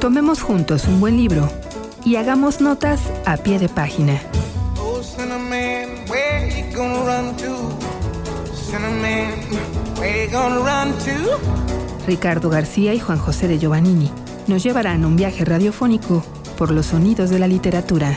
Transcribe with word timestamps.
Tomemos 0.00 0.40
juntos 0.40 0.86
un 0.86 0.98
buen 0.98 1.18
libro 1.18 1.46
y 2.06 2.16
hagamos 2.16 2.62
notas 2.62 3.02
a 3.26 3.36
pie 3.36 3.58
de 3.58 3.68
página. 3.68 4.18
Ricardo 12.06 12.48
García 12.48 12.94
y 12.94 12.98
Juan 12.98 13.18
José 13.18 13.46
de 13.46 13.58
Giovannini 13.58 14.10
nos 14.46 14.62
llevarán 14.62 15.04
un 15.04 15.16
viaje 15.16 15.44
radiofónico 15.44 16.24
por 16.56 16.70
los 16.70 16.86
sonidos 16.86 17.28
de 17.28 17.38
la 17.38 17.46
literatura. 17.46 18.16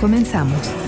Where 0.00 0.79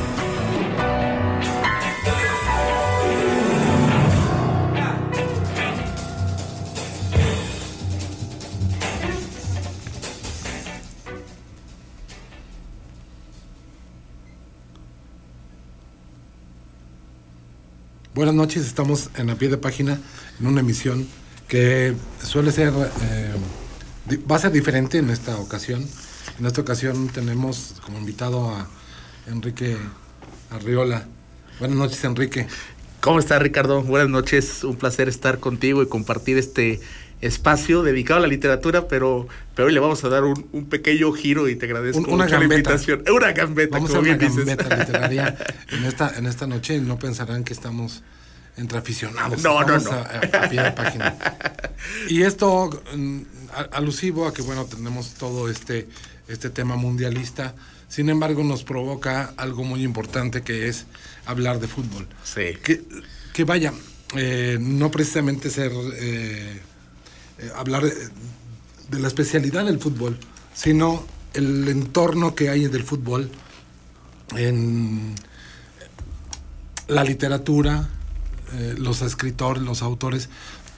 Buenas 18.22 18.36
noches, 18.36 18.64
estamos 18.64 19.10
en 19.16 19.30
a 19.30 19.34
pie 19.34 19.48
de 19.48 19.58
página 19.58 19.98
en 20.38 20.46
una 20.46 20.60
emisión 20.60 21.08
que 21.48 21.92
suele 22.22 22.52
ser, 22.52 22.72
eh, 23.02 23.34
va 24.30 24.36
a 24.36 24.38
ser 24.38 24.52
diferente 24.52 24.98
en 24.98 25.10
esta 25.10 25.36
ocasión. 25.38 25.84
En 26.38 26.46
esta 26.46 26.60
ocasión 26.60 27.08
tenemos 27.08 27.74
como 27.84 27.98
invitado 27.98 28.48
a 28.48 28.68
Enrique 29.26 29.76
Arriola. 30.50 31.04
Buenas 31.58 31.76
noches, 31.76 32.04
Enrique. 32.04 32.46
¿Cómo 33.00 33.18
está 33.18 33.40
Ricardo? 33.40 33.82
Buenas 33.82 34.08
noches, 34.08 34.62
un 34.62 34.76
placer 34.76 35.08
estar 35.08 35.40
contigo 35.40 35.82
y 35.82 35.88
compartir 35.88 36.38
este 36.38 36.80
espacio 37.22 37.82
dedicado 37.82 38.18
a 38.18 38.22
la 38.22 38.28
literatura, 38.28 38.86
pero, 38.88 39.26
pero 39.54 39.68
hoy 39.68 39.72
le 39.72 39.80
vamos 39.80 40.04
a 40.04 40.08
dar 40.10 40.24
un, 40.24 40.46
un 40.52 40.66
pequeño 40.68 41.12
giro 41.12 41.48
y 41.48 41.56
te 41.56 41.66
agradezco 41.66 41.98
Un- 42.00 42.06
una 42.10 42.24
mucho 42.24 42.34
la 42.34 42.40
gambeta. 42.40 42.58
invitación. 42.72 43.04
Una 43.14 43.32
gambeta, 43.32 43.76
Vamos 43.76 43.90
a 43.90 43.94
como 43.94 44.02
hacer 44.02 44.18
bien 44.18 44.30
una 44.32 44.42
dices. 44.42 44.56
gambeta 44.58 44.76
literaria 44.76 45.38
en 45.70 45.84
esta, 45.84 46.18
en 46.18 46.26
esta 46.26 46.46
noche 46.46 46.74
y 46.76 46.80
no 46.80 46.98
pensarán 46.98 47.44
que 47.44 47.52
estamos 47.54 48.02
entre 48.56 48.76
aficionados. 48.78 49.42
No, 49.42 49.62
no, 49.64 49.76
Estamos 49.76 49.84
no. 49.84 50.38
A, 50.38 50.44
a 50.44 50.48
pie 50.50 50.62
de 50.62 50.72
página. 50.72 51.16
Y 52.08 52.22
esto 52.22 52.82
mm, 52.94 53.20
a- 53.54 53.76
alusivo 53.76 54.26
a 54.26 54.34
que, 54.34 54.42
bueno, 54.42 54.64
tenemos 54.66 55.14
todo 55.14 55.48
este, 55.48 55.88
este 56.28 56.50
tema 56.50 56.76
mundialista. 56.76 57.54
Sin 57.88 58.08
embargo, 58.08 58.42
nos 58.42 58.64
provoca 58.64 59.32
algo 59.36 59.64
muy 59.64 59.82
importante 59.84 60.42
que 60.42 60.68
es 60.68 60.86
hablar 61.24 61.60
de 61.60 61.68
fútbol. 61.68 62.06
Sí. 62.24 62.56
Que, 62.62 62.82
que 63.32 63.44
vaya, 63.44 63.72
eh, 64.16 64.58
no 64.60 64.90
precisamente 64.90 65.48
ser 65.50 65.72
eh, 65.94 66.60
eh, 67.38 67.50
hablar 67.56 67.84
eh, 67.84 67.92
de 68.90 69.00
la 69.00 69.08
especialidad 69.08 69.64
del 69.64 69.78
fútbol, 69.78 70.18
sino 70.54 71.04
el 71.34 71.68
entorno 71.68 72.34
que 72.34 72.50
hay 72.50 72.66
del 72.66 72.84
fútbol 72.84 73.30
en 74.36 75.14
la 76.88 77.04
literatura, 77.04 77.88
eh, 78.54 78.74
los 78.78 79.02
escritores, 79.02 79.62
los 79.62 79.82
autores. 79.82 80.28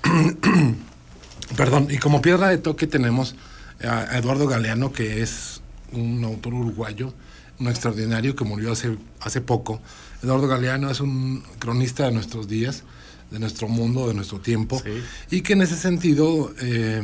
Perdón, 1.56 1.88
y 1.90 1.98
como 1.98 2.22
piedra 2.22 2.48
de 2.48 2.58
toque 2.58 2.86
tenemos 2.86 3.34
a 3.82 4.16
Eduardo 4.16 4.46
Galeano, 4.46 4.92
que 4.92 5.22
es 5.22 5.60
un 5.92 6.24
autor 6.24 6.54
uruguayo, 6.54 7.12
un 7.58 7.68
extraordinario 7.68 8.34
que 8.34 8.44
murió 8.44 8.72
hace, 8.72 8.96
hace 9.20 9.40
poco. 9.40 9.80
Eduardo 10.22 10.48
Galeano 10.48 10.90
es 10.90 11.00
un 11.00 11.42
cronista 11.58 12.04
de 12.04 12.12
nuestros 12.12 12.48
días, 12.48 12.84
de 13.30 13.38
nuestro 13.38 13.68
mundo, 13.68 14.06
de 14.08 14.14
nuestro 14.14 14.38
tiempo, 14.40 14.80
Sí. 14.84 15.36
y 15.36 15.40
que 15.42 15.54
en 15.54 15.62
ese 15.62 15.76
sentido 15.76 16.52
eh, 16.60 17.02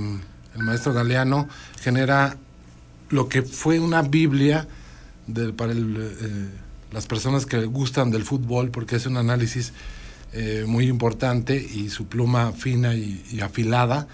el 0.56 0.62
maestro 0.62 0.92
Galeano 0.92 1.48
genera 1.80 2.36
lo 3.08 3.28
que 3.28 3.42
fue 3.42 3.80
una 3.80 4.02
Biblia 4.02 4.68
de- 5.26 5.52
para 5.52 5.72
el, 5.72 5.96
eh, 5.98 6.48
las 6.92 7.06
personas 7.06 7.46
que 7.46 7.64
gustan 7.66 8.10
del 8.10 8.24
fútbol, 8.24 8.70
porque 8.70 8.96
es 8.96 9.06
un 9.06 9.16
análisis 9.16 9.72
eh, 10.32 10.64
muy 10.66 10.86
importante 10.86 11.56
y 11.56 11.88
su 11.90 12.06
pluma 12.06 12.52
fina 12.52 12.94
y, 12.94 13.24
y 13.32 13.40
afilada 13.40 14.06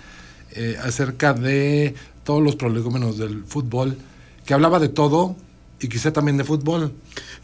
eh, 0.53 0.76
acerca 0.82 1.34
de 1.34 1.94
todos 2.25 2.42
los 2.42 2.56
prolegómenos 2.56 3.19
del 3.19 3.44
fútbol, 3.44 3.98
que 4.47 4.54
hablaba 4.54 4.78
de 4.78 4.88
todo 4.88 5.36
y 5.78 5.88
quizá 5.88 6.12
también 6.14 6.38
de 6.38 6.44
fútbol. 6.44 6.94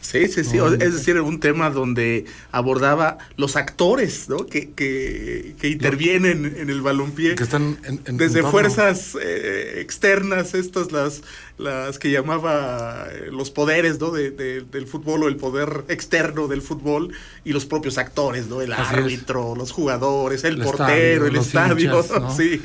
Sí, 0.01 0.27
sí, 0.27 0.43
sí. 0.43 0.57
Es 0.79 0.93
decir, 0.93 1.19
un 1.21 1.39
tema 1.39 1.69
donde 1.69 2.25
abordaba 2.51 3.17
los 3.37 3.55
actores 3.55 4.27
¿no? 4.29 4.45
que, 4.45 4.71
que, 4.71 5.55
que 5.59 5.69
intervienen 5.69 6.55
en 6.57 6.69
el 6.69 6.81
balompié. 6.81 7.35
Que 7.35 7.43
están 7.43 7.77
en- 7.85 8.01
en- 8.05 8.17
Desde 8.17 8.39
en 8.39 8.47
fuerzas 8.51 9.15
eh, 9.21 9.75
externas, 9.79 10.53
estas 10.53 10.91
las, 10.91 11.21
las 11.57 11.99
que 11.99 12.11
llamaba 12.11 13.07
eh, 13.11 13.29
los 13.31 13.49
poderes 13.51 13.99
¿no? 13.99 14.11
de- 14.11 14.31
de- 14.31 14.61
del 14.61 14.87
fútbol 14.87 15.23
o 15.23 15.27
el 15.27 15.37
poder 15.37 15.85
externo 15.87 16.47
del 16.47 16.61
fútbol 16.61 17.13
y 17.45 17.53
los 17.53 17.65
propios 17.65 17.97
actores, 17.97 18.47
¿no? 18.47 18.61
el 18.61 18.73
Así 18.73 18.81
es. 18.93 18.99
árbitro, 18.99 19.55
los 19.55 19.71
jugadores, 19.71 20.43
el, 20.43 20.55
El 20.55 20.63
portero, 20.63 21.25
estadio, 21.25 21.27
el 21.27 21.35
estadio. 21.37 21.97
hinchas, 22.01 22.11
¿no? 22.21 22.35
Sí. 22.35 22.61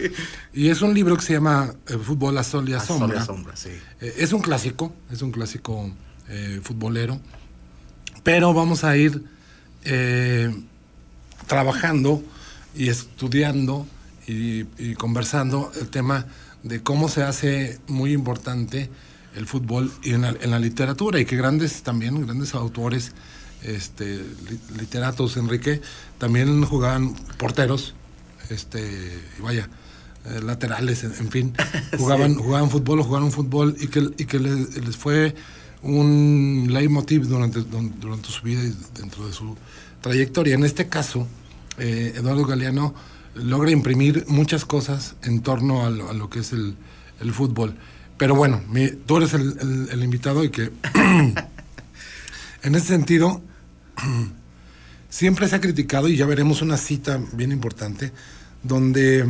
Y 0.53 0.71
es 0.71 0.83
un 0.83 0.93
libro 0.95 1.17
que 1.17 1.23
se 1.23 1.35
llama 1.35 1.73
eh, 1.87 1.97
Fútbol 2.03 2.37
a 2.39 2.43
Sol 2.45 2.69
y 2.69 2.73
a 2.73 2.79
A 2.79 2.81
sol 2.81 2.97
y 2.97 3.01
Sombra. 3.01 3.23
a 3.23 3.25
sombra, 3.25 3.57
sí. 3.57 3.71
Eh, 4.01 4.15
es 4.19 4.33
un 4.33 4.41
clásico, 4.43 4.93
es 5.13 5.23
un 5.23 5.31
clásico 5.31 5.91
eh, 6.29 6.61
futbolero, 6.63 7.21
pero 8.23 8.53
vamos 8.55 8.85
a 8.85 8.97
ir 8.97 9.23
eh, 9.85 10.53
trabajando 11.47 12.23
y 12.75 12.89
estudiando 12.89 13.87
y, 14.27 14.65
y 14.79 14.95
conversando 14.95 15.73
el 15.81 15.89
tema 15.89 16.27
de 16.63 16.83
cómo 16.83 17.09
se 17.09 17.23
hace 17.23 17.79
muy 17.87 18.13
importante 18.13 18.91
el 19.35 19.47
fútbol 19.47 19.91
y 20.03 20.13
en 20.15 20.23
la, 20.23 20.31
en 20.41 20.51
la 20.51 20.59
literatura 20.59 21.21
y 21.21 21.25
que 21.25 21.37
grandes 21.37 21.83
también, 21.83 22.27
grandes 22.27 22.55
autores, 22.55 23.13
este, 23.63 24.17
li- 24.17 24.61
literatos, 24.79 25.37
Enrique, 25.37 25.81
también 26.19 26.65
jugaban 26.65 27.15
porteros, 27.39 27.95
este, 28.51 29.17
y 29.39 29.43
vaya, 29.43 29.69
eh, 30.27 30.41
laterales, 30.43 31.05
en, 31.05 31.13
en 31.15 31.31
fin, 31.31 31.53
jugaban, 31.99 32.35
jugaban 32.35 32.71
fútbol 32.71 33.01
o 33.01 33.05
jugaron 33.05 33.31
fútbol 33.33 33.77
y 33.81 33.87
que, 33.87 34.11
y 34.19 34.25
que 34.25 34.41
les, 34.41 34.85
les 34.85 34.97
fue 34.97 35.35
un 35.83 36.67
leitmotiv 36.71 37.27
durante, 37.27 37.61
durante 37.63 38.29
su 38.29 38.43
vida 38.43 38.63
y 38.65 38.75
dentro 38.99 39.27
de 39.27 39.33
su 39.33 39.57
trayectoria. 40.01 40.55
En 40.55 40.65
este 40.65 40.89
caso, 40.89 41.27
eh, 41.79 42.15
Eduardo 42.17 42.45
Galeano 42.45 42.95
logra 43.35 43.71
imprimir 43.71 44.25
muchas 44.29 44.65
cosas 44.65 45.15
en 45.23 45.41
torno 45.43 45.87
a 45.87 45.91
lo, 45.91 46.11
a 46.11 46.13
lo 46.15 46.29
que 46.29 46.41
es 46.41 46.53
el, 46.53 46.75
el 47.21 47.33
fútbol. 47.33 47.75
Pero 48.17 48.35
bueno, 48.35 48.61
tú 49.07 49.19
eres 49.19 49.35
el, 49.35 49.89
el- 49.93 50.03
invitado 50.03 50.43
y 50.43 50.51
que 50.51 50.73
en 52.65 52.75
ese 52.75 52.87
sentido 52.89 53.41
siempre 55.09 55.49
se 55.49 55.57
ha 55.57 55.61
criticado 55.61 56.09
y 56.09 56.17
ya 56.17 56.27
veremos 56.27 56.63
una 56.63 56.77
cita 56.77 57.21
bien 57.33 57.53
importante 57.53 58.13
donde 58.65 59.25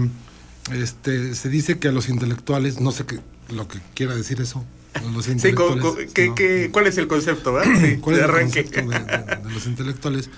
este, 0.72 1.34
se 1.34 1.48
dice 1.50 1.78
que 1.78 1.88
a 1.88 1.92
los 1.92 2.08
intelectuales, 2.08 2.80
no 2.80 2.90
sé 2.92 3.04
qué, 3.04 3.20
lo 3.54 3.68
que 3.68 3.78
quiera 3.94 4.14
decir 4.14 4.40
eso, 4.40 4.64
los 5.12 5.24
Sí, 5.24 5.30
co- 5.30 5.74
intelectuales, 5.74 5.82
co- 5.84 5.96
¿qué- 6.14 6.26
¿no? 6.28 6.34
qué- 6.34 6.68
¿cuál 6.72 6.86
es 6.86 6.98
el 6.98 7.06
concepto? 7.08 7.52
verdad? 7.52 7.72
Sí, 7.80 7.96
¿Cuál 7.98 8.16
de 8.16 8.22
es 8.22 8.28
el 8.28 8.30
arranque. 8.34 8.64
concepto 8.64 8.90
de, 8.90 8.98
de- 8.98 9.48
de 9.48 9.50
los 9.54 9.66
intelectuales? 9.66 10.30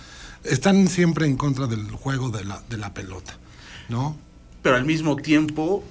Están 0.44 0.88
siempre 0.88 1.26
en 1.26 1.36
contra 1.36 1.66
del 1.66 1.90
juego 1.90 2.30
de 2.30 2.44
la, 2.44 2.62
de 2.70 2.76
la 2.78 2.94
pelota, 2.94 3.38
¿no? 3.88 4.16
pero 4.62 4.76
al 4.76 4.84
mismo 4.84 5.16
tiempo 5.16 5.82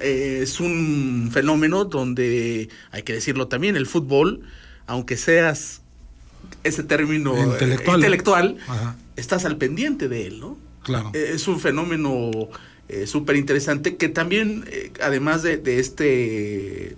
eh, 0.00 0.40
es 0.42 0.60
un 0.60 1.30
fenómeno 1.32 1.84
donde, 1.84 2.68
hay 2.92 3.02
que 3.02 3.12
decirlo 3.14 3.48
también, 3.48 3.74
el 3.76 3.86
fútbol, 3.86 4.42
aunque 4.86 5.16
seas 5.16 5.80
ese 6.64 6.82
término 6.84 7.36
eh, 7.36 7.42
Intelectual. 7.42 8.56
estás 9.16 9.44
al 9.44 9.56
pendiente 9.56 10.08
de 10.08 10.26
él, 10.28 10.40
¿no? 10.40 10.56
Claro. 10.84 11.10
Eh, 11.14 11.32
Es 11.34 11.48
un 11.48 11.58
fenómeno 11.60 12.30
súper 13.06 13.36
interesante 13.36 13.96
que 13.96 14.08
también, 14.08 14.64
eh, 14.68 14.92
además 15.02 15.42
de, 15.44 15.56
de 15.58 15.78
este, 15.78 16.96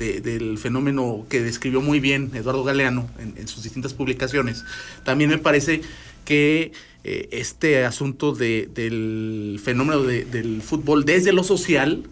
de- 0.00 0.20
del 0.22 0.56
fenómeno 0.58 1.26
que 1.28 1.42
describió 1.42 1.80
muy 1.82 2.00
bien 2.00 2.30
Eduardo 2.34 2.64
Galeano 2.64 3.08
en, 3.20 3.34
en 3.36 3.46
sus 3.46 3.62
distintas 3.62 3.92
publicaciones, 3.94 4.64
también 5.04 5.28
me 5.30 5.38
parece 5.38 5.82
que 6.24 6.72
eh, 7.04 7.28
este 7.32 7.84
asunto 7.84 8.32
de- 8.34 8.68
del 8.74 9.60
fenómeno 9.62 10.00
de- 10.02 10.24
del 10.24 10.62
fútbol 10.62 11.04
desde 11.04 11.32
lo 11.32 11.44
social 11.44 12.04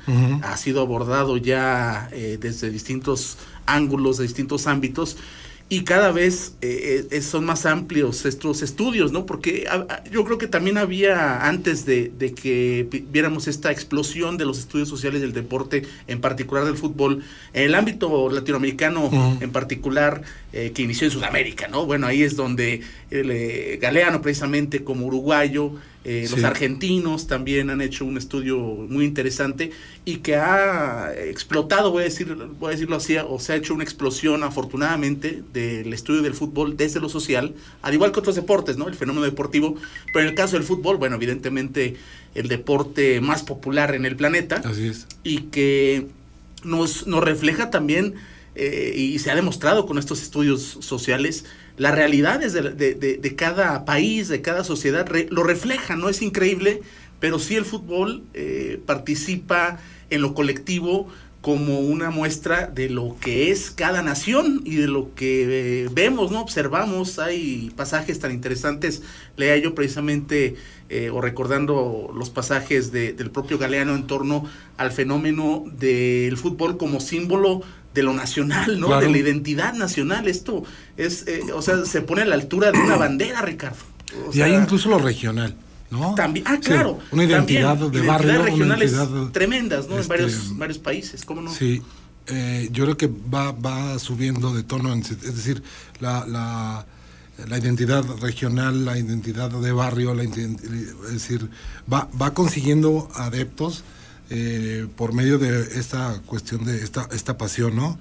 ha 0.42 0.56
sido 0.58 0.80
abordado 0.82 1.36
ya 1.38 2.08
eh, 2.12 2.38
desde 2.40 2.70
distintos 2.70 3.38
ángulos, 3.66 4.18
de 4.18 4.24
distintos 4.24 4.66
ámbitos, 4.66 5.16
y 5.70 5.82
cada 5.84 6.12
vez 6.12 6.54
eh, 6.62 7.06
eh, 7.10 7.20
son 7.20 7.44
más 7.44 7.66
amplios 7.66 8.24
estos 8.24 8.62
estudios, 8.62 9.12
¿no? 9.12 9.26
Porque 9.26 9.66
a- 9.68 10.02
yo 10.10 10.24
creo 10.24 10.38
que 10.38 10.46
también 10.46 10.78
había, 10.78 11.46
antes 11.46 11.84
de, 11.84 12.10
de 12.18 12.32
que 12.32 12.88
viéramos 13.12 13.48
esta 13.48 13.70
explosión 13.70 14.38
de 14.38 14.46
los 14.46 14.58
estudios 14.58 14.88
sociales 14.88 15.20
del 15.20 15.34
deporte, 15.34 15.82
en 16.06 16.20
particular 16.22 16.64
del 16.64 16.76
fútbol, 16.76 17.22
en 17.52 17.64
el 17.64 17.74
ámbito 17.74 18.30
latinoamericano 18.30 19.10
en 19.42 19.50
particular, 19.50 20.22
eh, 20.54 20.72
que 20.74 20.82
inició 20.82 21.06
en 21.06 21.10
Sudamérica, 21.12 21.68
¿no? 21.68 21.84
Bueno, 21.84 22.06
ahí 22.06 22.22
es 22.22 22.34
donde 22.34 22.80
el, 23.10 23.30
eh, 23.30 23.78
Galeano, 23.80 24.22
precisamente 24.22 24.82
como 24.84 25.04
uruguayo, 25.06 25.72
eh, 26.10 26.26
los 26.30 26.42
argentinos 26.42 27.26
también 27.26 27.68
han 27.68 27.82
hecho 27.82 28.06
un 28.06 28.16
estudio 28.16 28.58
muy 28.58 29.04
interesante 29.04 29.72
y 30.06 30.16
que 30.16 30.36
ha 30.36 31.12
explotado, 31.14 31.90
voy 31.90 32.00
a, 32.00 32.04
decir, 32.04 32.34
voy 32.58 32.68
a 32.68 32.70
decirlo 32.70 32.96
así, 32.96 33.18
o 33.18 33.38
se 33.38 33.52
ha 33.52 33.56
hecho 33.56 33.74
una 33.74 33.84
explosión 33.84 34.42
afortunadamente 34.42 35.42
del 35.52 35.92
estudio 35.92 36.22
del 36.22 36.32
fútbol 36.32 36.78
desde 36.78 36.98
lo 36.98 37.10
social, 37.10 37.54
al 37.82 37.92
igual 37.92 38.10
que 38.10 38.20
otros 38.20 38.36
deportes, 38.36 38.78
¿no? 38.78 38.88
El 38.88 38.94
fenómeno 38.94 39.26
deportivo, 39.26 39.74
pero 40.06 40.20
en 40.20 40.28
el 40.30 40.34
caso 40.34 40.56
del 40.56 40.64
fútbol, 40.64 40.96
bueno, 40.96 41.16
evidentemente 41.16 41.96
el 42.34 42.48
deporte 42.48 43.20
más 43.20 43.42
popular 43.42 43.94
en 43.94 44.06
el 44.06 44.16
planeta 44.16 44.62
Así 44.64 44.86
es. 44.86 45.06
y 45.24 45.42
que 45.50 46.06
nos, 46.64 47.06
nos 47.06 47.22
refleja 47.22 47.68
también, 47.68 48.14
eh, 48.54 48.94
y 48.96 49.18
se 49.18 49.30
ha 49.30 49.34
demostrado 49.34 49.84
con 49.84 49.98
estos 49.98 50.22
estudios 50.22 50.78
sociales, 50.80 51.44
las 51.78 51.94
realidades 51.94 52.52
de, 52.52 52.62
de- 52.72 52.94
de- 52.94 53.16
de 53.16 53.34
cada 53.36 53.84
país, 53.84 54.28
de 54.28 54.42
cada 54.42 54.64
sociedad, 54.64 55.06
re- 55.06 55.28
lo 55.30 55.42
refleja, 55.44 55.96
¿no? 55.96 56.08
Es 56.08 56.22
increíble, 56.22 56.82
pero 57.20 57.38
sí 57.38 57.56
el 57.56 57.64
fútbol 57.64 58.22
eh, 58.34 58.80
participa 58.86 59.78
en 60.10 60.22
lo 60.22 60.34
colectivo 60.34 61.08
como 61.40 61.78
una 61.80 62.10
muestra 62.10 62.66
de 62.66 62.90
lo 62.90 63.16
que 63.20 63.52
es 63.52 63.70
cada 63.70 64.02
nación 64.02 64.60
y 64.64 64.74
de 64.74 64.88
lo 64.88 65.14
que 65.14 65.84
eh, 65.84 65.88
vemos, 65.92 66.32
¿no? 66.32 66.40
Observamos, 66.40 67.20
hay 67.20 67.72
pasajes 67.76 68.18
tan 68.18 68.32
interesantes, 68.32 69.02
leía 69.36 69.56
yo 69.56 69.72
precisamente 69.74 70.56
eh, 70.90 71.10
o 71.10 71.20
recordando 71.20 72.10
los 72.14 72.30
pasajes 72.30 72.90
de- 72.90 73.12
del 73.12 73.30
propio 73.30 73.56
Galeano 73.56 73.94
en 73.94 74.06
torno 74.08 74.46
al 74.78 74.90
fenómeno 74.90 75.64
del 75.78 76.36
fútbol 76.36 76.76
como 76.76 76.98
símbolo 76.98 77.62
de 77.98 78.02
lo 78.04 78.12
nacional, 78.14 78.78
¿no? 78.80 78.86
Claro. 78.86 79.02
De 79.06 79.10
la 79.10 79.18
identidad 79.18 79.74
nacional. 79.74 80.28
Esto 80.28 80.62
es, 80.96 81.26
eh, 81.26 81.40
o 81.54 81.60
sea, 81.62 81.84
se 81.84 82.00
pone 82.02 82.22
a 82.22 82.24
la 82.26 82.34
altura 82.36 82.70
de 82.72 82.78
una 82.78 82.96
bandera, 83.04 83.42
Ricardo. 83.42 83.78
O 84.26 84.34
y 84.34 84.40
hay 84.40 84.54
incluso 84.54 84.88
lo 84.88 84.98
regional, 84.98 85.54
¿no? 85.90 86.14
también, 86.14 86.44
ah, 86.48 86.54
Sí, 86.60 86.70
claro. 86.70 86.98
una 87.10 87.24
identidad 87.24 87.78
también, 87.78 88.02
de 88.02 88.08
barrio, 88.08 88.32
una 88.34 88.44
regionales 88.44 88.92
identidad, 88.92 89.30
tremendas, 89.32 89.88
¿no? 89.88 89.98
este, 89.98 90.02
en 90.02 90.08
varios, 90.08 90.56
varios 90.58 90.78
países, 90.78 91.24
¿cómo 91.24 91.42
no? 91.42 91.52
Sí, 91.52 91.82
eh, 92.28 92.68
yo 92.72 92.84
creo 92.84 92.96
que 92.96 93.06
va, 93.34 93.52
va 93.52 93.98
subiendo 93.98 94.54
de 94.54 94.62
tono, 94.62 94.92
en- 94.92 95.00
es 95.00 95.34
decir, 95.36 95.62
la, 96.00 96.24
la, 96.26 96.86
la 97.46 97.58
identidad 97.58 98.04
regional, 98.20 98.84
la 98.84 98.98
identidad 98.98 99.50
de 99.50 99.72
barrio, 99.72 100.14
la 100.14 100.22
es 100.24 101.12
decir, 101.12 101.48
va, 101.92 102.08
va 102.20 102.32
consiguiendo 102.34 103.08
adeptos 103.14 103.84
eh, 104.30 104.86
por 104.96 105.12
medio 105.12 105.38
de 105.38 105.60
esta 105.78 106.20
cuestión 106.26 106.64
de 106.64 106.82
esta, 106.82 107.08
esta 107.12 107.38
pasión, 107.38 107.76
¿no? 107.76 107.98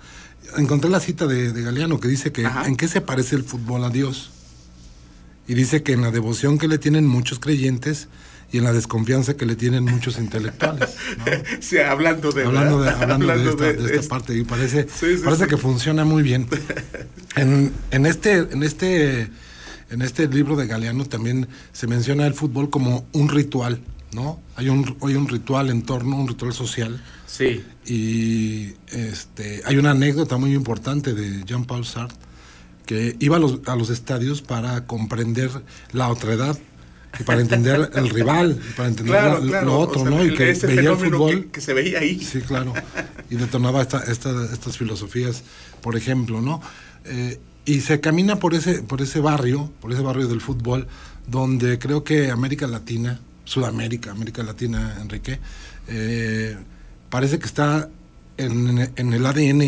Encontré 0.58 0.90
la 0.90 1.00
cita 1.00 1.28
de, 1.28 1.52
de 1.52 1.62
Galeano 1.62 2.00
que 2.00 2.08
dice 2.08 2.32
que 2.32 2.46
Ajá. 2.46 2.68
en 2.68 2.76
qué 2.78 2.88
se 2.88 3.02
parece 3.02 3.36
el 3.36 3.44
fútbol 3.44 3.84
a 3.84 3.90
Dios. 3.90 4.32
Y 5.48 5.54
dice 5.54 5.84
que 5.84 5.94
en 5.94 6.02
la 6.02 6.12
devoción 6.12 6.58
que 6.58 6.68
le 6.68 6.78
tienen 6.78 7.06
muchos 7.08 7.40
creyentes 7.40 8.08
y 8.52 8.58
en 8.60 8.64
la 8.64 8.72
desconfianza 8.74 9.36
que 9.36 9.46
le 9.46 9.56
tienen 9.58 9.84
muchos 9.86 10.18
intelectuales. 10.20 10.90
¿no? 11.18 11.26
Sí, 11.62 11.78
hablando 11.80 12.32
de 12.32 12.44
hablando 12.46 12.82
de, 12.82 12.90
esta, 12.90 13.74
de- 13.74 14.00
parte 14.04 14.38
y 14.38 14.44
parece, 14.44 14.84
Sí, 14.84 15.18
sí, 15.18 15.22
parece 15.24 15.44
sí. 15.46 15.50
que 15.50 15.58
funciona 15.58 16.04
muy 16.06 16.24
bien. 16.24 16.48
En, 17.36 17.72
en 17.92 18.06
este, 18.08 18.34
en 18.38 18.64
este, 18.64 19.30
en 19.92 20.02
este 20.02 20.28
libro 20.28 20.56
de 20.56 20.66
Galeano 20.66 21.06
también 21.06 21.48
se 21.72 21.86
menciona 21.86 22.26
el 22.26 22.34
fútbol 22.34 22.70
como 22.72 23.06
un 23.12 23.30
ritual, 23.30 23.80
¿no? 24.14 24.40
Hay 24.56 24.70
un, 24.70 24.98
hay 25.02 25.16
un 25.16 25.28
ritual 25.28 25.70
en 25.70 25.84
torno, 25.84 26.16
un 26.18 26.28
ritual 26.28 26.54
social. 26.54 27.02
Sí, 27.26 27.64
Y 27.86 28.74
este, 28.96 29.62
hay 29.66 29.78
una 29.78 29.92
anécdota 29.92 30.38
muy 30.38 30.54
importante 30.54 31.14
de 31.14 31.44
Jean-Paul 31.46 31.86
Sartre 31.86 32.18
que 32.86 33.18
iba 33.20 33.36
a 33.36 33.40
los, 33.40 33.60
a 33.68 33.76
los 33.76 33.90
estadios 33.90 34.42
para 34.42 34.86
comprender 34.86 35.52
la 35.92 36.08
otredad 36.10 36.58
y 37.20 37.24
para 37.24 37.42
entender 37.42 37.92
el 37.96 38.10
rival, 38.10 38.58
y 38.70 38.74
para 38.78 38.88
entender 38.88 39.14
claro, 39.14 39.40
la- 39.42 39.48
claro. 39.50 39.66
lo 39.66 39.74
o 39.76 39.80
otro, 39.80 40.02
sea, 40.04 40.10
¿no? 40.10 40.24
Y 40.26 40.34
que 40.36 40.54
veía 40.54 40.92
el 40.92 40.96
fútbol. 40.98 41.44
que, 41.46 41.52
que 41.52 41.62
se 41.62 41.74
veía 41.74 42.00
ahí. 42.00 42.24
Sí, 42.24 42.40
claro. 42.40 42.74
Y 43.30 43.36
detonaba 43.36 43.82
esta, 43.82 44.00
esta- 44.10 44.46
estas 44.54 44.78
filosofías, 44.78 45.44
por 45.82 45.98
ejemplo, 45.98 46.40
¿no? 46.42 46.62
Eh, 47.04 47.40
y 47.66 47.82
se 47.82 48.00
camina 48.00 48.38
por 48.40 48.54
ese, 48.54 48.82
por 48.84 49.02
ese 49.02 49.20
barrio, 49.20 49.70
por 49.82 49.92
ese 49.92 50.02
barrio 50.02 50.28
del 50.30 50.40
fútbol, 50.40 50.88
donde 51.28 51.80
creo 51.80 52.06
que 52.06 52.32
América 52.32 52.68
Latina, 52.68 53.20
Sudamérica, 53.48 54.12
América 54.12 54.44
Latina, 54.44 54.98
Enrique, 55.02 55.40
eh, 55.88 56.58
parece 57.10 57.40
que 57.40 57.46
está 57.46 57.90
en, 58.38 58.92
en 58.96 59.14
el 59.14 59.26
ADN 59.26 59.60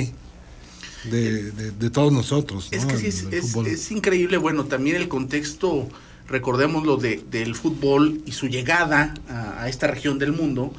de, 1.06 1.52
de- 1.52 1.72
de 1.72 1.90
todos 1.90 2.12
nosotros. 2.12 2.68
Es 2.72 2.86
que 2.86 2.98
sí, 2.98 3.08
es, 3.08 3.24
es- 3.31 3.56
es 3.56 3.92
increíble. 3.92 4.38
Bueno, 4.38 4.66
también 4.66 4.98
el 4.98 5.08
contexto, 5.08 5.88
recordémoslo, 6.28 6.98
de, 6.98 7.24
del 7.31 7.56
fútbol 7.56 8.22
y 8.26 8.34
su 8.34 8.48
llegada 8.48 9.14
a, 9.30 9.64
a 9.64 9.70
esta 9.70 9.88
región 9.88 10.20
del 10.20 10.34
mundo. 10.34 10.74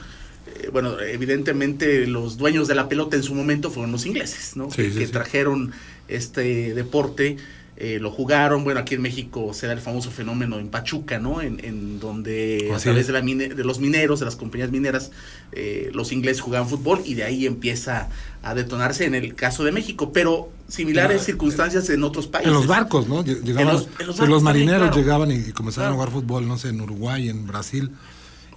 Eh, 0.62 0.69
bueno, 0.70 1.00
evidentemente 1.00 2.06
los 2.06 2.37
dueños 2.37 2.69
de 2.69 2.75
la 2.75 2.87
pelota 2.88 3.17
en 3.17 3.23
su 3.23 3.35
momento 3.35 3.70
fueron 3.70 3.93
los 3.93 4.05
ingleses, 4.05 4.56
¿no? 4.56 4.70
Sí, 4.70 4.76
que 4.82 4.91
sí, 4.93 4.99
que 4.99 5.06
sí. 5.06 5.12
trajeron 5.12 5.73
este 6.08 6.75
deporte, 6.75 7.37
eh, 7.76 7.99
lo 8.00 8.11
jugaron. 8.11 8.62
Bueno, 8.64 8.81
aquí 8.81 8.94
en 8.94 9.02
México 9.02 9.52
se 9.55 9.67
da 9.67 9.72
el 9.72 9.81
famoso 9.81 10.11
fenómeno 10.11 10.58
en 10.58 10.69
Pachuca, 10.69 11.19
¿no? 11.19 11.40
En, 11.40 11.64
en 11.64 11.99
donde 12.00 12.70
a 12.75 12.78
través 12.78 13.06
de, 13.06 13.12
la 13.12 13.22
mine- 13.22 13.49
de 13.55 13.64
los 13.64 13.81
mineros, 13.81 14.19
de 14.20 14.26
las 14.26 14.37
compañías 14.37 14.70
mineras, 14.70 15.11
eh, 15.52 15.90
los 15.94 16.12
ingleses 16.12 16.40
jugaban 16.43 16.69
fútbol 16.69 17.00
y 17.05 17.14
de 17.14 17.25
ahí 17.25 17.46
empieza 17.46 18.08
a 18.43 18.55
detonarse 18.55 19.05
en 19.06 19.14
el 19.14 19.34
caso 19.34 19.64
de 19.64 19.72
México. 19.72 20.12
Pero 20.12 20.50
similares 20.69 21.19
Ya, 21.20 21.25
circunstancias 21.26 21.88
en 21.90 22.05
otros 22.05 22.26
países. 22.26 22.49
En 22.49 22.55
los 22.55 22.67
barcos, 22.67 23.08
¿no? 23.08 23.25
Lle- 23.25 23.43
Llegaban, 23.43 23.75
los- 23.75 23.82
en 23.99 24.06
los 24.06 24.19
barcos 24.19 24.28
los 24.28 24.44
también, 24.44 24.44
marineros 24.44 24.88
claro. 24.88 24.96
llegaban 24.96 25.31
y, 25.31 25.34
y 25.37 25.52
comenzaban 25.52 25.90
Claro. 25.90 26.02
a 26.02 26.06
jugar 26.06 26.11
fútbol, 26.23 26.46
no 26.49 26.58
sé, 26.58 26.69
en 26.69 26.81
Uruguay, 26.81 27.28
en 27.28 27.46
Brasil, 27.46 27.90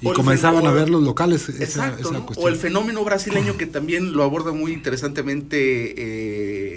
y 0.04 0.08
O 0.08 0.14
comenzaban 0.14 0.68
a 0.68 0.72
ver 0.72 0.90
los 0.90 1.02
locales 1.02 1.48
esa, 1.48 1.64
Exacto, 1.64 2.10
esa 2.10 2.20
¿no? 2.20 2.26
o 2.36 2.48
el 2.50 2.58
fenómeno 2.58 3.06
brasileño 3.06 3.56
que 3.56 3.66
también 3.66 4.12
lo 4.12 4.24
aborda 4.24 4.52
muy 4.52 4.74
interesantemente 4.74 5.94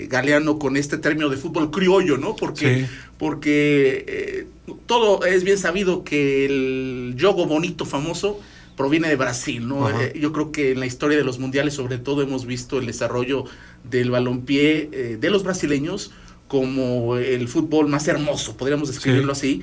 eh, 0.02 0.06
Galeano 0.08 0.58
con 0.58 0.76
este 0.76 0.96
término 0.99 1.28
de 1.28 1.37
fútbol 1.37 1.70
criollo, 1.73 2.19
¿no? 2.19 2.37
Porque, 2.37 2.84
Sí. 2.84 2.87
porque 3.19 4.05
eh, 4.06 4.46
todo 4.87 5.25
es 5.25 5.43
bien 5.43 5.58
sabido 5.58 6.05
que 6.05 6.46
el 6.46 7.14
yogo 7.17 7.46
bonito 7.46 7.84
famoso 7.84 8.38
proviene 8.76 9.08
de 9.08 9.17
Brasil, 9.17 9.67
¿no? 9.67 9.88
Eh, 9.90 10.12
yo 10.20 10.32
creo 10.32 10.52
que 10.52 10.73
en 10.73 10.81
la 10.81 10.87
historia 10.87 11.17
de 11.19 11.25
los 11.25 11.38
mundiales 11.38 11.75
sobre 11.75 11.99
todo 11.99 12.23
hemos 12.23 12.46
visto 12.46 12.78
el 12.78 12.87
desarrollo 12.87 13.44
del 13.90 14.11
balompié 14.11 14.88
eh, 14.93 15.17
de 15.20 15.31
los 15.31 15.43
brasileños 15.43 16.12
como 16.46 17.16
el 17.16 17.49
fútbol 17.49 17.88
más 17.88 18.06
hermoso, 18.06 18.56
podríamos 18.56 18.88
describirlo 18.88 19.33
así, 19.33 19.62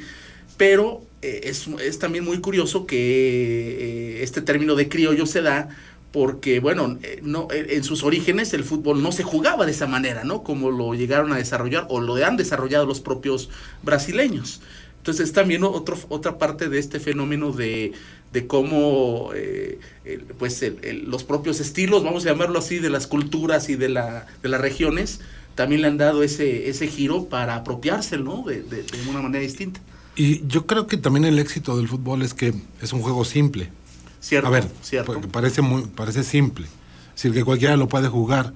pero 0.58 1.02
eh, 1.24 1.42
es, 1.46 1.68
es 1.82 2.00
también 2.00 2.24
muy 2.26 2.40
curioso 2.42 2.86
que 2.86 2.98
eh, 4.20 4.24
este 4.24 4.42
término 4.42 4.76
de 4.76 4.90
criollo 4.90 5.26
se 5.26 5.42
da 5.42 5.70
porque, 6.12 6.60
bueno, 6.60 7.00
eh, 7.02 7.22
no, 7.24 7.48
en 7.52 7.84
sus 7.84 8.04
orígenes 8.04 8.54
el 8.54 8.64
fútbol 8.64 9.02
no 9.02 9.12
se 9.12 9.24
jugaba 9.24 9.66
de 9.66 9.72
esa 9.72 9.88
manera, 9.88 10.24
¿no? 10.24 10.44
Como 10.44 10.70
lo 10.72 10.94
llegaron 10.94 11.32
a 11.34 11.38
desarrollar 11.38 11.88
o 11.90 12.00
lo 12.02 12.16
han 12.24 12.38
desarrollado 12.38 12.86
los 12.86 13.00
propios 13.02 13.50
brasileños. 13.82 14.62
Entonces 14.98 15.34
también 15.34 15.64
otro, 15.64 15.98
otra 16.10 16.38
parte 16.38 16.70
de 16.70 16.80
este 16.80 17.00
fenómeno 17.00 17.52
de, 17.52 17.94
de 18.32 18.48
cómo 18.48 19.32
pues 20.38 20.64
los 21.06 21.24
propios 21.24 21.60
estilos, 21.60 22.04
vamos 22.04 22.26
a 22.26 22.30
llamarlo 22.30 22.60
así, 22.60 22.80
de 22.80 22.90
las 22.90 23.08
culturas 23.08 23.70
y 23.70 23.76
de, 23.76 23.90
la, 23.90 24.28
de 24.42 24.50
las 24.50 24.62
regiones, 24.62 25.20
también 25.56 25.82
le 25.82 25.88
han 25.88 25.98
dado 25.98 26.24
ese, 26.24 26.70
ese 26.70 26.88
giro 26.88 27.26
para 27.30 27.56
apropiarse, 27.56 28.18
¿no? 28.18 28.44
De, 28.44 28.64
de- 28.64 28.84
de 28.84 29.10
una 29.10 29.22
manera 29.22 29.42
distinta. 29.44 29.82
Y 30.16 30.46
yo 30.48 30.66
creo 30.68 30.88
que 30.88 30.98
también 30.98 31.26
el 31.26 31.40
éxito 31.40 31.76
del 31.78 31.88
fútbol 31.88 32.22
es 32.22 32.34
que 32.34 32.54
es 32.82 32.94
un 32.94 33.02
juego 33.02 33.26
simple. 33.26 33.72
Cierto, 34.20 34.48
a 34.48 34.52
ver, 34.52 34.68
cierto. 34.82 35.20
parece 35.32 35.62
muy, 35.62 35.84
parece 35.84 36.24
simple. 36.24 36.66
Es 37.16 37.24
decir, 37.24 37.34
que 37.34 37.44
cualquiera 37.44 37.76
lo 37.78 37.88
puede 37.88 38.08
jugar. 38.08 38.54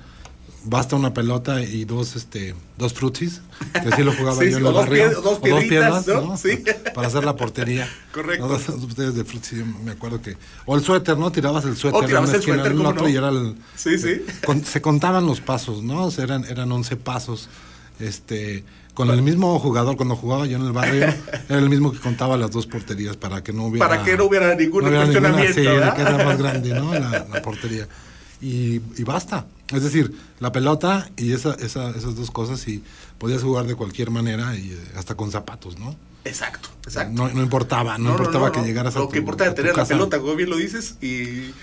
Basta 0.63 0.95
una 0.97 1.13
pelota 1.13 1.61
y 1.61 1.85
dos, 1.85 2.15
este, 2.17 2.53
dos 2.77 2.91
frutis, 2.93 3.41
que 3.71 3.87
así 3.87 4.03
lo 4.03 4.11
jugaba 4.13 4.35
Sí, 4.41 4.51
yo 4.51 4.57
en 4.57 4.65
o 4.65 4.83
el 4.83 5.13
dos 5.13 5.23
dos 5.23 5.37
o 5.37 5.41
piedritas, 5.41 6.07
¿no? 6.07 6.35
Sí. 6.35 6.61
Para 6.93 7.07
hacer 7.07 7.23
la 7.23 7.35
portería. 7.37 7.87
Correcto. 8.13 8.47
No, 8.47 8.75
ustedes 8.85 9.15
de 9.15 9.23
frutis, 9.23 9.63
me 9.83 9.91
acuerdo 9.91 10.21
que. 10.21 10.35
O 10.65 10.75
el 10.75 10.83
suéter, 10.83 11.17
¿no? 11.17 11.31
Tirabas 11.31 11.63
el 11.65 11.77
suéter. 11.77 12.03
O 12.03 12.05
tirabas 12.05 12.33
el 12.33 12.41
suéter, 12.41 12.75
¿cómo 12.75 12.89
otro 12.89 13.03
no? 13.03 13.09
y 13.09 13.15
era 13.15 13.29
el. 13.29 13.55
Sí, 13.75 13.97
sí. 13.97 14.21
con- 14.45 14.65
se 14.65 14.81
contaban 14.81 15.25
los 15.25 15.39
pasos, 15.41 15.83
¿no? 15.83 16.05
O 16.05 16.11
sea, 16.11 16.25
eran, 16.25 16.43
eran 16.45 16.71
11 16.71 16.97
pasos. 16.97 17.49
Este, 17.99 18.63
con 18.97 19.11
el 19.11 19.21
mismo 19.21 19.59
jugador, 19.59 19.95
cuando 19.95 20.15
jugaba 20.15 20.47
yo 20.47 20.57
en 20.57 20.65
el 20.65 20.71
barrio, 20.71 21.05
era 21.49 21.59
el 21.59 21.69
mismo 21.69 21.91
que 21.91 21.99
contaba 21.99 22.35
las 22.35 22.49
dos 22.49 22.65
porterías 22.65 23.15
para 23.15 23.43
que 23.43 23.53
no 23.53 23.65
hubiera. 23.65 23.87
Para 23.87 24.03
que 24.03 24.17
no 24.17 24.25
hubiera 24.25 24.55
ningún 24.55 24.81
no 24.81 24.89
hubiera 24.89 25.03
cuestionamiento, 25.05 25.59
ninguna- 25.61 25.89
sí, 25.91 25.95
que 25.95 26.01
era 26.01 26.25
más 26.25 26.37
grande, 26.39 26.73
¿no? 26.73 26.93
La, 26.93 27.27
la 27.31 27.41
portería. 27.43 27.87
y, 28.41 28.81
y 28.97 29.03
basta. 29.05 29.45
Es 29.71 29.83
decir, 29.83 30.11
la 30.39 30.51
pelota 30.51 31.09
y 31.15 31.31
esa, 31.33 31.53
esa- 31.59 31.91
esas 31.91 32.15
dos 32.15 32.31
cosas 32.31 32.67
y 32.67 32.83
podías 33.19 33.43
jugar 33.43 33.67
de 33.67 33.75
cualquier 33.75 34.09
manera 34.09 34.55
y 34.55 34.71
eh, 34.71 34.77
hasta 34.95 35.13
con 35.15 35.29
zapatos, 35.29 35.77
¿no? 35.77 35.95
Exacto, 36.25 36.69
exacto. 36.83 37.13
No, 37.13 37.29
no 37.29 37.41
importaba, 37.43 37.97
no, 37.99 38.09
importaba 38.11 38.51
que 38.51 38.61
llegaras 38.61 38.95
a 38.95 38.99
Lo 38.99 39.05
tu, 39.05 39.11
que 39.11 39.19
importaba 39.19 39.47
era 39.47 39.55
tener 39.55 39.71
la 39.73 39.75
casa. 39.83 39.89
pelota, 39.93 40.19
como 40.19 40.35
bien 40.35 40.49
lo 40.49 40.57
dices, 40.57 40.95
y 41.01 41.53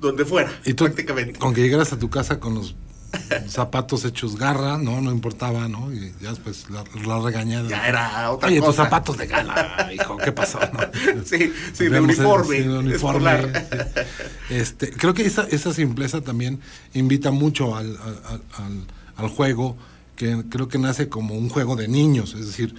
donde 0.00 0.24
fuera, 0.24 0.50
Y 0.64 0.72
tú, 0.74 0.84
prácticamente. 0.84 1.38
con 1.38 1.52
que 1.52 1.60
llegaras 1.62 1.92
a 1.92 1.98
tu 1.98 2.08
casa 2.08 2.40
con 2.40 2.54
los 2.54 2.74
zapatos 3.48 4.04
hechos 4.04 4.36
garra, 4.36 4.76
no, 4.78 5.00
no 5.00 5.10
importaba, 5.10 5.66
¿no? 5.68 5.92
Y 5.92 6.12
ya 6.20 6.30
después 6.30 6.66
la, 6.70 6.84
la 7.06 7.18
regañada. 7.20 7.68
Ya 7.68 7.88
era 7.88 8.30
otra 8.30 8.48
Oye, 8.48 8.58
tus 8.58 8.66
cosa. 8.66 8.84
zapatos 8.84 9.16
de 9.16 9.26
gala, 9.26 9.90
hijo, 9.94 10.16
¿qué 10.18 10.32
pasó? 10.32 10.58
no? 10.60 10.78
Sí, 11.24 11.52
sí, 11.72 11.84
de 11.88 11.96
el- 11.96 12.04
uniforme, 12.04 12.56
sí, 12.58 12.62
de 12.64 12.78
uniforme, 12.78 13.30
sí. 13.42 14.54
Este, 14.54 14.90
creo 14.92 15.14
que 15.14 15.24
esa, 15.26 15.44
esa 15.50 15.72
simpleza 15.72 16.20
también 16.20 16.60
invita 16.94 17.30
mucho 17.30 17.76
al, 17.76 17.96
al- 17.96 18.20
al- 18.28 18.42
al- 18.64 18.84
al 19.16 19.28
juego, 19.28 19.76
que 20.16 20.44
creo 20.50 20.68
que 20.68 20.78
nace 20.78 21.08
como 21.08 21.34
un 21.34 21.48
juego 21.48 21.76
de 21.76 21.88
niños, 21.88 22.34
es 22.34 22.46
decir, 22.46 22.74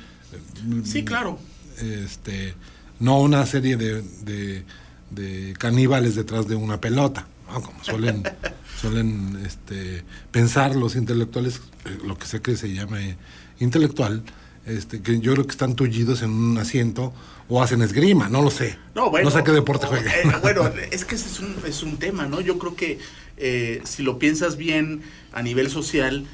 Sí, 0.84 1.04
claro. 1.04 1.40
este, 1.82 2.54
no 3.00 3.20
una 3.20 3.46
serie 3.46 3.78
de, 3.78 4.02
de- 4.24 4.64
de 5.10 5.54
caníbales 5.58 6.14
detrás 6.16 6.48
de 6.48 6.56
una 6.56 6.80
pelota, 6.80 7.26
¿no? 7.52 7.62
como 7.62 7.84
suelen, 7.84 8.24
suelen 8.80 9.40
este, 9.46 10.04
pensar 10.32 10.76
los 10.76 10.96
intelectuales, 10.96 11.62
eh, 11.86 11.98
lo 12.06 12.18
que 12.18 12.26
sé 12.26 12.42
que 12.42 12.56
se 12.56 12.74
llame 12.74 13.18
intelectual, 13.60 14.24
este, 14.66 15.02
que 15.02 15.20
yo 15.20 15.34
creo 15.34 15.46
que 15.46 15.52
están 15.52 15.76
tullidos 15.76 16.22
en 16.22 16.30
un 16.32 16.58
asiento 16.58 17.14
o 17.48 17.62
hacen 17.64 17.82
esgrima, 17.82 18.30
no 18.30 18.42
lo 18.42 18.52
sé. 18.52 18.78
No, 18.96 19.10
bueno, 19.10 19.32
sé 19.32 19.44
qué 19.44 19.52
deporte 19.52 19.86
o- 19.86 19.90
jueguen. 19.90 20.12
eh, 20.12 20.36
bueno, 20.42 20.70
es 20.92 21.04
que 21.06 21.16
ese 21.16 21.28
es 21.28 21.40
un, 21.40 21.56
es 21.66 21.84
un 21.84 21.98
tema, 21.98 22.28
¿no? 22.28 22.42
Yo 22.42 22.58
creo 22.60 22.76
que 22.76 23.00
eh, 23.38 23.82
si 23.86 24.04
lo 24.04 24.20
piensas 24.20 24.56
bien 24.58 25.02
a 25.34 25.42
nivel 25.42 25.70
social, 25.70 26.26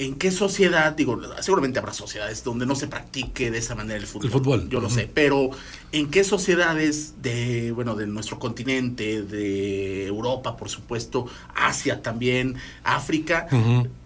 ¿en 0.00 0.16
qué 0.16 0.30
sociedad? 0.30 0.92
Digo, 0.96 1.20
seguramente 1.40 1.78
habrá 1.78 1.92
sociedades 1.92 2.42
donde 2.42 2.64
no 2.66 2.74
se 2.74 2.88
practique 2.88 3.50
de 3.50 3.58
esa 3.58 3.74
manera 3.74 3.98
el 3.98 4.06
fútbol. 4.06 4.24
El 4.26 4.32
fútbol, 4.32 4.68
Yo 4.70 4.80
lo 4.80 4.88
sé, 4.90 5.08
pero 5.12 5.50
¿en 5.92 6.10
qué 6.10 6.24
sociedades 6.24 7.14
de, 7.22 7.70
bueno, 7.72 7.94
de 7.94 8.06
nuestro 8.06 8.38
continente, 8.38 9.22
de 9.22 10.06
Europa, 10.06 10.56
por 10.56 10.70
supuesto, 10.70 11.26
Asia 11.54 12.00
también, 12.02 12.56
África, 12.82 13.46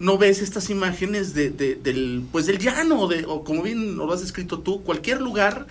no 0.00 0.18
ves 0.18 0.42
estas 0.42 0.68
imágenes 0.68 1.32
de, 1.32 1.50
de- 1.50 1.76
del, 1.76 2.24
pues 2.32 2.46
del 2.46 2.58
llano, 2.58 3.06
de, 3.06 3.24
o 3.26 3.44
como 3.44 3.62
bien 3.62 3.96
lo 3.96 4.12
has 4.12 4.22
escrito 4.22 4.58
tú, 4.58 4.82
cualquier 4.82 5.20
lugar 5.22 5.66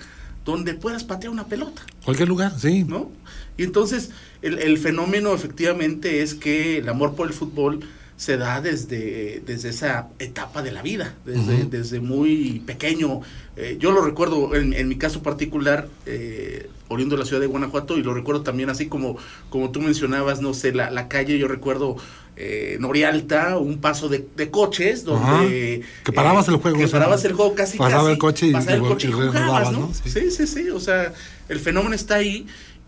donde 0.46 0.74
puedas 0.74 1.03
patear 1.03 1.32
una 1.32 1.46
pelota. 1.48 1.82
Cualquier 2.03 2.27
lugar, 2.30 2.58
sí. 2.60 2.84
¿no? 2.86 3.10
Y 3.58 3.63
entonces 3.63 4.12
el, 4.42 4.60
el 4.60 4.77
fenómeno 4.77 5.34
efectivamente 5.34 6.22
es 6.22 6.34
que 6.34 6.77
el 6.77 6.89
amor 6.89 7.15
por 7.15 7.27
el 7.27 7.34
fútbol 7.34 7.82
se 8.15 8.38
da 8.38 8.62
desde, 8.62 9.41
desde 9.46 9.70
esa 9.70 10.08
etapa 10.20 10.62
de 10.62 10.72
la 10.72 10.82
vida, 10.82 11.15
desde, 11.25 11.65
desde 11.65 12.00
muy 12.00 12.62
pequeño. 12.65 13.22
Eh, 13.58 13.77
yo 13.79 13.91
lo 13.91 14.01
recuerdo 14.01 14.55
en, 14.55 14.74
en 14.74 14.88
mi 14.88 14.98
caso 14.98 15.22
particular, 15.24 15.88
eh, 16.05 16.70
oriundo 16.89 17.15
de 17.15 17.22
la 17.22 17.25
ciudad 17.25 17.41
de 17.41 17.48
Guanajuato, 17.48 17.98
y 17.98 18.03
lo 18.03 18.13
recuerdo 18.13 18.41
también 18.43 18.70
así 18.70 18.88
como, 18.88 19.17
como 19.50 19.72
tú 19.72 19.82
mencionabas, 19.82 20.41
no 20.41 20.53
sé, 20.53 20.74
la, 20.74 20.89
la 20.91 21.08
calle, 21.08 21.38
yo 21.38 21.48
recuerdo 21.48 21.98
eh, 22.36 22.77
Norialta, 22.79 23.58
un 23.58 23.79
paso 23.79 24.10
de, 24.10 24.25
de 24.38 24.50
coches 24.51 25.03
donde... 25.03 25.82
Ajá. 25.84 26.03
Que 26.05 26.12
parabas 26.13 26.48
el 26.48 26.55
juego, 26.58 26.77
Que 26.77 26.86
o 26.86 26.88
sea, 26.88 27.00
parabas 27.00 27.25
el 27.25 27.34
juego 27.34 27.55
casi, 27.55 27.77
pasaba 27.77 28.03
casi. 28.03 28.12
el 28.13 28.17
coche 28.20 28.48
y- 28.48 28.51
pasaba 28.53 28.74
el 28.75 28.82
coche 28.82 29.08
y 29.10 29.12
jugabas, 29.12 29.72
¿no? 29.72 29.79
¿no? 29.79 29.91
Sí. 29.93 30.10
Sí, 30.10 30.32
sí, 30.32 30.48
sí. 30.48 30.70
O 30.70 30.79
sea, 30.79 31.13
el 31.50 31.60
fenómeno 31.60 31.93
está 31.96 32.15
ahí. 32.15 32.46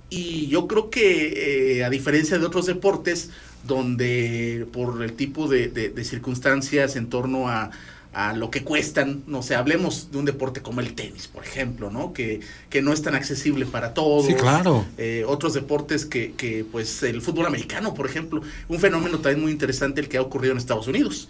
Y 0.10 0.48
yo 0.48 0.67
creo 0.67 0.89
que, 0.91 1.77
eh, 1.79 1.84
a 1.84 1.89
diferencia 1.89 2.38
de 2.38 2.46
otros 2.46 2.67
deportes, 2.67 3.32
donde 3.67 4.67
por 4.72 5.01
el 5.03 5.13
tipo 5.13 5.48
de, 5.48 5.67
de- 5.67 5.89
de 5.89 6.03
circunstancias 6.03 6.95
en 6.95 7.07
torno 7.10 7.50
a, 7.50 7.72
a 8.13 8.34
lo 8.34 8.50
que 8.50 8.63
cuestan, 8.63 9.24
no 9.27 9.43
sé, 9.43 9.55
hablemos 9.55 10.10
de 10.12 10.17
un 10.19 10.24
deporte 10.24 10.62
como 10.62 10.79
el 10.79 10.93
tenis, 10.93 11.27
por 11.27 11.43
ejemplo, 11.43 11.91
¿no? 11.91 12.13
Que, 12.13 12.39
que 12.69 12.81
no 12.81 12.93
es 12.93 13.01
tan 13.01 13.13
accesible 13.13 13.65
para 13.65 13.93
todos. 13.93 14.25
Sí, 14.27 14.34
claro. 14.36 14.86
Eh, 14.98 15.25
otros 15.27 15.53
deportes 15.53 16.05
que, 16.05 16.31
que, 16.31 16.63
pues, 16.72 17.03
el 17.03 17.22
fútbol 17.22 17.45
americano, 17.45 17.93
por 17.93 18.05
ejemplo, 18.05 18.41
un 18.69 18.79
fenómeno 18.79 19.19
también 19.19 19.41
muy 19.41 19.51
interesante 19.51 20.00
el 20.00 20.07
que 20.07 20.15
ha 20.17 20.22
ocurrido 20.22 20.53
en 20.53 20.57
Estados 20.60 20.88
Unidos 20.88 21.27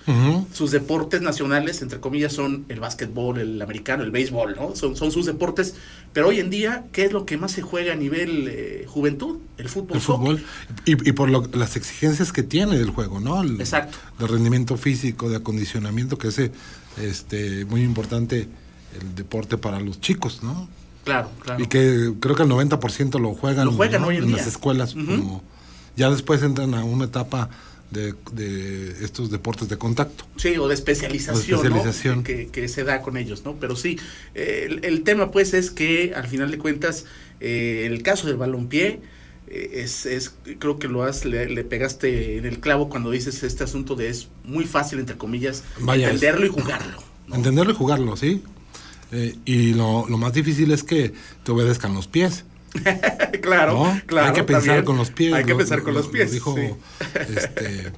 sus 0.54 0.70
deportes 0.70 1.22
nacionales, 1.22 1.82
entre 1.82 2.00
comillas, 2.00 2.34
son 2.34 2.66
el 2.70 2.80
básquetbol, 2.80 3.40
el 3.40 3.60
americano, 3.62 4.04
el 4.04 4.12
béisbol, 4.12 4.56
¿no? 4.56 4.76
Son, 4.76 4.96
son 4.96 5.12
sus 5.12 5.26
deportes. 5.26 5.74
Pero 6.16 6.30
hoy 6.30 6.40
en 6.40 6.50
día, 6.50 6.86
¿qué 6.94 7.04
es 7.06 7.12
lo 7.12 7.26
que 7.26 7.38
más 7.38 7.52
se 7.52 7.62
juega 7.62 7.92
a 7.94 7.96
nivel 7.96 8.48
eh, 8.50 8.86
juventud? 8.88 9.38
El 9.58 9.68
fútbol. 9.70 9.98
El 9.98 10.02
fútbol. 10.02 10.44
Y, 10.86 10.92
y 11.10 11.12
por 11.12 11.30
lo- 11.30 11.48
las 11.54 11.76
exigencias 11.76 12.32
que 12.32 12.42
tiene 12.42 12.78
el 12.78 12.90
juego, 12.90 13.20
¿no? 13.20 13.44
El- 13.44 13.60
Exacto. 13.60 13.98
De 14.18 14.26
rendimiento 14.26 14.78
físico, 14.78 15.30
de 15.30 15.36
acondicionamiento, 15.36 16.18
que 16.18 16.30
es 16.30 16.40
este, 16.98 17.66
muy 17.66 17.82
importante 17.84 18.48
el 19.00 19.14
deporte 19.16 19.58
para 19.58 19.80
los 19.82 20.00
chicos, 20.00 20.42
¿no? 20.42 20.70
Claro, 21.04 21.30
claro. 21.44 21.62
Y 21.62 21.68
que 21.68 22.14
creo 22.20 22.34
que 22.36 22.44
el 22.44 22.50
90% 22.50 23.20
lo 23.20 23.34
juegan, 23.36 23.66
Lo 23.66 23.74
juegan 23.74 24.02
¿no? 24.02 24.08
hoy 24.08 24.16
en 24.16 24.24
en 24.24 24.28
día. 24.30 24.38
las 24.38 24.48
escuelas. 24.48 24.94
Como- 24.94 25.44
ya 25.98 26.10
después 26.10 26.42
entran 26.44 26.74
a 26.76 26.84
una 26.86 27.06
etapa 27.06 27.50
de, 27.92 28.14
de 28.34 29.04
estos 29.06 29.30
deportes 29.32 29.70
de 29.70 29.78
contacto. 29.78 30.26
Sí, 30.38 30.58
o 30.58 30.68
de 30.68 30.74
especialización, 30.74 31.60
O 31.60 31.62
de 31.62 31.68
especialización. 31.70 32.18
¿no? 32.20 32.24
Que, 32.24 32.48
que 32.48 32.68
se 32.68 32.84
da 32.84 33.02
con 33.02 33.16
ellos, 33.18 33.44
¿no? 33.46 33.56
Pero 33.60 33.76
sí, 33.76 33.98
el, 34.34 34.84
el 34.84 35.04
tema 35.04 35.32
pues 35.32 35.54
es 35.54 35.72
que 35.72 36.14
al 36.16 36.28
final 36.28 36.52
de 36.52 36.58
cuentas, 36.58 37.06
eh, 37.40 37.84
el 37.86 38.02
caso 38.04 38.28
del 38.28 38.38
balompié, 38.38 39.00
eh, 39.48 39.70
es, 39.84 40.06
es, 40.06 40.34
creo 40.60 40.80
que 40.80 40.88
lo 40.88 41.04
has, 41.04 41.24
le, 41.26 41.48
le 41.50 41.64
pegaste 41.64 42.38
en 42.38 42.46
el 42.46 42.60
clavo 42.60 42.90
cuando 42.90 43.12
dices 43.12 43.44
este 43.44 43.64
asunto 43.64 43.96
de 43.96 44.10
es 44.10 44.28
muy 44.44 44.66
fácil, 44.66 45.00
entre 45.00 45.18
comillas, 45.18 45.64
Vaya, 45.80 46.08
es- 46.08 46.14
entenderlo 46.16 46.46
y 46.48 46.50
jugarlo. 46.50 46.98
¿no? 47.28 47.36
Entenderlo 47.36 47.72
y 47.72 47.76
jugarlo, 47.76 48.18
¿sí? 48.18 48.42
Eh, 49.12 49.36
y 49.46 49.74
lo, 49.76 50.08
lo 50.10 50.18
más 50.18 50.34
difícil 50.34 50.72
es 50.72 50.84
que 50.84 51.14
te 51.44 51.52
obedezcan 51.52 51.94
los 51.94 52.08
pies. 52.08 52.44
claro, 53.42 53.74
¿no? 53.86 54.02
claro. 54.06 54.28
Hay 54.28 54.34
que 54.34 54.44
pensar 54.44 54.64
también. 54.66 54.86
con 54.86 54.98
los 54.98 55.12
pies. 55.12 55.34
Hay 55.34 55.44
que 55.44 55.52
lo- 55.52 55.58
pensar 55.58 55.82
con 55.84 55.94
lo- 55.94 56.00
los 56.02 56.10
pies. 56.10 56.28
lo 56.28 56.34
dijo, 56.34 56.56
sí. 56.56 56.70
este, 57.36 57.92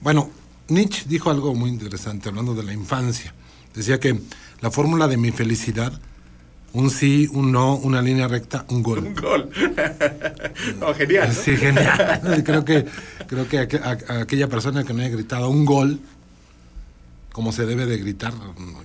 bueno, 0.00 0.30
Nietzsche 0.68 1.04
dijo 1.08 1.30
algo 1.30 1.54
muy 1.54 1.70
interesante 1.70 2.28
hablando 2.28 2.54
de 2.54 2.62
la 2.62 2.72
infancia. 2.72 3.34
Decía 3.74 3.98
que 4.00 4.20
la 4.60 4.70
fórmula 4.70 5.08
de 5.08 5.16
mi 5.16 5.30
felicidad, 5.32 5.92
un 6.72 6.90
sí, 6.90 7.28
un 7.32 7.50
no, 7.52 7.74
una 7.76 8.00
línea 8.02 8.28
recta, 8.28 8.64
un 8.68 8.76
Un 8.78 8.82
gol. 8.82 9.14
gol. 9.20 9.50
Oh, 10.82 10.94
genial. 10.94 11.28
¿no? 11.28 11.34
Sí, 11.34 11.56
genial. 11.56 12.42
creo 12.44 12.64
que, 12.64 12.86
creo 13.26 13.48
que 13.48 13.58
aqu- 13.68 14.20
aquella 14.22 14.48
persona 14.48 14.84
que 14.84 14.92
no 14.92 15.00
haya 15.00 15.10
gritado 15.10 15.48
un 15.48 15.64
gol, 15.64 15.98
como 17.32 17.52
se 17.52 17.64
debe 17.66 17.86
de 17.86 17.96
gritar, 17.98 18.32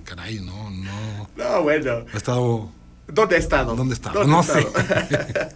caray, 0.04 0.40
no, 0.40 0.70
no. 0.70 1.28
No, 1.36 1.62
bueno. 1.62 2.04
Ha 2.12 2.16
estado 2.16 2.70
¿Dónde 3.08 3.36
ha 3.36 3.38
estado? 3.38 3.76
¿Dónde? 3.76 3.96
¿Dónde 3.96 4.26
no 4.26 4.42
sé. 4.42 4.60
estado? 4.60 5.46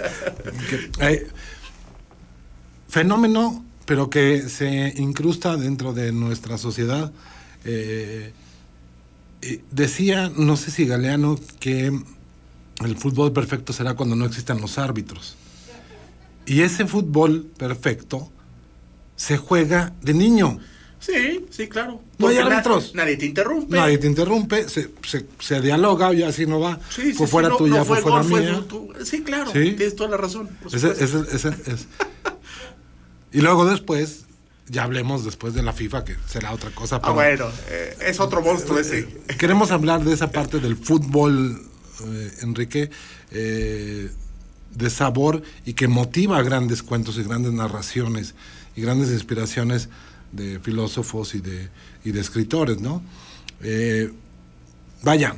Que, 0.98 1.12
eh, 1.12 1.26
fenómeno, 2.88 3.64
pero 3.86 4.10
que 4.10 4.48
se 4.48 4.94
incrusta 4.96 5.56
dentro 5.56 5.92
de 5.92 6.12
nuestra 6.12 6.58
sociedad. 6.58 7.12
Eh, 7.64 8.32
eh, 9.42 9.64
decía, 9.70 10.30
no 10.36 10.56
sé 10.56 10.70
si 10.70 10.86
Galeano, 10.86 11.38
que 11.58 11.86
el 12.84 12.96
fútbol 12.96 13.32
perfecto 13.32 13.72
será 13.72 13.94
cuando 13.94 14.16
no 14.16 14.26
existan 14.26 14.60
los 14.60 14.78
árbitros. 14.78 15.36
Y 16.46 16.62
ese 16.62 16.86
fútbol 16.86 17.50
perfecto 17.56 18.30
se 19.16 19.36
juega 19.36 19.92
de 20.02 20.14
niño. 20.14 20.58
Sí, 21.00 21.46
sí, 21.50 21.66
claro. 21.68 22.00
No 22.18 22.28
hay 22.28 22.36
árbitros. 22.36 22.94
Nadie 22.94 23.16
te 23.16 23.24
interrumpe. 23.26 23.74
Nadie 23.76 23.96
te 23.98 24.06
interrumpe, 24.06 24.68
se, 24.68 24.90
se, 25.02 25.26
se 25.38 25.60
dialoga, 25.62 26.12
ya 26.12 26.28
así 26.28 26.44
no 26.46 26.60
va. 26.60 26.78
Sí, 26.90 27.02
sí, 27.02 27.12
fue 27.14 27.26
sí, 27.26 27.30
fuera 27.32 27.48
no- 27.48 27.56
tuya, 27.56 27.78
no 27.78 27.84
fue, 27.86 28.02
fue 28.02 28.10
fuera 28.10 28.22
gol, 28.22 28.30
fue 28.30 28.40
mía. 28.42 28.64
tú- 28.68 28.92
Sí, 29.04 29.22
claro. 29.22 29.50
Sí. 29.50 29.72
Tienes 29.76 29.96
toda 29.96 30.10
la 30.10 30.16
razón. 30.18 30.48
Ese- 30.72 30.90
ese- 30.92 31.24
ese- 31.32 31.48
es- 31.72 31.86
Y 33.32 33.40
luego 33.40 33.64
después, 33.64 34.24
ya 34.68 34.82
hablemos 34.84 35.24
después 35.24 35.54
de 35.54 35.62
la 35.62 35.72
FIFA, 35.72 36.04
que 36.04 36.16
será 36.26 36.52
otra 36.52 36.70
cosa. 36.70 36.96
Ah, 36.96 37.00
pero- 37.02 37.14
bueno. 37.14 37.46
eh, 37.68 37.96
es 38.06 38.20
otro 38.20 38.42
monstruo 38.42 38.78
ese. 38.78 39.00
Eh, 39.00 39.36
Queremos 39.38 39.70
hablar 39.70 40.04
de 40.04 40.12
esa 40.12 40.30
parte 40.30 40.58
del 40.58 40.76
fútbol, 40.76 41.62
eh, 42.06 42.30
Enrique, 42.42 42.90
eh, 43.30 44.10
de 44.74 44.90
sabor 44.90 45.42
y 45.64 45.72
que 45.74 45.88
motiva 45.88 46.42
grandes 46.42 46.82
cuentos 46.82 47.16
y 47.18 47.22
grandes 47.22 47.52
narraciones 47.52 48.34
y 48.76 48.82
grandes 48.82 49.10
inspiraciones 49.10 49.88
de 50.32 50.58
filósofos 50.60 51.34
y 51.34 51.40
de, 51.40 51.68
y 52.04 52.12
de 52.12 52.20
escritores, 52.20 52.80
¿no? 52.80 53.02
Eh, 53.62 54.10
vaya, 55.02 55.36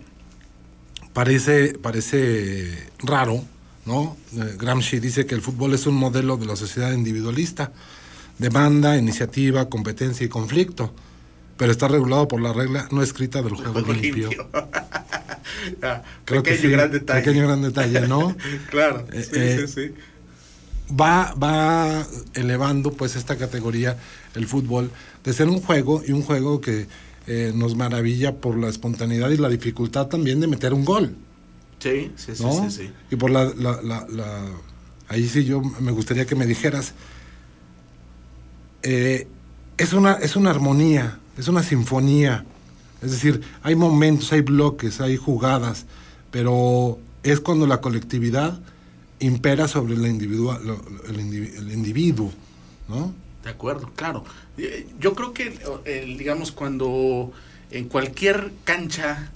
parece, 1.13 1.79
parece 1.81 2.89
raro, 3.01 3.45
¿no? 3.87 4.17
Eh, 4.37 4.57
Gramsci 4.59 5.01
dice 5.01 5.27
que 5.27 5.35
el 5.35 5.43
fútbol 5.43 5.75
es 5.75 5.87
un 5.87 5.95
modelo 5.95 6.37
de 6.37 6.47
la 6.47 6.57
sociedad 6.57 6.93
individualista, 6.93 7.73
demanda, 8.39 8.97
iniciativa, 8.97 9.69
competencia 9.69 10.25
y 10.27 10.29
conflicto, 10.29 10.95
pero 11.57 11.71
está 11.73 11.89
regulado 11.89 12.29
por 12.29 12.41
la 12.41 12.53
regla 12.53 12.89
no 12.91 13.03
escrita 13.03 13.43
del 13.43 13.55
juego, 13.55 13.73
Juego 13.73 13.93
limpio. 13.93 14.29
limpio. 14.31 14.49
Ah, 15.83 16.03
Creo 16.25 16.43
que 16.43 16.53
pequeño 16.53 16.71
sí, 16.71 16.73
gran 16.77 16.91
detalle. 16.91 17.21
pequeño 17.23 17.47
gran 17.47 17.63
detalle, 17.63 18.01
¿no? 18.09 18.35
claro. 18.71 19.07
Eh, 19.13 19.23
sí, 19.23 19.31
eh, 19.35 19.65
sí, 19.67 19.89
sí. 19.89 19.95
va, 20.93 21.35
va 21.35 22.05
elevando 22.35 22.93
pues 22.93 23.15
esta 23.17 23.37
categoría, 23.37 23.97
el 24.35 24.47
fútbol, 24.47 24.91
de 25.25 25.33
ser 25.33 25.49
un 25.49 25.61
juego 25.61 26.03
y 26.07 26.12
un 26.12 26.23
juego 26.23 26.61
que 26.61 26.87
eh, 27.27 27.53
nos 27.55 27.77
maravilla 27.77 28.37
por 28.37 28.59
la 28.59 28.69
espontaneidad 28.69 29.31
y 29.31 29.37
la 29.37 29.49
dificultad 29.49 30.07
también 30.09 30.41
de 30.41 30.47
meter 30.49 30.73
un 30.75 30.85
gol. 30.85 31.15
Sí, 31.79 32.12
sí, 32.17 32.35
sí, 32.35 32.43
¿no? 32.43 32.53
sí, 32.71 32.83
sí. 32.85 32.91
Y 33.11 33.17
por 33.17 33.31
la, 33.31 33.45
la- 33.57 33.81
la- 33.83 34.07
la- 34.11 34.51
Ahí 35.09 35.29
sí 35.29 35.45
yo 35.45 35.61
me 35.61 35.93
gustaría 35.93 36.25
que 36.25 36.35
me 36.35 36.47
dijeras, 36.47 36.95
eh, 38.83 39.27
es, 39.77 39.93
una, 39.93 40.12
es 40.15 40.37
una 40.37 40.51
armonía, 40.51 41.19
es 41.37 41.49
una 41.49 41.62
sinfonía. 41.62 42.45
Es 43.03 43.11
decir, 43.11 43.43
hay 43.62 43.75
momentos, 43.75 44.33
hay 44.33 44.41
bloques, 44.43 45.01
hay 45.01 45.17
jugadas, 45.17 45.87
pero 46.31 46.99
es 47.23 47.41
cuando 47.41 47.67
la 47.67 47.81
colectividad 47.81 48.59
impera 49.19 49.69
sobre 49.69 49.97
la 49.97 50.09
individua- 50.09 50.61
el 51.09 51.73
individuo, 51.73 52.33
¿no? 52.89 53.12
De 53.45 53.51
acuerdo, 53.51 53.91
claro. 53.97 54.25
Eh, 54.59 54.87
Yo 55.01 55.15
creo 55.15 55.33
que, 55.33 55.59
eh, 55.85 56.15
digamos, 56.19 56.53
cuando 56.53 57.33
en 57.71 57.89
cualquier 57.89 58.53
cancha, 58.65 59.31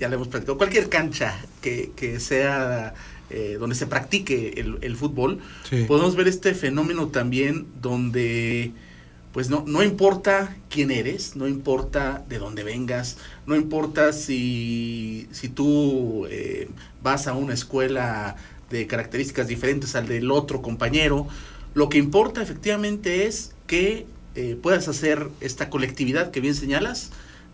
ya 0.00 0.08
le 0.08 0.16
hemos 0.16 0.28
platicado, 0.28 0.58
cualquier 0.58 0.88
cancha 0.88 1.38
que, 1.62 1.92
que 1.96 2.20
sea 2.20 2.94
eh, 3.30 3.56
donde 3.58 3.74
se 3.76 3.86
practique 3.86 4.54
el, 4.60 4.78
el 4.82 4.96
fútbol, 4.96 5.40
Sí. 5.68 5.84
podemos 5.86 6.16
ver 6.16 6.28
este 6.28 6.54
fenómeno 6.54 7.08
también 7.08 7.66
donde 7.80 8.72
pues 9.32 9.50
no, 9.50 9.62
no 9.66 9.82
importa 9.84 10.56
quién 10.70 10.90
eres, 10.90 11.36
no 11.36 11.46
importa 11.46 12.24
de 12.28 12.38
dónde 12.38 12.64
vengas, 12.64 13.18
no 13.46 13.54
importa 13.54 14.12
si, 14.12 15.28
si 15.30 15.48
tú 15.48 16.26
eh, 16.30 16.68
vas 17.02 17.26
a 17.28 17.34
una 17.34 17.52
escuela 17.54 18.36
de 18.70 18.86
características 18.86 19.46
diferentes 19.46 19.94
al 19.94 20.08
del 20.08 20.30
otro 20.30 20.60
compañero, 20.62 21.28
lo 21.78 21.88
que 21.88 21.98
importa 21.98 22.42
efectivamente 22.42 23.28
es 23.28 23.54
que 23.68 24.04
eh, 24.34 24.58
puedas 24.60 24.88
hacer 24.88 25.28
esta 25.40 25.70
colectividad 25.70 26.32
que 26.32 26.40
bien 26.40 26.56
señalas 26.56 27.10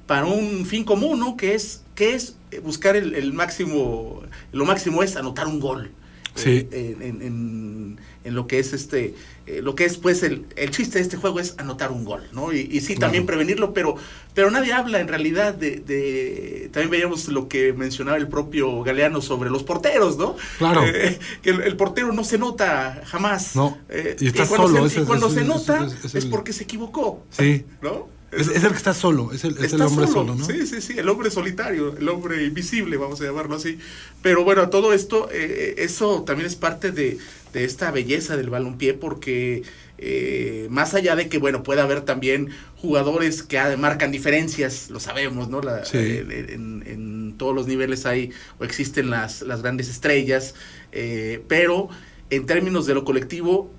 para 0.07 0.25
un 0.25 0.65
fin 0.65 0.85
común, 0.85 1.19
¿no? 1.21 1.37
Que 1.37 1.55
es, 1.55 1.83
que 1.95 2.15
es 2.15 2.35
eh, 2.51 2.59
buscar 2.61 2.97
el, 2.97 3.15
el 3.17 3.35
máximo, 3.35 4.23
lo 4.51 4.65
máximo 4.65 5.03
es 5.03 5.17
anotar 5.17 5.47
un 5.47 5.61
gol. 5.61 5.91
Sí. 6.35 6.69
Eh, 6.73 6.97
en, 7.01 7.23
en- 7.23 8.01
en 8.25 8.35
lo 8.35 8.47
que 8.47 8.59
es 8.59 8.73
este, 8.73 9.15
eh, 9.47 9.61
lo 9.63 9.75
que 9.75 9.85
es 9.85 9.99
pues 9.99 10.23
el, 10.23 10.47
el 10.57 10.71
chiste 10.71 10.97
de 10.99 11.03
este 11.03 11.19
juego 11.19 11.41
es 11.41 11.55
anotar 11.59 11.93
un 11.93 12.05
gol, 12.07 12.23
¿no? 12.33 12.55
Y, 12.55 12.61
y 12.73 12.81
sí, 12.81 12.97
también 12.97 13.25
Claro. 13.25 13.37
prevenirlo, 13.39 13.75
pero, 13.75 13.97
pero 14.33 14.51
nadie 14.51 14.73
habla 14.73 14.99
en 15.01 15.09
realidad 15.09 15.53
de, 15.53 15.77
de- 15.81 16.71
también 16.73 16.91
veíamos 16.91 17.29
lo 17.29 17.49
que 17.49 17.75
mencionaba 17.75 18.17
el 18.17 18.29
propio 18.29 18.83
Galeano 18.83 19.21
sobre 19.21 19.51
los 19.51 19.63
porteros, 19.63 20.17
¿no? 20.17 20.37
Claro. 20.57 20.83
Eh, 20.87 21.19
que 21.43 21.51
el, 21.51 21.61
el 21.61 21.77
portero 21.77 22.13
no 22.15 22.25
se 22.25 22.39
nota 22.39 23.03
jamás. 23.05 23.55
No, 23.57 23.77
y 24.19 24.27
está 24.29 24.47
cuando 24.49 24.69
solo, 24.69 24.81
se, 24.89 24.95
ese- 24.95 25.03
y 25.03 25.05
cuando 25.05 25.27
ese- 25.27 25.35
se 25.35 25.41
ese- 25.43 25.49
nota 25.49 25.89
es 26.15 26.25
porque 26.27 26.55
se 26.55 26.65
equivocó, 26.65 27.23
Sí. 27.31 27.67
¿no? 27.83 28.09
Es, 28.37 28.49
es 28.49 28.63
el 28.65 28.71
que 28.71 28.77
está 28.77 28.95
solo, 28.95 29.33
es 29.33 29.45
el, 29.45 29.53
es 29.53 29.59
el 29.59 29.65
Está 29.67 29.87
hombre 29.87 30.07
solo, 30.07 30.35
¿no? 30.35 30.45
Sí, 30.45 30.67
sí, 30.67 30.81
sí, 30.81 30.99
el 30.99 31.09
hombre 31.09 31.31
solitario, 31.31 31.97
el 31.97 32.09
hombre 32.09 32.45
invisible, 32.45 32.97
vamos 32.97 33.21
a 33.21 33.25
llamarlo 33.25 33.57
así. 33.57 33.79
Pero 34.23 34.45
bueno, 34.45 34.69
todo 34.71 34.93
esto, 34.93 35.29
eh, 35.33 35.75
eso 35.79 36.23
también 36.25 36.47
es 36.47 36.57
parte 36.57 36.91
de, 36.93 37.19
de 37.53 37.65
esta 37.65 37.91
belleza 37.91 38.37
del 38.37 38.51
balompié 38.51 38.95
porque 38.95 39.63
eh, 39.99 40.67
más 40.71 40.95
allá 40.95 41.15
de 41.17 41.29
que, 41.29 41.39
bueno, 41.39 41.63
puede 41.63 41.81
haber 41.81 42.03
también 42.03 42.51
jugadores 42.77 43.43
que 43.43 43.59
marcan 43.77 44.11
diferencias, 44.11 44.91
lo 44.91 45.01
sabemos, 45.01 45.49
¿no? 45.49 45.61
La- 45.63 45.85
Sí. 45.85 45.99
eh, 45.99 46.47
en, 46.51 46.83
en 46.87 47.35
todos 47.39 47.55
los 47.55 47.67
niveles 47.67 48.05
hay 48.07 48.31
o 48.59 48.65
existen 48.65 49.11
las, 49.11 49.43
las 49.43 49.63
grandes 49.63 49.89
estrellas, 49.89 50.55
eh, 50.93 51.43
pero 51.49 51.89
en 52.31 52.47
términos 52.47 52.87
de 52.87 52.95
lo 52.95 53.05
colectivo, 53.05 53.71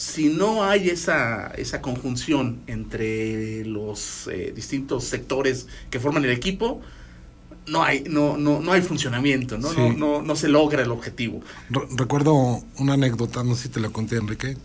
si 0.00 0.30
no 0.30 0.64
hay 0.64 0.88
esa, 0.88 1.48
esa 1.58 1.82
conjunción 1.82 2.60
entre 2.66 3.66
los 3.66 4.28
eh, 4.32 4.50
distintos 4.56 5.04
sectores 5.04 5.66
que 5.90 6.00
forman 6.00 6.24
el 6.24 6.30
equipo, 6.30 6.80
no 7.66 7.82
hay, 7.82 8.04
no, 8.08 8.38
no, 8.38 8.60
no 8.60 8.72
hay 8.72 8.80
funcionamiento, 8.80 9.58
¿no? 9.58 9.68
Sí. 9.68 9.76
No, 9.78 9.92
no, 9.92 10.22
no 10.22 10.36
se 10.36 10.48
logra 10.48 10.82
el 10.82 10.90
objetivo. 10.90 11.42
Re- 11.68 11.86
Recuerdo 11.98 12.62
una 12.78 12.94
anécdota, 12.94 13.44
no 13.44 13.54
sé 13.54 13.64
si 13.64 13.68
te 13.68 13.80
la 13.80 13.90
conté, 13.90 14.16
Enrique, 14.16 14.56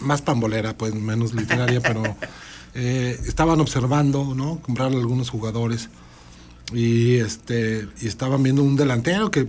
más 0.00 0.20
pambolera, 0.20 0.76
pues 0.76 0.94
menos 0.94 1.32
literaria, 1.32 1.80
pero 1.80 2.02
eh, 2.74 3.18
estaban 3.26 3.60
observando, 3.62 4.34
¿no? 4.34 4.58
Comprar 4.60 4.88
algunos 4.92 5.30
jugadores 5.30 5.88
y 6.74 7.16
este 7.16 7.88
y 8.02 8.06
estaban 8.06 8.42
viendo 8.42 8.62
un 8.62 8.76
delantero 8.76 9.30
que 9.30 9.48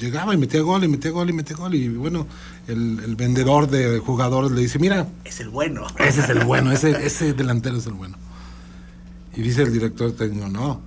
llegaba 0.00 0.32
y 0.32 0.38
metía 0.38 0.62
gol 0.62 0.82
y 0.84 0.88
metía 0.88 1.10
gol 1.10 1.28
y 1.28 1.32
metía 1.34 1.56
gol 1.56 1.74
y 1.74 1.88
bueno, 1.88 2.26
el, 2.68 3.00
el 3.04 3.16
vendedor 3.16 3.68
de 3.68 3.98
jugadores 3.98 4.50
le 4.52 4.60
dice, 4.60 4.78
mira, 4.78 5.06
Es 5.24 5.40
el 5.40 5.48
bueno. 5.48 5.86
ese 5.98 6.20
es 6.20 6.28
el 6.28 6.44
bueno, 6.44 6.72
ese, 6.72 6.90
ese 7.06 7.32
delantero 7.32 7.76
es 7.78 7.86
el 7.86 7.94
bueno. 7.94 8.16
Y 9.36 9.42
dice 9.42 9.62
el 9.62 9.72
director 9.72 10.12
técnico, 10.12 10.48
no, 10.48 10.80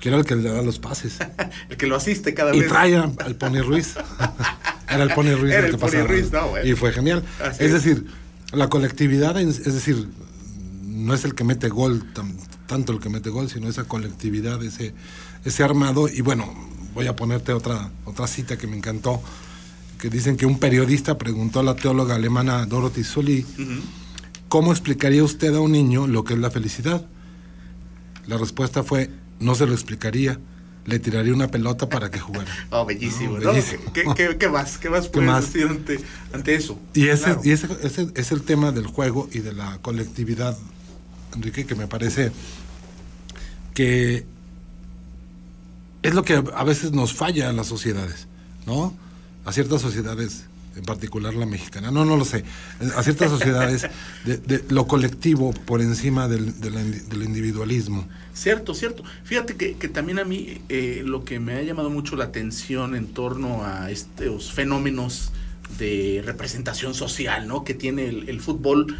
quiero 0.00 0.18
el 0.18 0.24
que 0.24 0.36
le 0.36 0.50
da 0.50 0.62
los 0.62 0.78
pases. 0.78 1.18
el 1.68 1.76
que 1.76 1.86
lo 1.86 1.96
asiste 1.96 2.34
cada 2.34 2.54
Y 2.54 2.60
vez. 2.60 2.68
trae 2.68 2.96
al 2.96 3.36
Pony 3.36 3.60
Ruiz. 3.62 3.94
Era 4.90 5.02
el 5.02 5.10
Pony 5.12 5.34
Ruiz 5.34 5.52
Era 5.52 5.58
el 5.60 5.64
el 5.66 5.70
que 5.72 5.78
Pony 5.78 5.86
pasaba. 5.90 6.06
Ruiz, 6.08 6.32
no, 6.32 6.48
bueno. 6.48 6.66
Y 6.66 6.74
fue 6.74 6.92
genial. 6.92 7.22
Así 7.42 7.64
es 7.64 7.72
es. 7.72 7.84
decir, 7.84 8.06
la 8.52 8.68
colectividad, 8.68 9.38
es 9.38 9.64
decir, 9.64 10.08
no 10.86 11.12
es 11.14 11.24
el 11.24 11.34
que 11.34 11.44
mete 11.44 11.68
gol, 11.68 12.04
tanto 12.66 12.92
el 12.92 13.00
que 13.00 13.08
mete 13.10 13.28
gol, 13.30 13.50
sino 13.50 13.68
esa 13.68 13.84
colectividad, 13.84 14.62
ese, 14.62 14.94
ese 15.44 15.62
armado. 15.62 16.08
Y 16.08 16.22
bueno, 16.22 16.46
voy 16.94 17.06
a 17.06 17.14
ponerte 17.16 17.52
otra, 17.52 17.90
otra 18.04 18.26
cita 18.26 18.56
que 18.56 18.66
me 18.66 18.76
encantó, 18.76 19.20
que 19.98 20.08
dicen 20.10 20.36
que 20.36 20.46
un 20.46 20.58
periodista 20.58 21.18
preguntó 21.18 21.60
a 21.60 21.62
la 21.62 21.74
teóloga 21.76 22.14
alemana 22.14 22.64
Dorothy 22.66 23.04
Sully. 23.04 23.44
¿cómo 24.48 24.72
explicaría 24.72 25.22
usted 25.24 25.54
a 25.54 25.60
un 25.60 25.72
niño 25.72 26.06
lo 26.06 26.24
que 26.24 26.32
es 26.34 26.38
la 26.40 26.50
felicidad? 26.50 27.04
La 28.26 28.38
respuesta 28.38 28.82
fue, 28.82 29.10
no 29.40 29.54
se 29.54 29.66
lo 29.66 29.74
explicaría, 29.74 30.38
le 30.86 30.98
tiraría 30.98 31.34
una 31.34 31.48
pelota 31.48 31.88
para 31.88 32.10
que 32.10 32.18
jugara. 32.18 32.50
Oh, 32.70 32.86
bellísimo, 32.86 33.38
No, 33.38 33.44
¿no? 33.44 33.52
bellísimo. 33.52 33.92
¿Qué, 33.92 34.04
qué- 34.16 34.38
qué 34.38 34.48
más? 34.48 34.78
¿Qué 34.78 34.88
más 34.88 35.08
puedes 35.08 35.28
más? 35.28 35.52
decir 35.52 35.68
ante, 35.68 36.00
ante 36.32 36.54
eso? 36.54 36.78
Y 36.94 37.08
ese, 37.08 37.24
Claro. 37.24 37.40
y 37.44 37.50
ese, 37.50 37.68
ese 37.82 38.08
es 38.14 38.32
el 38.32 38.42
tema 38.42 38.72
del 38.72 38.86
juego 38.86 39.28
y 39.32 39.40
de 39.40 39.52
la 39.52 39.78
colectividad, 39.82 40.56
Enrique, 41.34 41.66
que 41.66 41.74
me 41.74 41.86
parece 41.86 42.32
que 43.74 44.24
es 46.02 46.14
lo 46.14 46.22
que 46.24 46.42
a 46.54 46.64
veces 46.64 46.92
nos 46.92 47.12
falla 47.12 47.50
en 47.50 47.56
las 47.56 47.66
sociedades, 47.66 48.28
¿no? 48.66 48.94
A 49.48 49.52
ciertas 49.52 49.80
sociedades, 49.80 50.44
en 50.76 50.84
particular 50.84 51.32
la 51.34 51.46
mexicana, 51.46 51.90
no, 51.90 52.04
no 52.04 52.16
lo 52.16 52.24
sé, 52.26 52.44
a 52.96 53.02
ciertas 53.02 53.30
sociedades 53.30 53.86
de, 54.24 54.36
de 54.36 54.64
lo 54.68 54.86
colectivo 54.86 55.52
por 55.52 55.80
encima 55.80 56.28
del, 56.28 56.60
del 56.60 57.22
individualismo. 57.22 58.06
Cierto, 58.34 58.74
cierto. 58.74 59.02
Fíjate 59.24 59.56
que, 59.56 59.76
que 59.76 59.88
también 59.88 60.18
a 60.18 60.24
mí 60.24 60.60
eh, 60.68 61.02
lo 61.04 61.24
que 61.24 61.40
me 61.40 61.54
ha 61.54 61.62
llamado 61.62 61.88
mucho 61.90 62.14
la 62.14 62.24
atención 62.24 62.94
en 62.94 63.06
torno 63.06 63.64
a 63.64 63.90
estos 63.90 64.52
fenómenos 64.52 65.32
de 65.78 66.22
representación 66.24 66.94
social, 66.94 67.48
¿no? 67.48 67.64
Que 67.64 67.74
tiene 67.74 68.06
el, 68.08 68.28
el 68.28 68.40
fútbol, 68.40 68.96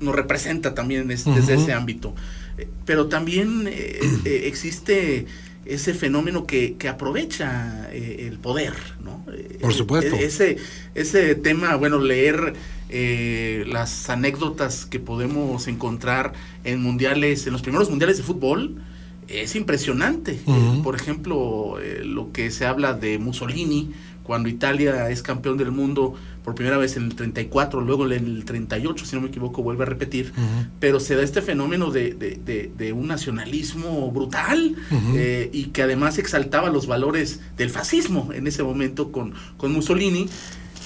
nos 0.00 0.14
representa 0.14 0.74
también 0.74 1.10
es- 1.10 1.24
desde 1.24 1.54
ese 1.54 1.72
ámbito. 1.72 2.14
Eh, 2.56 2.68
Pero 2.86 3.08
también 3.08 3.66
eh, 3.66 3.98
eh, 4.24 4.42
existe 4.46 5.26
ese 5.68 5.94
fenómeno 5.94 6.46
que, 6.46 6.74
que 6.76 6.88
aprovecha 6.88 7.88
eh, 7.92 8.26
el 8.28 8.38
poder, 8.38 8.72
¿no? 9.04 9.24
Eh, 9.32 9.58
Por 9.60 9.72
supuesto. 9.74 10.16
eh, 10.16 10.24
ese, 10.24 10.56
ese 10.94 11.34
tema, 11.34 11.76
bueno, 11.76 11.98
leer 11.98 12.54
eh, 12.88 13.64
las 13.68 14.08
anécdotas 14.10 14.86
que 14.86 14.98
podemos 14.98 15.68
encontrar 15.68 16.32
en 16.64 16.82
mundiales, 16.82 17.46
en 17.46 17.52
los 17.52 17.62
primeros 17.62 17.90
mundiales 17.90 18.16
de 18.16 18.22
fútbol, 18.22 18.82
es 19.28 19.54
impresionante. 19.56 20.40
Por 20.82 20.94
ejemplo, 20.96 21.78
eh, 21.82 22.00
lo 22.02 22.32
que 22.32 22.50
se 22.50 22.64
habla 22.64 22.94
de 22.94 23.18
Mussolini, 23.18 23.90
cuando 24.28 24.48
Italia 24.50 25.08
es 25.10 25.22
campeón 25.22 25.56
del 25.56 25.72
mundo 25.72 26.14
por 26.44 26.54
primera 26.54 26.76
vez 26.76 26.96
en 26.98 27.04
el 27.04 27.14
34, 27.16 27.80
luego 27.80 28.04
en 28.12 28.12
el 28.26 28.44
38, 28.44 29.06
si 29.06 29.16
no 29.16 29.22
me 29.22 29.28
equivoco, 29.28 29.62
vuelve 29.62 29.84
a 29.84 29.86
repetir. 29.86 30.32
Pero 30.80 31.00
se 31.00 31.16
da 31.16 31.22
este 31.22 31.40
fenómeno 31.42 31.90
de, 31.90 32.12
de- 32.12 32.38
de- 32.44 32.70
de 32.76 32.92
un 32.92 33.06
nacionalismo 33.08 34.10
brutal 34.12 34.76
eh, 35.16 35.48
y 35.52 35.64
que 35.66 35.82
además 35.82 36.18
exaltaba 36.18 36.68
los 36.68 36.86
valores 36.86 37.40
del 37.56 37.70
fascismo 37.70 38.30
en 38.34 38.46
ese 38.46 38.62
momento 38.62 39.10
con, 39.12 39.32
con 39.56 39.72
Mussolini. 39.72 40.28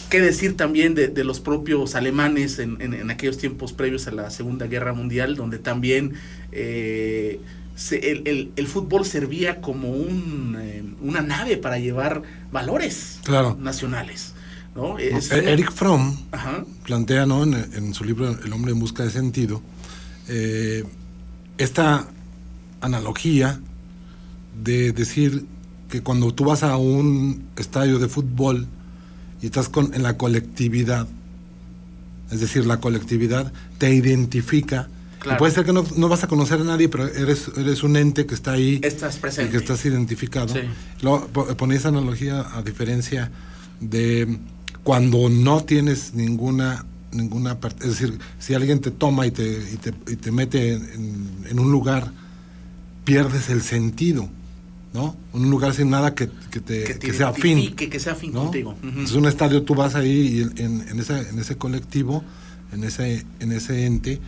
¿Qué 0.09 0.21
decir 0.21 0.57
también 0.57 0.95
de, 0.95 1.09
de 1.09 1.25
los 1.25 1.41
propios 1.41 1.95
alemanes 1.97 2.59
en, 2.61 2.81
en- 2.81 2.95
en 2.95 3.11
aquellos 3.11 3.39
tiempos 3.39 3.73
previos 3.73 4.07
a 4.07 4.13
la 4.13 4.31
Segunda 4.31 4.67
Guerra 4.69 4.93
Mundial, 4.93 5.35
donde 5.37 5.59
también 5.59 6.13
eh, 6.53 7.41
se- 7.77 8.11
el, 8.11 8.27
el- 8.27 8.53
el 8.57 8.67
fútbol 8.67 9.05
servía 9.05 9.61
como 9.61 9.91
un, 9.91 10.57
eh, 10.61 10.83
una 11.01 11.21
nave 11.23 11.57
para 11.57 11.79
llevar 11.79 12.23
valores 12.53 13.19
Claro. 13.25 13.57
nacionales? 13.61 14.35
¿no? 14.75 14.99
Es- 14.99 15.31
E- 15.31 15.53
Eric 15.53 15.71
Fromm 15.73 16.17
Ajá. 16.31 16.65
plantea 16.85 17.27
¿no? 17.27 17.43
en, 17.45 17.55
en 17.55 17.93
su 17.95 18.05
libro 18.05 18.39
El 18.43 18.53
hombre 18.53 18.73
en 18.73 18.79
busca 18.79 19.03
de 19.05 19.11
sentido 19.11 19.61
eh, 20.29 20.85
esta 21.59 22.09
analogía 22.81 23.61
de 24.65 24.93
decir 24.93 25.45
que 25.91 26.01
cuando 26.03 26.33
tú 26.33 26.45
vas 26.45 26.63
a 26.63 26.77
un 26.79 27.45
estadio 27.57 27.99
de 27.99 28.09
fútbol 28.09 28.67
y 29.43 29.47
estás 29.47 29.69
con, 29.69 29.93
en 29.95 30.03
la 30.03 30.17
colectividad, 30.17 31.07
Es 32.31 32.41
decir, 32.41 32.65
la 32.65 32.79
colectividad 32.81 33.53
te 33.79 33.93
identifica. 33.93 34.89
Y 35.23 35.25
Claro. 35.25 35.39
puede 35.39 35.53
ser 35.53 35.65
que 35.65 35.73
no, 35.73 35.85
no 35.97 36.09
vas 36.09 36.25
a 36.25 36.27
conocer 36.27 36.61
a 36.61 36.65
nadie, 36.65 36.89
pero 36.89 37.07
eres, 37.07 37.49
eres 37.57 37.83
un 37.85 37.97
ente 37.97 38.27
que 38.27 38.35
está 38.35 38.53
ahí. 38.53 38.81
Estás 38.83 39.17
y 39.17 39.21
presente. 39.21 39.51
que 39.53 39.57
estás 39.59 39.85
identificado. 39.85 40.53
Sí. 40.53 40.61
Luego, 41.01 41.29
po- 41.29 41.47
ponía 41.57 41.79
esa 41.79 41.89
analogía 41.89 42.45
a 42.57 42.63
diferencia 42.63 43.31
de 43.81 44.39
cuando 44.83 45.29
no 45.29 45.63
tienes 45.65 46.15
ninguna 46.15 46.85
ninguna 47.13 47.61
parte, 47.61 47.85
es 47.87 47.91
decir, 47.99 48.19
si 48.39 48.55
alguien 48.55 48.81
te 48.81 48.91
toma 48.91 49.27
y 49.27 49.31
te, 49.31 49.45
y 49.47 49.77
te, 49.77 49.93
y 50.11 50.17
te 50.17 50.33
mete 50.33 50.73
en, 50.73 51.29
en 51.51 51.59
un 51.61 51.71
lugar, 51.71 52.11
pierdes 53.05 53.51
el 53.51 53.61
sentido, 53.63 54.29
¿no? 54.95 55.15
Un 55.35 55.51
lugar 55.51 55.75
sin 55.75 55.91
nada 55.91 56.15
que, 56.15 56.31
que 56.51 56.61
te, 56.61 56.85
que, 56.85 56.95
te 56.95 57.07
que 57.09 57.13
sea 57.13 57.29
afín. 57.29 57.59
identifique, 57.59 57.89
que 57.91 58.01
sea 58.01 58.15
afín 58.15 58.33
¿no? 58.33 58.45
contigo. 58.45 58.75
Es 59.05 59.13
un 59.13 59.27
estadio, 59.27 59.63
tú 59.63 59.75
vas 59.75 59.95
ahí 59.95 60.39
y 60.57 60.63
en, 60.63 60.87
en 60.89 60.99
ese, 61.01 61.29
en 61.29 61.39
ese 61.39 61.57
colectivo, 61.57 62.25
en 62.73 62.85
ese, 62.85 63.27
en 63.41 63.53
ese 63.53 63.85
ente, 63.85 64.19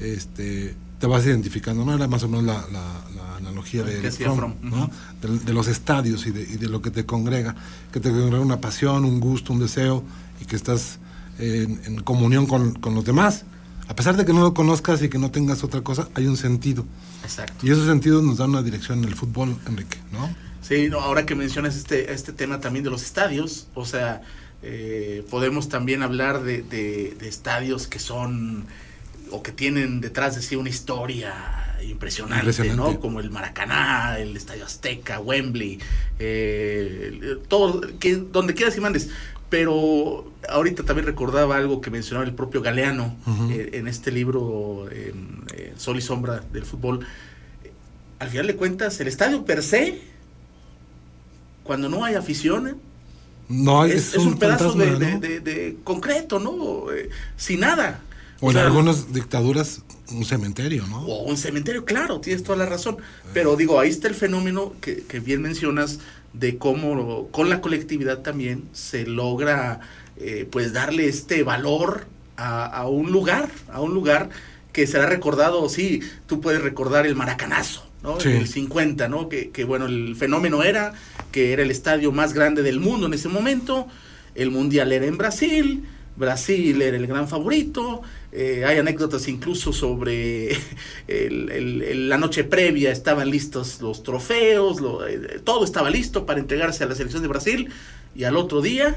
este, 0.00 0.74
te 0.98 1.06
vas 1.06 1.24
identificando, 1.24 1.84
¿no? 1.84 1.94
Era 1.94 2.08
más 2.08 2.22
o 2.24 2.28
menos 2.28 2.44
la, 2.44 2.64
la- 2.72 3.04
la 3.14 3.36
analogía 3.36 3.82
de, 3.82 4.00
Que 4.00 5.28
de 5.28 5.52
los 5.54 5.66
estadios 5.68 6.26
y 6.26 6.30
de, 6.30 6.42
y 6.42 6.56
de 6.56 6.68
lo 6.68 6.82
que 6.82 6.90
te 6.90 7.06
congrega, 7.06 7.54
que 7.92 8.00
te 8.00 8.10
congrega 8.10 8.40
una 8.40 8.60
pasión, 8.60 9.04
un 9.04 9.18
gusto, 9.20 9.52
un 9.52 9.60
deseo, 9.60 10.04
y 10.40 10.44
que 10.44 10.56
estás 10.56 10.98
en, 11.38 11.80
en 11.84 12.00
comunión 12.02 12.46
con, 12.46 12.74
con 12.74 12.94
los 12.94 13.04
demás. 13.04 13.44
A 13.88 13.94
pesar 13.96 14.16
de 14.16 14.24
que 14.24 14.32
no 14.32 14.40
lo 14.42 14.54
conozcas 14.54 15.02
y 15.02 15.08
que 15.08 15.18
no 15.18 15.30
tengas 15.30 15.64
otra 15.64 15.80
cosa, 15.80 16.08
hay 16.14 16.26
un 16.26 16.36
sentido. 16.36 16.84
Exacto. 17.24 17.66
Y 17.66 17.70
esos 17.70 17.86
sentidos 17.86 18.22
nos 18.22 18.36
dan 18.38 18.50
una 18.50 18.62
dirección 18.62 18.98
en 19.02 19.04
el 19.08 19.14
fútbol, 19.16 19.56
Enrique, 19.66 19.98
¿no? 20.12 20.30
Sí, 20.62 20.88
no, 20.88 21.00
ahora 21.00 21.26
que 21.26 21.34
mencionas 21.34 21.76
este, 21.76 22.12
este 22.12 22.32
tema 22.32 22.60
también 22.60 22.84
de 22.84 22.90
los 22.90 23.02
estadios, 23.02 23.66
o 23.74 23.84
sea, 23.84 24.22
eh, 24.62 25.24
podemos 25.30 25.68
también 25.68 26.02
hablar 26.02 26.42
de 26.42 27.16
estadios 27.22 27.86
que 27.88 27.98
son 27.98 28.66
o 29.30 29.42
que 29.42 29.52
tienen 29.52 30.00
detrás 30.00 30.34
de 30.36 30.42
sí 30.42 30.56
una 30.56 30.68
historia 30.68 31.76
impresionante, 31.82 32.40
Impresionante. 32.46 32.92
¿no? 32.94 33.00
Como 33.00 33.20
el 33.20 33.30
Maracaná, 33.30 34.18
el 34.18 34.36
Estadio 34.36 34.64
Azteca, 34.66 35.20
Wembley, 35.20 35.78
eh, 36.18 37.38
todo, 37.48 37.80
que, 37.98 38.16
donde 38.16 38.54
quieras 38.54 38.76
y 38.76 38.80
mandes. 38.80 39.08
Pero 39.48 40.32
ahorita 40.48 40.84
también 40.84 41.06
recordaba 41.06 41.56
algo 41.56 41.80
que 41.80 41.90
mencionaba 41.90 42.24
el 42.26 42.34
propio 42.34 42.62
Galeano 42.62 43.16
eh, 43.50 43.70
en 43.74 43.88
este 43.88 44.12
libro 44.12 44.88
eh, 44.92 45.12
eh, 45.56 45.72
Sol 45.76 45.96
y 45.98 46.00
Sombra 46.02 46.40
del 46.52 46.64
Fútbol. 46.64 47.04
Al 48.20 48.28
final 48.28 48.46
de 48.46 48.54
cuentas, 48.56 49.00
el 49.00 49.08
estadio 49.08 49.44
per 49.44 49.62
se 49.62 50.02
cuando 51.64 51.88
no 51.88 52.04
hay 52.04 52.14
afición, 52.14 52.78
No, 53.48 53.84
es, 53.84 54.14
es 54.14 54.16
un, 54.18 54.38
pedazo 54.38 54.72
de, 54.74 54.86
fantasma, 54.86 55.06
de- 55.06 55.12
¿no? 55.14 55.20
de- 55.20 55.40
de 55.40 55.76
concreto, 55.84 56.38
¿no? 56.38 56.84
Sin 57.36 57.60
nada. 57.60 58.02
O 58.40 58.48
en 58.48 58.54
sea, 58.54 58.66
algunas 58.66 59.12
dictaduras, 59.12 59.82
un 60.12 60.24
cementerio, 60.24 60.86
¿no? 60.86 61.00
o 61.02 61.24
un 61.24 61.36
cementerio, 61.36 61.84
claro, 61.84 62.20
tienes 62.20 62.42
toda 62.42 62.58
la 62.58 62.66
razón. 62.66 62.96
Pero 63.32 63.56
digo, 63.56 63.78
ahí 63.78 63.90
está 63.90 64.08
el 64.08 64.14
fenómeno 64.14 64.74
que, 64.80 65.02
que 65.02 65.20
bien 65.20 65.42
mencionas 65.42 65.98
de 66.32 66.58
cómo 66.58 67.28
con 67.30 67.50
la 67.50 67.60
colectividad 67.60 68.18
también 68.20 68.64
se 68.72 69.06
logra 69.06 69.80
eh, 70.16 70.48
pues 70.50 70.72
darle 70.72 71.08
este 71.08 71.42
valor 71.42 72.06
a, 72.36 72.66
a 72.66 72.88
un 72.88 73.10
lugar, 73.10 73.50
a 73.72 73.80
un 73.80 73.94
lugar 73.94 74.30
que 74.72 74.86
será 74.86 75.06
recordado, 75.06 75.68
sí, 75.68 76.00
tú 76.26 76.40
puedes 76.40 76.62
recordar 76.62 77.06
el 77.06 77.16
maracanazo, 77.16 77.86
¿no? 78.02 78.20
Sí. 78.20 78.28
El 78.28 78.46
50, 78.46 79.08
¿no? 79.08 79.28
Que, 79.28 79.50
que 79.50 79.64
bueno, 79.64 79.86
el 79.86 80.14
fenómeno 80.16 80.62
era 80.62 80.92
que 81.32 81.52
era 81.52 81.62
el 81.62 81.70
estadio 81.70 82.12
más 82.12 82.32
grande 82.32 82.62
del 82.62 82.80
mundo 82.80 83.06
en 83.06 83.14
ese 83.14 83.28
momento, 83.28 83.88
el 84.34 84.50
mundial 84.50 84.92
era 84.92 85.06
en 85.06 85.18
Brasil, 85.18 85.84
Brasil 86.20 86.80
era 86.82 86.96
el 86.96 87.06
gran 87.08 87.26
favorito, 87.26 88.02
eh, 88.30 88.64
hay 88.64 88.78
anécdotas 88.78 89.26
incluso 89.26 89.72
sobre 89.72 90.52
el- 91.08 91.50
el- 91.50 91.82
el- 91.82 92.08
la 92.08 92.18
noche 92.18 92.44
previa, 92.44 92.92
estaban 92.92 93.28
listos 93.30 93.80
los 93.80 94.02
trofeos, 94.04 94.80
lo- 94.80 95.04
eh, 95.06 95.40
todo 95.42 95.64
estaba 95.64 95.90
listo 95.90 96.26
para 96.26 96.38
entregarse 96.38 96.84
a 96.84 96.86
la 96.86 96.94
selección 96.94 97.22
de 97.22 97.28
Brasil 97.28 97.68
y 98.14 98.24
al 98.24 98.36
otro 98.36 98.60
día 98.60 98.94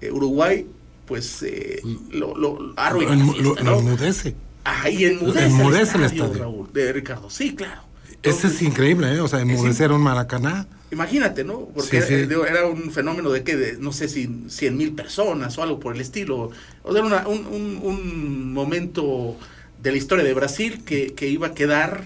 eh, 0.00 0.10
Uruguay 0.10 0.66
pues 1.06 1.42
eh, 1.42 1.82
lo, 2.10 2.34
lo 2.36 2.72
arruina 2.76 3.14
fiesta, 3.34 3.42
lo- 3.42 3.54
¿no? 3.56 3.70
lo 3.72 3.78
enmudece. 3.80 4.34
Ahí 4.64 5.04
enmudece, 5.04 5.46
Enmudece 5.46 5.98
el 5.98 6.04
estadio. 6.04 6.32
Raúl, 6.38 6.72
de 6.72 6.90
Ricardo. 6.94 7.28
Sí, 7.28 7.54
claro. 7.54 7.82
Ese 8.24 8.30
es 8.30 8.36
Entonces, 8.44 8.62
increíble, 8.62 9.14
¿eh? 9.14 9.20
O 9.20 9.28
sea, 9.28 9.40
enmudecer 9.40 9.92
un 9.92 10.00
maracaná. 10.00 10.66
Imagínate, 10.90 11.44
¿no? 11.44 11.60
Porque 11.74 12.00
Sí, 12.02 12.08
sí. 12.08 12.14
eh, 12.14 12.28
era 12.48 12.66
un 12.66 12.90
fenómeno 12.90 13.30
de 13.30 13.42
que, 13.42 13.56
de, 13.56 13.76
no 13.78 13.92
sé 13.92 14.08
si 14.08 14.28
100 14.48 14.76
mil 14.76 14.92
personas 14.94 15.56
o 15.58 15.62
algo 15.62 15.78
por 15.80 15.94
el 15.94 16.00
estilo. 16.00 16.50
O 16.82 16.92
sea, 16.92 17.00
era 17.04 17.06
una- 17.06 17.28
un, 17.28 17.46
un- 17.46 17.80
un 17.82 18.52
momento 18.52 19.36
de 19.82 19.90
la 19.92 19.98
historia 19.98 20.24
de 20.24 20.32
Brasil 20.34 20.82
que, 20.84 21.14
que 21.14 21.28
iba 21.28 21.48
a 21.48 21.54
quedar 21.54 22.04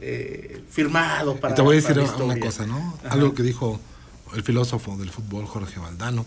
eh, 0.00 0.62
firmado 0.70 1.36
para. 1.36 1.54
y 1.54 1.56
te 1.56 1.62
voy 1.62 1.76
a 1.78 1.80
decir 1.80 1.98
una 2.22 2.38
cosa, 2.38 2.66
¿no? 2.66 2.94
Ajá. 3.04 3.14
Algo 3.14 3.34
que 3.34 3.42
dijo 3.42 3.80
el 4.34 4.42
filósofo 4.44 4.96
del 4.96 5.10
fútbol, 5.10 5.44
Jorge 5.46 5.80
Valdano. 5.80 6.24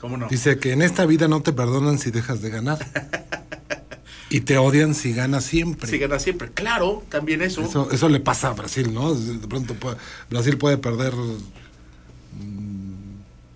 ¿Cómo 0.00 0.16
no? 0.16 0.28
Dice 0.28 0.58
que 0.58 0.72
en 0.72 0.82
esta 0.82 1.06
vida 1.06 1.26
no 1.26 1.42
te 1.42 1.52
perdonan 1.52 1.98
si 1.98 2.10
dejas 2.12 2.40
de 2.42 2.50
ganar. 2.50 2.78
y 4.32 4.40
te 4.40 4.56
odian 4.58 4.94
si 4.94 5.12
ganas 5.12 5.44
siempre. 5.44 5.88
Si 5.90 5.98
gana 5.98 6.18
siempre. 6.18 6.50
Claro, 6.52 7.02
también 7.08 7.42
eso. 7.42 7.60
Eso, 7.62 7.90
eso 7.90 8.08
le 8.08 8.20
pasa 8.20 8.48
a 8.48 8.52
Brasil, 8.54 8.92
¿no? 8.92 9.14
De 9.14 9.46
pronto 9.46 9.74
puede- 9.74 9.96
Brasil 10.30 10.56
puede 10.58 10.78
perder 10.78 11.12
mm, 11.14 12.92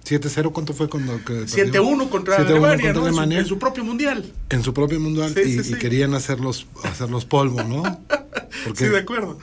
7-0, 0.05 0.53
¿cuánto 0.53 0.73
fue 0.73 0.89
cuando 0.89 1.17
que 1.25 1.33
perdió? 1.47 1.47
7-1 1.47 2.09
contra 2.11 2.37
7-1 2.39 2.47
Alemania, 2.47 2.71
contra 2.77 2.93
¿no? 2.93 2.93
En 2.93 2.95
su- 2.95 3.01
Alemania. 3.09 3.39
En 3.41 3.47
su 3.47 3.59
propio 3.59 3.85
mundial. 3.85 4.33
en 4.51 4.63
su 4.63 4.73
propio 4.75 5.01
mundial 5.01 5.33
Sí, 5.35 5.41
y, 5.41 5.53
sí, 5.53 5.59
y 5.61 5.65
sí. 5.65 5.75
querían 5.79 6.15
hacerlos 6.15 6.67
hacerlos 6.85 7.25
polvo, 7.25 7.63
¿no? 7.65 7.83
Porque 8.65 8.85
Sí, 8.87 8.91
de 8.91 8.99
acuerdo. 8.99 9.39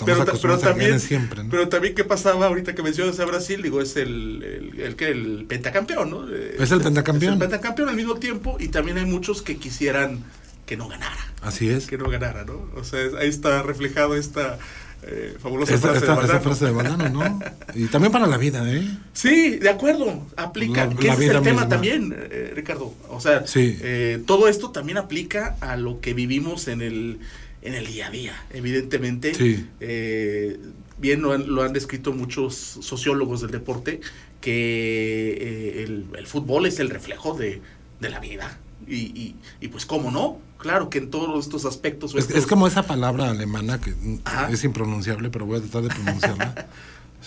Estamos 0.00 0.06
Pero, 0.06 0.18
pero 0.24 0.30
acostumbrados 0.30 0.62
a 0.64 0.66
que 0.66 0.70
también, 0.70 0.90
ganen 0.90 1.00
siempre, 1.00 1.44
¿no? 1.44 1.50
pero 1.50 1.68
también, 1.68 1.94
¿qué 1.94 2.04
pasaba 2.04 2.46
ahorita 2.46 2.74
que 2.74 2.82
mencionas 2.82 3.18
a 3.20 3.24
Brasil? 3.24 3.62
Digo, 3.62 3.80
es 3.80 3.96
el, 3.96 4.42
el, 4.74 4.80
el 4.80 4.96
que 4.96 5.08
el 5.08 5.44
pentacampeón, 5.48 6.10
¿no? 6.10 6.26
Eh, 6.28 6.56
Es 6.58 6.70
el 6.72 6.80
pentacampeón. 6.80 7.34
Es 7.34 7.40
el 7.40 7.48
pentacampeón 7.48 7.88
al 7.88 7.96
mismo 7.96 8.16
tiempo 8.16 8.56
y 8.58 8.68
también 8.68 8.98
hay 8.98 9.04
muchos 9.06 9.42
que 9.42 9.56
quisieran 9.56 10.24
que 10.66 10.76
no 10.76 10.88
ganara. 10.88 11.16
Así 11.42 11.68
es. 11.68 11.86
Que 11.86 11.98
no 11.98 12.08
ganara, 12.08 12.44
¿no? 12.44 12.68
O 12.76 12.84
sea, 12.84 13.00
ahí 13.18 13.28
está 13.28 13.62
reflejado 13.62 14.14
esta 14.14 14.58
eh, 15.02 15.34
fabulosa 15.42 15.74
Esta, 15.74 15.88
frase 15.88 16.00
esta- 16.04 16.12
de 16.12 16.18
Valdano. 16.20 16.40
frase 16.42 16.64
de 16.66 16.70
Valdano, 16.72 17.08
¿no? 17.08 17.40
Y 17.74 17.86
también 17.86 18.12
para 18.12 18.26
la 18.26 18.36
vida, 18.36 18.62
¿eh? 18.70 18.86
Sí, 19.14 19.56
de 19.56 19.68
acuerdo, 19.70 20.26
aplica. 20.36 20.84
La- 20.86 20.94
que 20.94 21.06
la 21.06 21.14
ese 21.14 21.24
es 21.24 21.30
el 21.30 21.36
tema 21.42 21.52
misma. 21.62 21.68
también, 21.68 22.14
eh, 22.30 22.52
Ricardo. 22.54 22.94
O 23.08 23.18
sea, 23.18 23.46
Sí. 23.46 23.78
eh, 23.80 24.22
todo 24.26 24.46
esto 24.46 24.70
también 24.70 24.98
aplica 24.98 25.56
a 25.62 25.76
lo 25.76 26.00
que 26.02 26.12
vivimos 26.14 26.68
en 26.68 26.82
el, 26.82 27.18
en 27.62 27.74
el 27.74 27.86
día 27.86 28.06
a 28.06 28.10
día, 28.10 28.44
evidentemente. 28.50 29.34
Sí. 29.34 29.66
Eh, 29.80 30.58
bien 30.98 31.22
lo 31.22 31.32
han, 31.32 31.48
lo 31.54 31.62
han 31.62 31.72
descrito 31.72 32.12
muchos 32.12 32.54
sociólogos 32.54 33.40
del 33.42 33.50
deporte, 33.50 34.00
que 34.40 35.32
eh, 35.40 35.82
el, 35.84 36.06
el 36.16 36.26
fútbol 36.26 36.66
es 36.66 36.78
el 36.80 36.90
reflejo 36.90 37.34
de, 37.36 37.60
de 38.00 38.08
la 38.10 38.20
vida. 38.20 38.58
Y, 38.86 38.94
y, 38.96 39.36
y 39.60 39.68
pues, 39.68 39.84
¿cómo 39.86 40.10
no? 40.10 40.38
Claro 40.58 40.90
que 40.90 40.98
en 40.98 41.10
todos 41.10 41.44
estos 41.44 41.64
aspectos... 41.64 42.14
Es, 42.14 42.24
estos- 42.24 42.36
es 42.38 42.46
como 42.46 42.66
esa 42.66 42.82
palabra 42.82 43.30
alemana 43.30 43.80
que 43.80 43.94
Ajá. 44.24 44.50
es 44.50 44.64
impronunciable, 44.64 45.30
pero 45.30 45.46
voy 45.46 45.58
a 45.58 45.60
tratar 45.60 45.82
de 45.82 45.88
pronunciarla. 45.88 46.68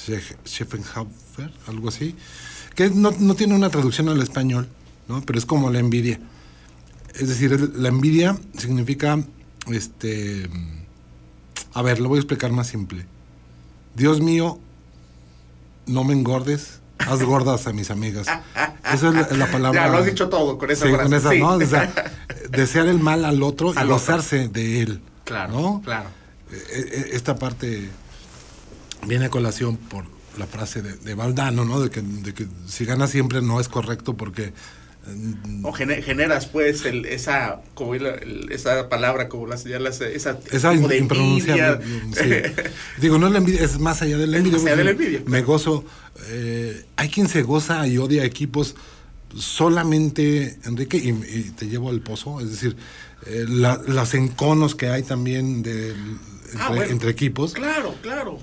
Scheffenhaufer, 0.46 1.52
algo 1.68 1.90
así. 1.90 2.16
Que 2.76 2.90
no, 2.90 3.12
no 3.20 3.36
tiene 3.36 3.56
una 3.56 3.70
traducción 3.70 4.10
al 4.10 4.22
español, 4.22 4.68
¿no? 5.08 5.22
Pero 5.22 5.38
es 5.40 5.46
como 5.46 5.70
la 5.70 5.80
envidia. 5.80 6.20
Es 7.14 7.30
decir, 7.30 7.72
la 7.76 7.90
envidia 7.90 8.38
significa, 8.58 9.24
este... 9.72 10.50
A 11.74 11.82
ver, 11.82 12.00
lo 12.00 12.10
voy 12.10 12.18
a 12.18 12.20
explicar 12.22 12.52
más 12.52 12.68
simple. 12.68 13.06
Dios 13.96 14.22
mío, 14.22 14.60
no 15.88 16.04
me 16.04 16.14
engordes, 16.14 16.80
haz 17.00 17.22
gordas 17.24 17.66
a 17.68 17.74
mis 17.74 17.90
amigas. 17.92 18.28
Esa 18.28 19.08
es 19.10 19.14
la, 19.16 19.28
la 19.38 19.52
palabra. 19.52 19.86
Ya, 19.86 19.92
lo 19.92 19.98
has 19.98 20.06
dicho 20.06 20.30
todo 20.30 20.58
con 20.58 20.70
esa 20.70 20.86
Sí, 20.86 20.92
frase. 20.92 21.04
con 21.04 21.14
esa, 21.16 21.30
sí. 21.32 21.40
¿no? 21.40 21.50
O 21.54 21.62
sea, 21.66 21.94
desear 22.50 22.88
el 22.88 23.00
mal 23.00 23.26
al 23.26 23.42
otro 23.42 23.74
y 23.74 23.78
Al 23.78 23.86
otro. 23.86 23.96
gozarse 23.96 24.48
de 24.50 24.82
él. 24.82 25.02
Claro, 25.24 25.54
¿no? 25.54 25.82
claro. 25.84 26.10
Eh, 26.52 26.56
eh, 26.72 27.10
Esta 27.14 27.36
parte 27.38 27.90
viene 29.08 29.26
a 29.26 29.30
colación 29.30 29.78
por 29.78 30.06
la 30.38 30.46
frase 30.48 30.82
de, 30.82 30.94
de 30.98 31.14
Valdano, 31.16 31.66
¿no? 31.66 31.80
De 31.80 31.90
que, 31.90 32.02
de 32.02 32.34
que 32.34 32.48
si 32.68 32.86
gana 32.86 33.08
siempre 33.08 33.42
no 33.42 33.60
es 33.60 33.68
correcto 33.70 34.16
porque 34.16 34.54
mm, 35.06 35.66
O 35.66 35.74
gene- 35.74 36.02
generas 36.02 36.46
pues 36.48 36.86
el, 36.86 37.06
esa 37.06 37.62
como 37.74 37.96
el- 37.96 38.52
esa 38.52 38.90
palabra 38.90 39.30
como 39.30 39.48
la 39.48 39.58
señalas 39.58 40.00
esa 40.02 40.40
esa 40.52 40.72
de 40.72 40.98
impronunciable. 40.98 41.86
sí. 42.14 42.64
Digo, 43.02 43.18
no 43.18 43.28
es 43.28 43.32
la 43.34 43.40
envidia, 43.40 43.64
es 43.64 43.80
más 43.80 44.02
allá 44.02 44.18
de 44.18 44.28
la 44.28 44.38
envidia. 44.38 44.58
más 44.58 44.66
allá 44.68 44.76
de 44.78 44.84
la 44.84 44.92
envidia, 44.92 45.20
Me 45.20 45.26
claro. 45.26 45.46
gozo. 45.46 45.86
eh, 46.30 46.86
hay 46.96 47.10
quien 47.10 47.28
se 47.28 47.42
goza 47.42 47.86
y 47.88 47.98
odia 47.98 48.24
equipos 48.24 48.76
solamente, 49.36 50.58
Enrique, 50.66 50.98
y, 50.98 51.10
y 51.10 51.52
te 51.58 51.68
llevo 51.68 51.90
al 51.90 52.02
pozo, 52.02 52.40
es 52.40 52.50
decir, 52.52 52.76
eh, 53.26 53.46
la- 53.48 53.82
las 53.88 54.14
enconos 54.14 54.76
que 54.76 54.88
hay 54.88 55.04
también 55.04 55.64
de, 55.64 55.90
entre, 55.90 56.60
Ah, 56.60 56.70
bueno. 56.70 56.84
entre 56.92 57.10
equipos. 57.12 57.54
Claro, 57.54 57.96
claro. 58.02 58.40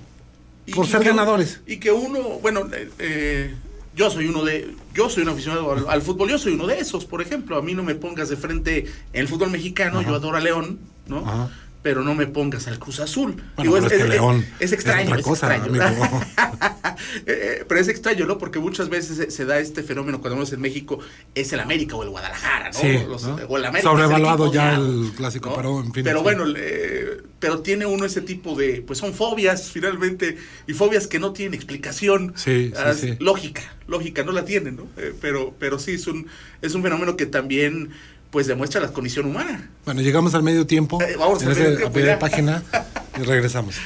Y- 0.67 0.73
Por 0.73 0.87
y 0.87 0.89
ser 0.91 1.01
que- 1.01 1.09
ganadores. 1.09 1.61
Y 1.67 1.79
que 1.79 1.91
uno, 1.93 2.21
bueno, 2.43 2.69
eh, 2.73 2.91
eh, 2.99 3.55
yo 3.97 4.11
soy 4.11 4.27
uno 4.27 4.45
de, 4.45 4.75
yo 4.95 5.09
soy 5.09 5.23
un 5.23 5.29
aficionado 5.31 5.73
al, 5.73 5.89
al 5.89 6.03
fútbol, 6.03 6.29
yo 6.31 6.39
soy 6.39 6.53
uno 6.55 6.67
de 6.67 6.79
esos, 6.79 7.05
por 7.05 7.23
ejemplo. 7.23 7.57
A 7.57 7.63
mí 7.63 7.75
no 7.75 7.83
me 7.83 7.95
pongas 7.95 8.29
de 8.29 8.37
frente 8.37 8.87
en 9.13 9.21
el 9.21 9.29
fútbol 9.29 9.51
mexicano, 9.51 10.01
Ajá. 10.01 10.09
yo 10.09 10.15
adoro 10.17 10.37
a 10.37 10.41
León, 10.41 10.79
¿no? 11.07 11.19
Ajá. 11.19 11.51
Pero 11.83 12.03
no 12.05 12.15
me 12.15 12.27
pongas 12.27 12.67
al 12.69 12.79
Cruz 12.79 13.01
Azul. 13.01 13.43
Bueno, 13.57 13.73
pero 13.73 13.87
es, 13.87 13.93
que 14.03 14.09
León 14.09 14.45
es 14.59 14.73
extraño, 14.73 15.07
otra 15.09 15.19
es 15.21 15.25
cosa, 15.25 15.57
extraño. 15.57 15.83
amigo. 15.83 16.21
Eh, 17.27 17.65
pero 17.67 17.81
es 17.81 17.89
extraño, 17.89 18.27
¿no? 18.27 18.37
Porque 18.37 18.59
muchas 18.59 18.89
veces 18.91 19.17
se, 19.17 19.31
se 19.31 19.45
da 19.47 19.59
este 19.59 19.83
fenómeno 19.83 20.21
cuando 20.21 20.37
vemos 20.37 20.53
en 20.53 20.61
México, 20.61 20.99
es 21.35 21.51
el 21.53 21.61
América 21.61 21.97
o 21.97 22.03
el 22.03 22.11
Guadalajara, 22.11 22.71
¿no? 22.71 22.79
Sí, 22.79 22.99
Los- 23.09 23.23
¿no? 23.25 23.37
O 23.49 23.57
el 23.57 23.65
América. 23.65 23.91
Sobrevaluado 23.91 24.45
es 24.45 24.51
el 24.51 24.55
ya 24.55 24.75
el 24.75 25.13
clásico, 25.17 25.53
pero 25.57 25.81
en 25.81 25.93
fin, 25.95 26.05
Pero 26.05 26.23
bueno, 26.23 26.45
eh, 26.57 27.23
pero 27.39 27.61
tiene 27.61 27.87
uno 27.87 28.05
ese 28.05 28.21
tipo 28.21 28.55
de, 28.55 28.83
pues 28.87 28.99
son 28.99 29.15
fobias 29.15 29.71
finalmente, 29.71 30.37
y 30.67 30.75
fobias 30.75 31.07
que 31.07 31.19
no 31.19 31.33
tienen 31.33 31.55
explicación 31.55 32.35
Sí, 32.37 32.69
sí, 32.69 32.73
ah, 32.77 32.93
sí. 32.93 33.17
lógica, 33.19 33.63
lógica, 33.87 34.23
no 34.23 34.33
la 34.33 34.45
tienen, 34.45 34.77
¿no? 34.77 34.87
Eh, 34.99 35.15
pero, 35.23 35.55
pero 35.59 35.79
sí, 35.79 35.93
es 35.93 36.07
un, 36.07 36.27
es 36.61 36.75
un 36.75 36.83
fenómeno 36.83 37.17
que 37.17 37.25
también, 37.27 37.91
pues 38.31 38.47
demuestra 38.47 38.81
la 38.81 38.93
condición 38.93 39.27
humana. 39.27 39.71
Bueno, 39.85 40.01
llegamos 40.03 40.35
al 40.35 40.43
medio 40.43 40.67
tiempo. 40.67 41.01
Eh, 41.03 41.17
vamos 41.19 41.43
en 41.43 41.49
al 41.49 41.53
ese- 41.57 41.77
tiempo, 41.77 41.99
a 42.13 42.19
página 42.19 42.63
y 43.21 43.23
regresamos. 43.23 43.77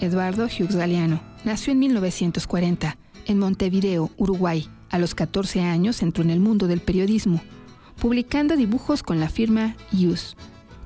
Eduardo 0.00 0.44
Hughes 0.46 0.76
Galeano 0.76 1.20
nació 1.44 1.72
en 1.72 1.78
1940 1.80 2.96
en 3.26 3.38
Montevideo, 3.38 4.10
Uruguay. 4.16 4.68
A 4.90 4.98
los 4.98 5.14
14 5.14 5.60
años 5.60 6.02
entró 6.02 6.24
en 6.24 6.30
el 6.30 6.40
mundo 6.40 6.66
del 6.66 6.80
periodismo, 6.80 7.42
publicando 8.00 8.56
dibujos 8.56 9.02
con 9.02 9.20
la 9.20 9.28
firma 9.28 9.76
Hughes, 9.92 10.36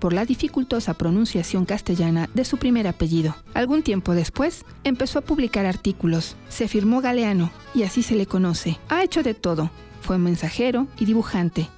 por 0.05 0.13
la 0.13 0.27
dificultosa 0.27 0.93
pronunciación 0.93 1.65
castellana 1.65 2.29
de 2.35 2.45
su 2.45 2.59
primer 2.59 2.87
apellido. 2.87 3.35
Algún 3.55 3.83
tiempo 3.83 4.13
después, 4.13 4.67
empezó 4.85 5.19
a 5.19 5.23
publicar 5.23 5.65
artículos. 5.65 6.37
Se 6.51 6.69
firmó 6.69 7.01
Galeano 7.01 7.51
y 7.75 7.85
así 7.85 8.03
se 8.03 8.15
le 8.15 8.27
conoce. 8.27 8.79
Ha 8.91 9.03
hecho 9.03 9.23
de 9.23 9.33
todo. 9.33 9.71
Fue 10.03 10.19
mensajero 10.19 10.89
y 10.99 11.07
dibujante, 11.07 11.69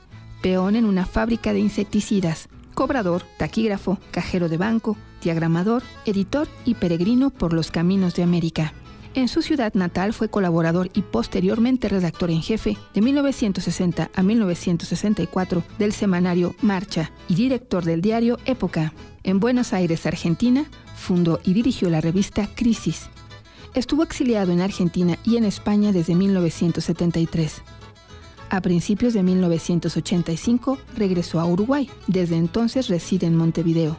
peón 0.42 0.74
en 0.74 0.86
una 0.86 1.06
fábrica 1.06 1.52
de 1.52 1.60
insecticidas, 1.60 2.48
cobrador, 2.74 3.22
taquígrafo, 3.38 4.00
cajero 4.10 4.48
de 4.48 4.56
banco, 4.56 4.96
diagramador, 5.22 5.84
editor 6.04 6.48
y 6.64 6.74
peregrino 6.74 7.30
por 7.30 7.52
los 7.52 7.70
caminos 7.70 8.16
de 8.16 8.24
América. 8.24 8.72
En 9.16 9.28
su 9.28 9.40
ciudad 9.40 9.72
natal 9.72 10.12
fue 10.12 10.28
colaborador 10.28 10.90
y 10.92 11.00
posteriormente 11.00 11.88
redactor 11.88 12.30
en 12.30 12.42
jefe 12.42 12.76
de 12.92 13.00
1960 13.00 14.10
a 14.14 14.22
1964 14.22 15.64
del 15.78 15.94
semanario 15.94 16.54
Marcha 16.60 17.10
y 17.26 17.34
director 17.34 17.82
del 17.82 18.02
diario 18.02 18.38
Época. 18.44 18.92
En 19.22 19.40
Buenos 19.40 19.72
Aires, 19.72 20.04
Argentina, 20.04 20.66
fundó 20.94 21.40
y 21.44 21.54
dirigió 21.54 21.88
la 21.88 22.02
revista 22.02 22.46
Crisis. 22.54 23.08
Estuvo 23.72 24.02
exiliado 24.02 24.52
en 24.52 24.60
Argentina 24.60 25.16
y 25.24 25.38
en 25.38 25.46
España 25.46 25.92
desde 25.92 26.14
1973. 26.14 27.62
A 28.50 28.60
principios 28.60 29.14
de 29.14 29.22
1985 29.22 30.76
regresó 30.94 31.40
a 31.40 31.46
Uruguay. 31.46 31.88
Desde 32.06 32.36
entonces 32.36 32.88
reside 32.88 33.26
en 33.26 33.36
Montevideo. 33.36 33.96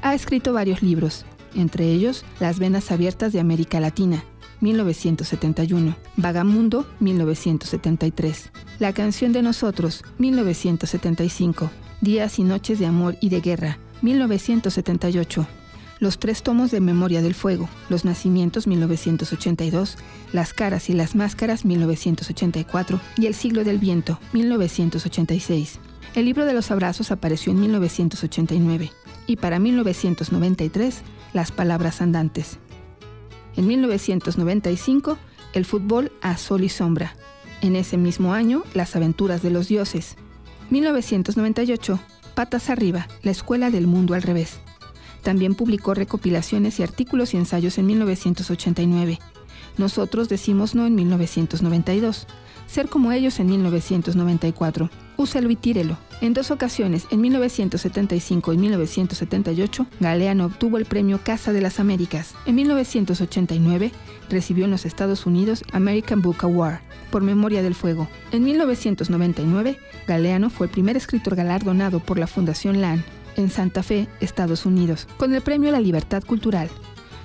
Ha 0.00 0.14
escrito 0.14 0.54
varios 0.54 0.80
libros, 0.80 1.26
entre 1.54 1.92
ellos 1.92 2.24
Las 2.40 2.58
Venas 2.58 2.90
Abiertas 2.90 3.34
de 3.34 3.40
América 3.40 3.80
Latina, 3.80 4.24
1971, 4.60 5.96
Vagamundo, 6.16 6.86
1973, 7.00 8.50
La 8.78 8.92
Canción 8.92 9.32
de 9.32 9.42
Nosotros, 9.42 10.04
1975, 10.18 11.70
Días 12.00 12.38
y 12.38 12.44
Noches 12.44 12.78
de 12.78 12.86
Amor 12.86 13.16
y 13.20 13.28
de 13.28 13.40
Guerra, 13.40 13.78
1978, 14.02 15.46
Los 15.98 16.18
Tres 16.18 16.42
Tomos 16.42 16.70
de 16.70 16.80
Memoria 16.80 17.22
del 17.22 17.34
Fuego, 17.34 17.68
Los 17.88 18.04
Nacimientos, 18.04 18.66
1982, 18.66 19.96
Las 20.32 20.52
Caras 20.52 20.90
y 20.90 20.92
las 20.92 21.14
Máscaras, 21.14 21.64
1984 21.64 23.00
y 23.18 23.26
El 23.26 23.34
Siglo 23.34 23.64
del 23.64 23.78
Viento, 23.78 24.18
1986. 24.32 25.78
El 26.14 26.24
libro 26.24 26.46
de 26.46 26.54
los 26.54 26.70
abrazos 26.70 27.10
apareció 27.10 27.52
en 27.52 27.60
1989 27.60 28.90
y 29.26 29.36
para 29.36 29.58
1993 29.58 31.02
Las 31.34 31.52
Palabras 31.52 32.00
Andantes. 32.00 32.58
En 33.56 33.66
1995 33.66 35.18
El 35.52 35.64
fútbol 35.64 36.12
a 36.20 36.36
sol 36.36 36.64
y 36.64 36.68
sombra. 36.68 37.16
En 37.62 37.76
ese 37.76 37.96
mismo 37.96 38.34
año 38.34 38.62
Las 38.74 38.96
aventuras 38.96 39.42
de 39.42 39.50
los 39.50 39.68
dioses. 39.68 40.16
1998 40.70 42.00
Patas 42.34 42.68
arriba, 42.68 43.08
la 43.22 43.30
escuela 43.30 43.70
del 43.70 43.86
mundo 43.86 44.12
al 44.12 44.22
revés. 44.22 44.58
También 45.22 45.54
publicó 45.54 45.94
recopilaciones 45.94 46.78
y 46.78 46.82
artículos 46.82 47.32
y 47.32 47.38
ensayos 47.38 47.78
en 47.78 47.86
1989. 47.86 49.18
Nosotros 49.78 50.28
decimos 50.28 50.74
no 50.74 50.86
en 50.86 50.94
1992. 50.94 52.26
Ser 52.66 52.88
como 52.88 53.10
ellos 53.10 53.40
en 53.40 53.46
1994. 53.46 54.90
Úsalo 55.16 55.50
y 55.50 55.56
tírelo. 55.56 55.96
En 56.20 56.34
dos 56.34 56.50
ocasiones, 56.50 57.06
en 57.10 57.20
1975 57.20 58.52
y 58.52 58.58
1978, 58.58 59.86
Galeano 60.00 60.46
obtuvo 60.46 60.78
el 60.78 60.84
premio 60.84 61.20
Casa 61.22 61.52
de 61.52 61.60
las 61.60 61.80
Américas. 61.80 62.34
En 62.46 62.54
1989, 62.54 63.92
recibió 64.28 64.64
en 64.64 64.70
los 64.70 64.84
Estados 64.86 65.26
Unidos 65.26 65.64
American 65.72 66.22
Book 66.22 66.38
Award 66.42 66.80
por 67.10 67.22
Memoria 67.22 67.62
del 67.62 67.74
Fuego. 67.74 68.08
En 68.32 68.44
1999, 68.44 69.78
Galeano 70.06 70.50
fue 70.50 70.66
el 70.66 70.72
primer 70.72 70.96
escritor 70.96 71.36
galardonado 71.36 72.00
por 72.00 72.18
la 72.18 72.26
Fundación 72.26 72.80
LAN 72.80 73.04
en 73.36 73.50
Santa 73.50 73.82
Fe, 73.82 74.08
Estados 74.20 74.66
Unidos, 74.66 75.06
con 75.16 75.34
el 75.34 75.42
premio 75.42 75.68
a 75.68 75.72
la 75.72 75.80
Libertad 75.80 76.22
Cultural. 76.24 76.68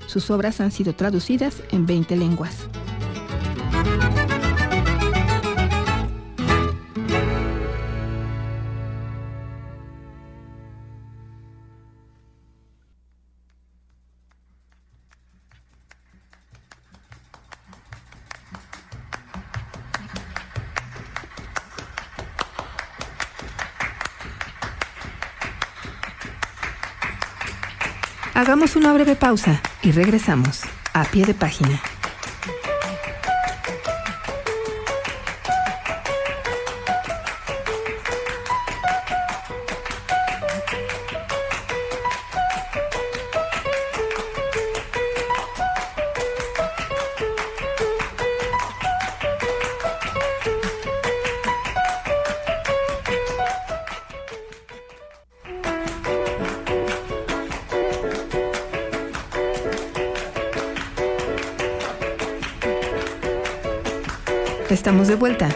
Sus 0.06 0.30
obras 0.30 0.60
han 0.60 0.70
sido 0.70 0.94
traducidas 0.94 1.62
en 1.70 1.86
20 1.86 2.16
lenguas. 2.16 2.68
Hagamos 28.34 28.76
una 28.76 28.92
breve 28.94 29.14
pausa 29.14 29.60
y 29.82 29.92
regresamos 29.92 30.62
a 30.94 31.04
pie 31.04 31.26
de 31.26 31.34
página. 31.34 31.80
De 65.12 65.16
vuelta 65.16 65.46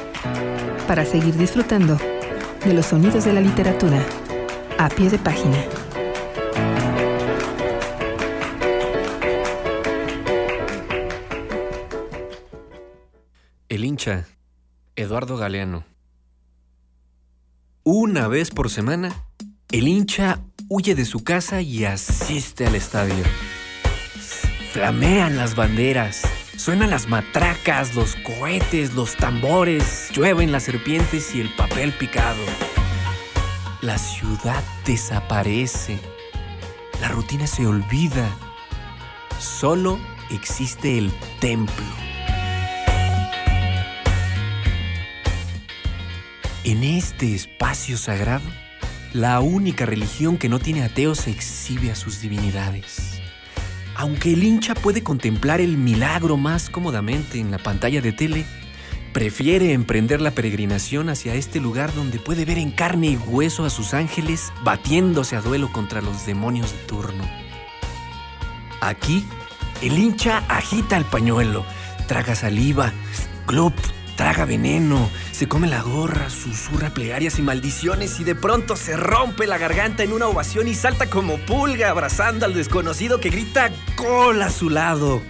para 0.87 1.07
seguir 1.07 1.35
disfrutando 1.35 1.97
de 2.63 2.75
los 2.75 2.85
sonidos 2.85 3.25
de 3.25 3.33
la 3.33 3.41
literatura 3.41 4.05
a 4.77 4.91
pie 4.91 5.09
de 5.09 5.19
página. 5.19 5.57
El 13.71 13.87
hincha, 13.87 14.27
Eduardo 14.95 15.39
Galeano. 15.39 15.87
Una 17.83 18.29
vez 18.29 18.51
por 18.51 18.69
semana, 18.69 19.25
el 19.73 19.89
hincha 19.89 20.43
huye 20.69 20.95
de 20.95 21.07
su 21.07 21.25
casa 21.25 21.63
y 21.63 21.87
asiste 21.87 22.67
al 22.67 22.75
estadio. 22.75 23.25
Flamean 24.75 25.39
las 25.39 25.57
banderas, 25.57 26.25
suenan 26.67 26.91
las 26.91 27.07
matracas, 27.07 27.95
los 27.95 28.17
cohetes, 28.17 28.93
los 28.95 29.15
tambores, 29.15 30.11
llueven 30.13 30.51
las 30.51 30.65
serpientes 30.65 31.33
y 31.33 31.41
el 31.41 31.55
papel 31.55 31.93
picado. 31.93 32.43
La 33.83 33.99
ciudad 33.99 34.65
desaparece, 34.85 36.01
la 37.01 37.07
rutina 37.07 37.47
se 37.47 37.69
olvida, 37.69 38.29
solo 39.39 40.01
existe 40.33 40.99
el 40.99 41.13
templo. 41.39 41.87
En 46.65 46.83
este 46.83 47.33
espacio 47.33 47.97
sagrado, 47.97 48.51
la 49.13 49.39
única 49.39 49.87
religión 49.87 50.37
que 50.37 50.49
no 50.49 50.59
tiene 50.59 50.83
ateos 50.83 51.29
exhibe 51.29 51.93
a 51.93 51.95
sus 51.95 52.21
divinidades. 52.21 53.06
Aunque 53.99 54.35
el 54.35 54.45
hincha 54.45 54.75
puede 54.75 55.03
contemplar 55.03 55.61
el 55.63 55.79
milagro 55.79 56.37
más 56.37 56.69
cómodamente 56.69 57.39
en 57.39 57.51
la 57.51 57.59
pantalla 57.59 58.03
de 58.03 58.13
tele, 58.13 58.45
prefiere 59.15 59.73
emprender 59.73 60.21
la 60.21 60.33
peregrinación 60.33 61.09
hacia 61.09 61.35
este 61.35 61.61
lugar 61.61 61.95
donde 61.95 62.19
puede 62.19 62.45
ver 62.45 62.59
en 62.59 62.71
carne 62.71 63.07
y 63.07 63.17
hueso 63.17 63.65
a 63.65 63.71
sus 63.71 63.95
ángeles 63.95 64.53
batiéndose 64.63 65.35
a 65.35 65.41
duelo 65.41 65.73
contra 65.73 66.03
los 66.03 66.27
demonios 66.27 66.73
de 66.73 66.79
turno. 66.81 67.25
Aquí, 68.83 69.25
el 69.81 69.99
hincha 69.99 70.45
agita 70.49 70.99
el 70.99 71.07
pañuelo, 71.07 71.65
traga 72.07 72.35
saliva, 72.35 72.93
club, 73.47 73.73
traga 74.17 74.47
veneno, 74.47 75.11
se 75.31 75.47
come 75.47 75.69
la 75.69 75.83
gorra, 75.83 76.31
susurra 76.31 76.91
plegarias 76.91 77.39
y 77.39 77.43
maldiciones 77.43 78.19
y 78.19 78.25
de 78.25 78.35
pronto 78.35 78.75
se 78.75 78.97
rompe 78.97 79.47
la 79.47 79.59
garganta 79.59 80.03
en 80.03 80.13
una 80.13 80.27
ovación 80.27 80.67
y 80.67 80.75
salta 80.75 81.09
como 81.09 81.37
pulga 81.37 81.91
abrazando 81.91 82.47
al 82.47 82.55
desconocido 82.55 83.21
que 83.21 83.31
grita 83.31 83.71
gol 83.97 84.43
a 84.43 84.51
su 84.51 84.71
lado. 84.71 85.21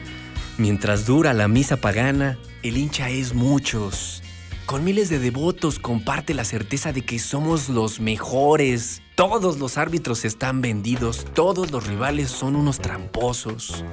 Mientras 0.57 1.05
dura 1.05 1.35
la 1.35 1.49
misa 1.49 1.77
pagana, 1.77 2.38
el 2.62 2.79
hincha 2.79 3.11
es 3.11 3.35
muchos. 3.35 4.22
Con 4.64 4.85
miles 4.85 5.11
de 5.11 5.18
devotos 5.18 5.79
comparte 5.79 6.33
la 6.33 6.44
certeza 6.44 6.92
de 6.92 7.03
que 7.03 7.18
somos 7.18 7.68
los 7.68 8.01
mejores. 8.01 9.03
Todos 9.16 9.59
los 9.59 9.79
árbitros 9.79 10.25
están 10.25 10.61
vendidos, 10.61 11.27
todos 11.35 11.70
los 11.70 11.87
rivales 11.87 12.31
son 12.31 12.57
unos 12.57 12.79
tramposos. 12.79 13.85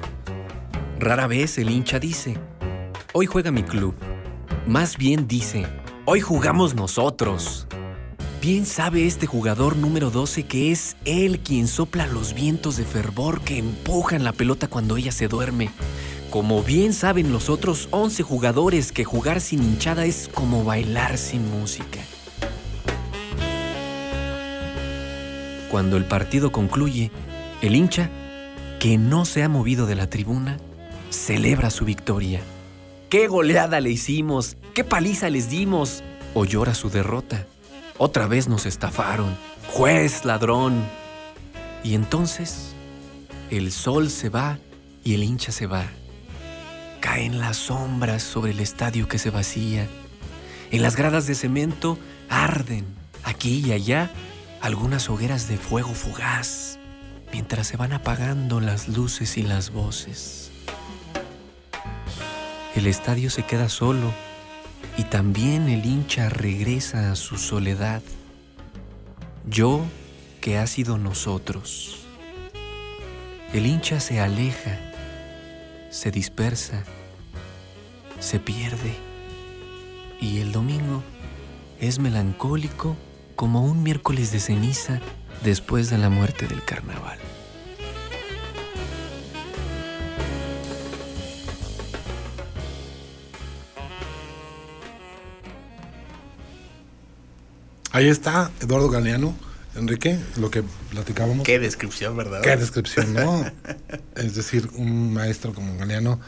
Rara 0.98 1.26
vez 1.26 1.58
el 1.58 1.70
hincha 1.70 1.98
dice, 1.98 2.38
hoy 3.12 3.26
juega 3.26 3.50
mi 3.50 3.62
club. 3.62 3.94
Más 4.66 4.96
bien 4.96 5.28
dice, 5.28 5.66
hoy 6.04 6.20
jugamos 6.20 6.74
nosotros. 6.74 7.66
Bien 8.40 8.66
sabe 8.66 9.06
este 9.06 9.26
jugador 9.26 9.76
número 9.76 10.10
12 10.10 10.42
que 10.42 10.70
es 10.70 10.96
él 11.04 11.40
quien 11.40 11.66
sopla 11.66 12.06
los 12.06 12.34
vientos 12.34 12.76
de 12.76 12.84
fervor 12.84 13.40
que 13.40 13.58
empujan 13.58 14.22
la 14.22 14.32
pelota 14.32 14.68
cuando 14.68 14.96
ella 14.96 15.12
se 15.12 15.28
duerme. 15.28 15.70
Como 16.30 16.62
bien 16.62 16.92
saben 16.92 17.32
los 17.32 17.48
otros 17.48 17.88
11 17.90 18.22
jugadores 18.22 18.92
que 18.92 19.04
jugar 19.04 19.40
sin 19.40 19.62
hinchada 19.62 20.04
es 20.04 20.28
como 20.32 20.64
bailar 20.64 21.16
sin 21.16 21.50
música. 21.50 22.00
Cuando 25.70 25.96
el 25.96 26.04
partido 26.04 26.52
concluye, 26.52 27.10
el 27.62 27.74
hincha, 27.74 28.10
que 28.78 28.98
no 28.98 29.24
se 29.24 29.42
ha 29.42 29.48
movido 29.48 29.86
de 29.86 29.94
la 29.94 30.10
tribuna, 30.10 30.58
celebra 31.10 31.70
su 31.70 31.84
victoria. 31.84 32.40
¡Qué 33.14 33.28
goleada 33.28 33.80
le 33.80 33.90
hicimos! 33.90 34.56
¡Qué 34.74 34.82
paliza 34.82 35.30
les 35.30 35.48
dimos! 35.48 36.02
O 36.34 36.44
llora 36.44 36.74
su 36.74 36.90
derrota. 36.90 37.46
Otra 37.96 38.26
vez 38.26 38.48
nos 38.48 38.66
estafaron. 38.66 39.36
Juez 39.68 40.24
ladrón. 40.24 40.84
Y 41.84 41.94
entonces, 41.94 42.74
el 43.50 43.70
sol 43.70 44.10
se 44.10 44.30
va 44.30 44.58
y 45.04 45.14
el 45.14 45.22
hincha 45.22 45.52
se 45.52 45.68
va. 45.68 45.84
Caen 46.98 47.38
las 47.38 47.56
sombras 47.56 48.24
sobre 48.24 48.50
el 48.50 48.58
estadio 48.58 49.06
que 49.06 49.20
se 49.20 49.30
vacía. 49.30 49.86
En 50.72 50.82
las 50.82 50.96
gradas 50.96 51.28
de 51.28 51.36
cemento 51.36 51.96
arden, 52.28 52.84
aquí 53.22 53.62
y 53.64 53.70
allá, 53.70 54.10
algunas 54.60 55.08
hogueras 55.08 55.46
de 55.46 55.56
fuego 55.56 55.94
fugaz, 55.94 56.80
mientras 57.32 57.68
se 57.68 57.76
van 57.76 57.92
apagando 57.92 58.58
las 58.58 58.88
luces 58.88 59.36
y 59.36 59.42
las 59.42 59.70
voces. 59.70 60.43
El 62.74 62.86
estadio 62.86 63.30
se 63.30 63.44
queda 63.44 63.68
solo 63.68 64.12
y 64.96 65.04
también 65.04 65.68
el 65.68 65.84
hincha 65.84 66.28
regresa 66.28 67.12
a 67.12 67.16
su 67.16 67.38
soledad. 67.38 68.02
Yo 69.46 69.82
que 70.40 70.58
ha 70.58 70.66
sido 70.66 70.98
nosotros. 70.98 72.06
El 73.52 73.66
hincha 73.66 74.00
se 74.00 74.20
aleja 74.20 74.78
se 75.94 76.10
dispersa, 76.10 76.82
se 78.18 78.40
pierde. 78.40 78.96
Y 80.20 80.40
el 80.40 80.50
domingo 80.50 81.04
es 81.80 82.00
melancólico 82.00 82.96
como 83.36 83.64
un 83.64 83.84
miércoles 83.84 84.32
de 84.32 84.40
ceniza 84.40 85.00
después 85.44 85.90
de 85.90 85.98
la 85.98 86.10
muerte 86.10 86.48
del 86.48 86.64
carnaval. 86.64 87.18
Ahí 97.94 98.08
está 98.08 98.50
Eduardo 98.60 98.90
Galeano. 98.90 99.36
Enrique, 99.76 100.18
lo 100.36 100.50
que 100.50 100.64
platicábamos. 100.90 101.46
Qué 101.46 101.60
descripción, 101.60 102.16
¿verdad? 102.16 102.40
Qué 102.42 102.56
descripción, 102.56 103.14
¿no? 103.14 103.44
es 104.16 104.34
decir, 104.34 104.68
un 104.74 105.12
maestro 105.12 105.54
como 105.54 105.76
Galeano 105.76 106.18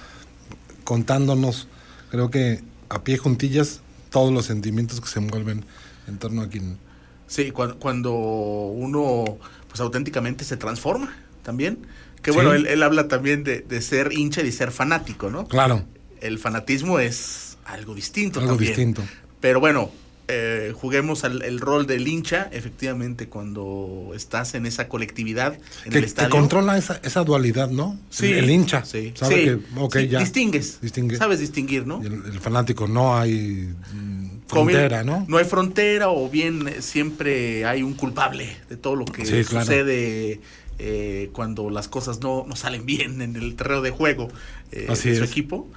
contándonos, 0.85 1.67
creo 2.13 2.31
que 2.31 2.63
a 2.89 3.03
pie 3.03 3.19
juntillas, 3.19 3.81
todos 4.11 4.33
los 4.33 4.47
sentimientos 4.47 5.01
que 5.01 5.09
se 5.09 5.19
envuelven 5.19 5.65
en 6.07 6.19
torno 6.19 6.43
a 6.43 6.49
quien. 6.49 6.79
Sí, 7.27 7.51
cuando, 7.51 8.13
uno, 8.13 9.25
pues 9.67 9.81
auténticamente 9.81 10.45
se 10.45 10.57
transforma 10.57 11.17
también. 11.43 11.85
Que 12.23 12.31
bueno, 12.31 12.53
él, 12.53 12.81
habla 12.85 13.09
también 13.09 13.43
de, 13.43 13.83
ser 13.83 14.13
hincha 14.13 14.41
y 14.41 14.45
de 14.45 14.53
ser 14.53 14.71
fanático, 14.71 15.31
¿no? 15.31 15.49
Claro. 15.49 15.85
El 16.21 16.39
fanatismo 16.39 17.01
es 17.01 17.59
algo 17.65 17.93
distinto 17.93 18.39
algo 18.39 18.57
distinto. 18.57 19.03
Pero 19.41 19.59
bueno, 19.59 19.91
eh, 20.29 20.73
juguemos 20.75 21.23
al, 21.23 21.43
el 21.43 21.61
rol 21.61 21.87
del 21.87 22.09
hincha, 22.09 22.49
efectivamente, 22.51 23.29
cuando 23.29 24.11
estás 24.15 24.55
en 24.55 24.67
esa 24.67 24.89
colectividad, 24.89 25.57
en 25.85 25.93
que, 25.93 25.99
el 25.99 26.05
estadio. 26.05 26.31
Que 26.31 26.37
controla 26.37 26.77
esa, 26.77 27.01
esa 27.05 27.23
dualidad, 27.23 27.71
¿no? 27.71 27.97
Sí. 28.11 28.33
El, 28.33 28.51
hincha. 28.51 28.85
Sí. 28.85 29.13
Sabe 29.15 29.61
que, 29.93 30.09
ya. 30.09 30.19
Distingues. 30.19 30.81
Sabes 31.17 31.39
distinguir, 31.39 31.87
¿no? 31.87 32.03
El, 32.03 32.41
fanático 32.41 32.89
no 32.89 33.17
hay 33.17 33.73
mm, 33.93 34.49
frontera, 34.49 35.05
¿no? 35.05 35.25
No 35.29 35.37
hay 35.37 35.45
frontera, 35.45 36.09
o 36.09 36.29
bien 36.29 36.67
eh, 36.67 36.83
siempre 36.83 37.65
hay 37.65 37.85
un 37.85 37.95
culpable 37.95 38.57
de 38.69 38.77
todo 38.77 38.97
lo 38.97 39.05
que 39.05 39.45
sucede. 39.45 40.41
Eh, 40.79 41.31
cuando 41.33 41.71
las 41.71 41.89
cosas 41.89 42.21
no, 42.21 42.45
no, 42.47 42.55
salen 42.55 42.85
bien 42.85 43.23
en 43.23 43.35
el 43.37 43.57
terreno 43.57 43.81
de 43.81 43.91
juego 43.91 44.29
de 44.71 44.95
su 44.95 45.25
equipo 45.25 45.71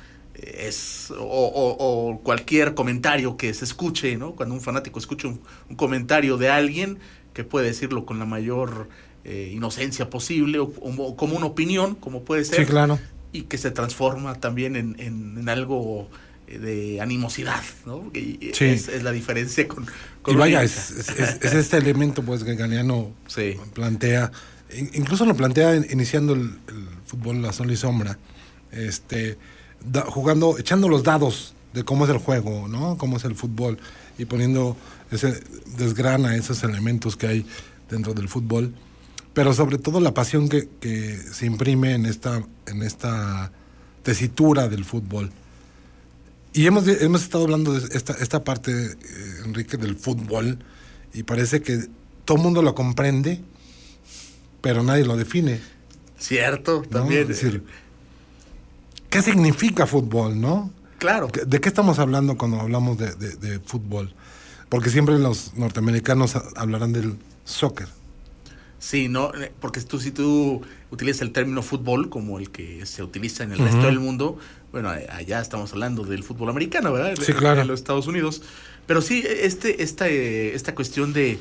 es 0.44 1.12
o, 1.18 2.20
cualquier 2.24 2.74
comentario 2.74 3.38
que 3.38 3.54
se 3.54 3.66
escuche, 3.66 4.18
¿no? 4.18 4.36
Cuando 4.36 4.56
un 4.56 4.62
fanático 4.62 5.00
escucha 5.00 5.28
un, 5.28 5.40
comentario 5.76 6.38
de 6.38 6.50
alguien 6.50 7.00
que 7.34 7.44
puede 7.44 7.68
decirlo 7.68 8.06
con 8.06 8.20
la 8.20 8.26
mayor 8.26 8.90
eh, 9.24 9.52
inocencia 9.54 10.10
posible 10.10 10.60
o, 10.60 11.16
como 11.16 11.36
una 11.36 11.46
opinión, 11.46 11.96
como 11.96 12.24
puede 12.24 12.46
ser. 12.46 12.66
claro. 12.66 13.00
Y 13.32 13.44
que 13.44 13.60
se 13.60 13.70
transforma 13.70 14.36
también 14.36 14.76
en, 14.76 15.50
algo 15.50 16.10
eh, 16.48 16.58
de 16.58 17.02
animosidad, 17.02 17.62
¿no? 17.86 18.10
Y 18.14 18.52
es, 18.60 19.04
la 19.04 19.12
diferencia 19.12 19.68
con... 19.68 19.86
y 20.26 20.36
vaya, 20.36 20.64
es, 20.64 21.10
este 21.44 21.78
elemento 21.78 22.24
pues 22.24 22.44
que 22.44 22.56
Galeano 22.56 23.12
plantea, 23.74 24.32
incluso 24.94 25.26
lo 25.26 25.36
plantea 25.36 25.76
iniciando 25.76 26.34
el, 26.34 26.58
el 26.68 26.88
fútbol 27.06 27.44
la 27.44 27.54
sol 27.54 27.72
y 27.72 27.78
sombra, 27.78 28.18
este 28.72 29.38
jugando, 30.08 30.58
echando 30.58 30.90
los 30.90 31.04
dados 31.04 31.54
de 31.74 31.84
cómo 31.84 32.06
es 32.06 32.12
el 32.12 32.18
juego, 32.18 32.68
¿no? 32.68 32.98
Cómo 32.98 33.18
es 33.18 33.26
el 33.26 33.36
fútbol 33.36 33.78
y 34.18 34.26
poniendo 34.26 34.76
ese 35.12 35.42
desgrana 35.78 36.36
esos 36.36 36.64
elementos 36.64 37.16
que 37.16 37.28
hay 37.28 37.46
dentro 37.90 38.14
del 38.14 38.28
fútbol, 38.28 38.74
pero 39.34 39.54
sobre 39.54 39.78
todo 39.78 40.00
la 40.00 40.14
pasión 40.14 40.50
que, 40.50 40.68
que 40.80 41.18
se 41.18 41.46
imprime 41.46 41.94
en 41.94 42.06
esta 42.06 42.44
en 42.66 42.84
esta 42.84 43.52
tesitura 44.04 44.68
del 44.68 44.86
fútbol. 44.86 45.32
Y 46.54 46.66
hemos, 46.66 46.88
hemos 46.88 47.22
estado 47.22 47.44
hablando 47.44 47.74
de 47.74 47.96
esta, 47.96 48.14
esta 48.14 48.44
parte, 48.44 48.72
eh, 48.72 48.96
Enrique, 49.46 49.78
del 49.78 49.96
fútbol, 49.96 50.58
y 51.14 51.24
parece 51.24 51.62
que 51.62 51.86
todo 52.26 52.38
el 52.38 52.44
mundo 52.44 52.62
lo 52.62 52.74
comprende, 52.74 53.42
pero 54.62 54.84
nadie 54.84 55.06
lo 55.06 55.16
define. 55.16 55.60
Cierto, 56.18 56.82
también. 56.82 57.22
Es 57.22 57.28
decir, 57.28 57.64
¿Qué 59.10 59.22
significa 59.22 59.88
fútbol, 59.88 60.40
no? 60.40 60.72
Claro. 61.00 61.30
¿De 61.46 61.60
qué 61.62 61.70
estamos 61.70 61.98
hablando 62.00 62.38
cuando 62.38 62.60
hablamos 62.60 62.98
de, 62.98 63.60
fútbol? 63.66 64.14
Porque 64.68 64.90
siempre 64.90 65.18
los 65.18 65.56
norteamericanos 65.56 66.36
hablarán 66.56 66.94
del 66.94 67.16
soccer. 67.44 67.88
Sí, 68.78 69.10
no, 69.10 69.34
eh, 69.34 69.52
porque 69.60 69.82
tú 69.82 70.00
si 70.00 70.12
tú 70.12 70.62
utilizas 70.92 71.22
el 71.22 71.32
término 71.34 71.62
fútbol 71.62 72.10
como 72.10 72.40
el 72.40 72.50
que 72.50 72.86
se 72.86 73.04
utiliza 73.04 73.44
en 73.44 73.52
el 73.52 73.58
resto 73.58 73.88
del 73.88 74.00
mundo, 74.00 74.38
bueno, 74.72 74.90
allá 74.90 75.42
estamos 75.42 75.74
hablando 75.74 76.04
del 76.04 76.24
fútbol 76.24 76.50
americano, 76.50 76.94
¿verdad? 76.94 77.16
Sí, 77.22 77.34
claro. 77.34 77.62
En 77.62 77.68
los 77.68 77.80
Estados 77.80 78.08
Unidos. 78.08 78.42
Pero 78.86 79.02
sí, 79.02 79.24
este, 79.28 79.84
esta, 79.84 80.08
eh, 80.08 80.54
esta 80.56 80.76
cuestión 80.76 81.12
de 81.12 81.40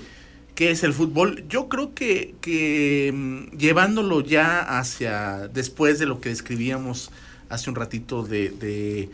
qué 0.55 0.70
es 0.70 0.82
el 0.82 0.92
fútbol, 0.92 1.45
yo 1.49 1.68
creo 1.68 1.95
que, 1.95 2.34
que 2.40 3.12
mm, 3.14 3.57
llevándolo 3.57 4.20
ya 4.20 4.78
hacia 4.78 5.49
después 5.49 5.99
de 5.99 6.07
lo 6.07 6.20
que 6.20 6.30
describíamos 6.30 7.12
hace 7.49 7.70
un 7.70 7.76
ratito 7.76 8.22
de, 8.22 9.11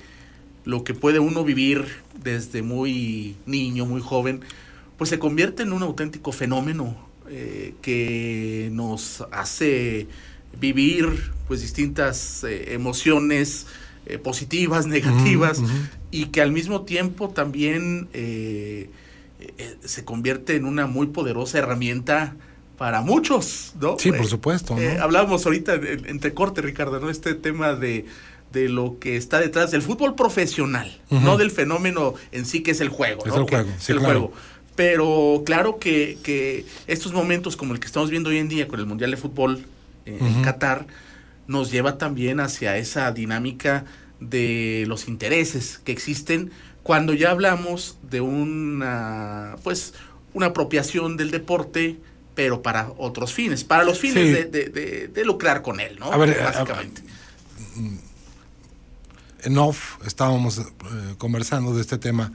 lo 0.64 0.82
que 0.82 0.94
puede 0.94 1.18
uno 1.18 1.44
vivir 1.44 1.84
desde 2.22 2.62
muy 2.62 3.36
niño, 3.46 3.84
muy 3.86 4.00
joven, 4.00 4.40
pues 4.96 5.10
se 5.10 5.18
convierte 5.18 5.62
en 5.62 5.72
un 5.72 5.82
auténtico 5.82 6.32
fenómeno 6.32 6.96
eh, 7.28 7.74
que 7.82 8.70
nos 8.72 9.24
hace 9.30 10.06
vivir 10.58 11.06
pues 11.48 11.60
distintas 11.60 12.44
eh, 12.44 12.72
emociones 12.74 13.66
eh, 14.06 14.18
positivas, 14.18 14.86
negativas, 14.88 15.62
y 16.10 16.26
que 16.26 16.40
al 16.40 16.52
mismo 16.52 16.82
tiempo 16.82 17.28
también 17.28 18.08
se 19.84 20.04
convierte 20.04 20.56
en 20.56 20.64
una 20.64 20.86
muy 20.86 21.08
poderosa 21.08 21.58
herramienta 21.58 22.36
para 22.78 23.00
muchos, 23.02 23.72
¿no? 23.80 23.96
Sí, 23.98 24.10
por 24.10 24.22
Eh, 24.26 24.28
supuesto. 24.28 24.74
¿no? 24.74 24.80
eh, 24.82 24.98
hablábamos 24.98 25.44
ahorita 25.46 25.74
en- 25.74 26.06
entre 26.06 26.34
corte, 26.34 26.60
Ricardo, 26.62 26.98
¿no? 27.00 27.10
Este 27.10 27.34
tema 27.34 27.74
de, 27.74 28.06
de 28.52 28.68
lo 28.68 28.98
que 28.98 29.16
está 29.16 29.38
detrás 29.40 29.70
del 29.70 29.82
fútbol 29.82 30.14
profesional, 30.14 31.00
no 31.10 31.36
del 31.36 31.50
fenómeno 31.50 32.14
en 32.32 32.46
sí 32.46 32.62
que 32.62 32.72
es 32.72 32.80
el 32.80 32.88
juego, 32.88 33.22
Es 33.26 33.32
¿no? 33.34 33.42
el 33.42 33.48
juego, 33.48 33.70
sí, 33.78 33.92
el 33.92 33.98
claro. 33.98 34.20
juego. 34.20 34.32
Pero 34.76 35.42
claro 35.46 35.78
que, 35.78 36.18
que 36.24 36.64
estos 36.88 37.12
momentos 37.12 37.56
como 37.56 37.74
el 37.74 37.80
que 37.80 37.86
estamos 37.86 38.10
viendo 38.10 38.30
hoy 38.30 38.38
en 38.38 38.48
día 38.48 38.66
con 38.66 38.80
el 38.80 38.86
Mundial 38.86 39.10
de 39.12 39.16
Fútbol 39.16 39.64
eh, 40.06 40.18
en. 40.20 40.42
Qatar 40.42 40.86
nos 41.46 41.70
lleva 41.70 41.96
también 41.98 42.40
hacia 42.40 42.76
esa 42.76 43.12
dinámica 43.12 43.84
de 44.18 44.84
los 44.88 45.06
intereses 45.08 45.78
que 45.84 45.92
existen 45.92 46.50
cuando 46.82 47.14
ya 47.14 47.30
hablamos 47.30 47.98
de 48.02 48.20
una 48.20 49.56
pues 49.62 49.94
una 50.32 50.46
apropiación 50.46 51.16
del 51.16 51.30
deporte 51.30 51.98
pero 52.34 52.62
para 52.62 52.90
otros 52.98 53.32
fines, 53.32 53.64
para 53.64 53.84
los 53.84 53.98
fines 53.98 54.24
Sí. 54.26 54.32
de, 54.32 54.44
de- 54.46 54.68
de- 54.68 55.08
de 55.08 55.24
lucrar 55.24 55.62
con 55.62 55.80
él, 55.80 55.98
¿no? 55.98 56.12
A 56.12 56.16
ver, 56.16 56.40
a- 56.40 56.44
básicamente. 56.50 57.02
en 59.42 59.58
off 59.58 59.96
estábamos 60.06 60.58
eh, 60.58 60.64
conversando 61.18 61.74
de 61.74 61.80
este 61.82 61.98
tema 61.98 62.32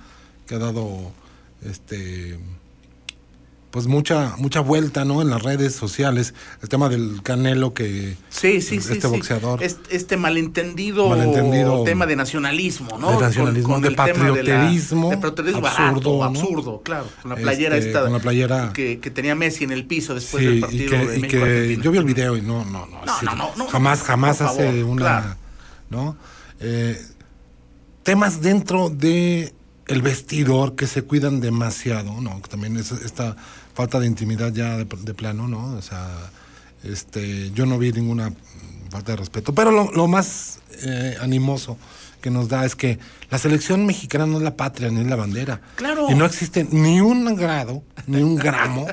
que 0.47 0.56
ha 0.56 0.60
dado 0.60 1.12
este 1.64 2.39
pues 3.72 3.86
mucha 3.86 4.34
mucha 4.39 4.61
vuelta 4.61 5.05
no 5.05 5.22
en 5.22 5.30
las 5.30 5.43
redes 5.43 5.76
sociales 5.76 6.34
el 6.63 6.70
tema 6.70 6.89
del 6.89 7.22
Canelo 7.22 7.74
que 7.76 8.17
Sí, 8.30 8.61
sí, 8.61 8.82
sí. 8.82 8.93
este 8.93 9.01
sí. 9.01 9.07
boxeador. 9.07 9.61
Este, 9.61 9.95
este 9.95 10.17
malentendido, 10.17 11.07
Malentendido 11.09 11.84
tema 11.84 12.07
de 12.07 12.15
nacionalismo, 12.15 12.97
¿no? 12.97 13.11
de 13.11 13.17
nacionalismo, 13.20 13.80
de 13.80 13.88
el 13.89 13.93
la- 13.95 14.05
patrioterismo 14.05 15.09
de 15.11 15.17
patriotismo 15.17 15.67
absurdo, 15.67 16.17
barato, 16.17 16.17
¿no? 16.17 16.24
absurdo, 16.24 16.82
claro. 16.84 17.05
Con 17.22 17.30
la 17.30 17.36
playera 17.38 17.78
Este, 17.78 17.89
esta. 17.89 18.01
con 18.03 18.13
la 18.13 18.20
playera- 18.20 18.74
Que, 18.74 18.99
que 18.99 19.11
tenía 19.11 19.36
Messi 19.36 19.63
en 19.65 19.72
el 19.72 19.86
piso 19.86 20.15
después 20.15 20.41
sí 20.41 20.47
del 20.47 20.57
y 20.57 20.61
partido 20.61 20.89
que, 20.91 21.05
de 21.07 21.17
y 21.17 21.22
que 21.22 21.80
yo 21.84 21.91
vi 21.91 21.97
el 21.99 22.05
video 22.05 22.38
y 22.38 22.41
no 22.41 22.65
no 22.65 22.88
no, 22.88 23.01
No, 23.24 23.36
no, 23.36 23.51
no, 23.55 23.67
jamás 23.67 24.01
jamás 24.01 24.41
hace 24.41 24.65
favor, 24.67 24.84
una 24.86 25.01
claro. 25.05 25.36
no 25.91 26.17
Eh, 26.59 26.99
temas 28.03 28.41
dentro 28.41 28.89
de 28.89 29.53
el 29.88 30.01
vestidor 30.01 30.76
que 30.76 30.86
se 30.88 31.01
cuidan 31.03 31.39
demasiado, 31.41 32.20
¿no? 32.22 32.39
También 32.49 32.78
es 32.78 32.91
esta 32.91 33.36
falta 33.80 33.98
de 34.02 34.08
intimidad 34.08 34.52
ya 34.52 34.76
de, 34.76 34.84
de 34.84 35.14
plano, 35.14 35.48
¿no? 35.48 35.78
O 35.78 35.82
sea, 35.82 36.06
este, 36.84 37.50
yo 37.52 37.66
no 37.66 37.80
vi 37.80 37.94
ninguna 37.94 38.34
falta 38.90 39.14
de 39.14 39.16
respeto. 39.16 39.56
Pero 39.56 39.72
lo, 39.72 39.90
lo 39.94 40.06
más 40.06 40.60
eh, 40.84 41.16
animoso 41.22 41.78
que 42.22 42.30
nos 42.30 42.49
da 42.49 42.65
es 42.65 42.76
que 42.76 42.99
la 43.30 43.38
selección 43.38 43.86
mexicana 43.86 44.26
no 44.26 44.38
es 44.38 44.43
la 44.43 44.55
patria 44.55 44.89
ni 44.89 45.01
es 45.01 45.07
la 45.07 45.15
bandera. 45.15 45.61
Claro. 45.76 46.07
Y 46.09 46.15
no 46.15 46.26
existe 46.26 46.67
ni 46.72 47.01
un 47.01 47.36
grado, 47.36 47.84
ni 48.07 48.22
un 48.22 48.36
gramo 48.36 48.88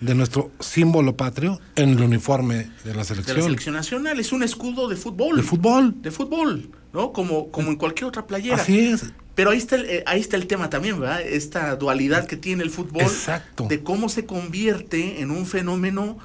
de 0.00 0.14
nuestro 0.14 0.50
símbolo 0.60 1.16
patrio 1.16 1.60
en 1.76 1.90
el 1.90 2.02
uniforme 2.02 2.70
de 2.84 2.94
la 2.94 2.94
de 2.94 2.94
la 2.94 3.04
selección. 3.04 3.42
selección 3.42 3.74
nacional. 3.74 4.18
Es 4.20 4.32
un 4.32 4.42
escudo 4.42 4.88
de 4.88 4.96
fútbol. 4.96 5.36
De 5.36 5.42
fútbol. 5.42 5.94
De 6.02 6.10
fútbol, 6.10 6.70
¿no? 6.92 7.12
Como, 7.12 7.50
como 7.50 7.70
en 7.70 7.76
cualquier 7.76 8.06
otra 8.06 8.26
playera. 8.26 8.56
Así 8.56 8.78
es. 8.78 9.04
Pero 9.34 9.50
ahí 9.50 9.58
está, 9.58 9.76
el, 9.76 9.86
eh, 9.86 10.04
ahí 10.06 10.20
está 10.20 10.36
el 10.36 10.46
tema 10.46 10.70
también, 10.70 11.00
¿verdad? 11.00 11.20
Esta 11.22 11.74
dualidad 11.76 12.26
que 12.26 12.36
tiene 12.36 12.62
el 12.62 12.70
fútbol. 12.70 13.02
Exacto. 13.02 13.66
De 13.68 13.82
cómo 13.82 14.08
se 14.08 14.26
convierte 14.26 15.20
en 15.20 15.30
un 15.30 15.46
fenómeno 15.46 16.18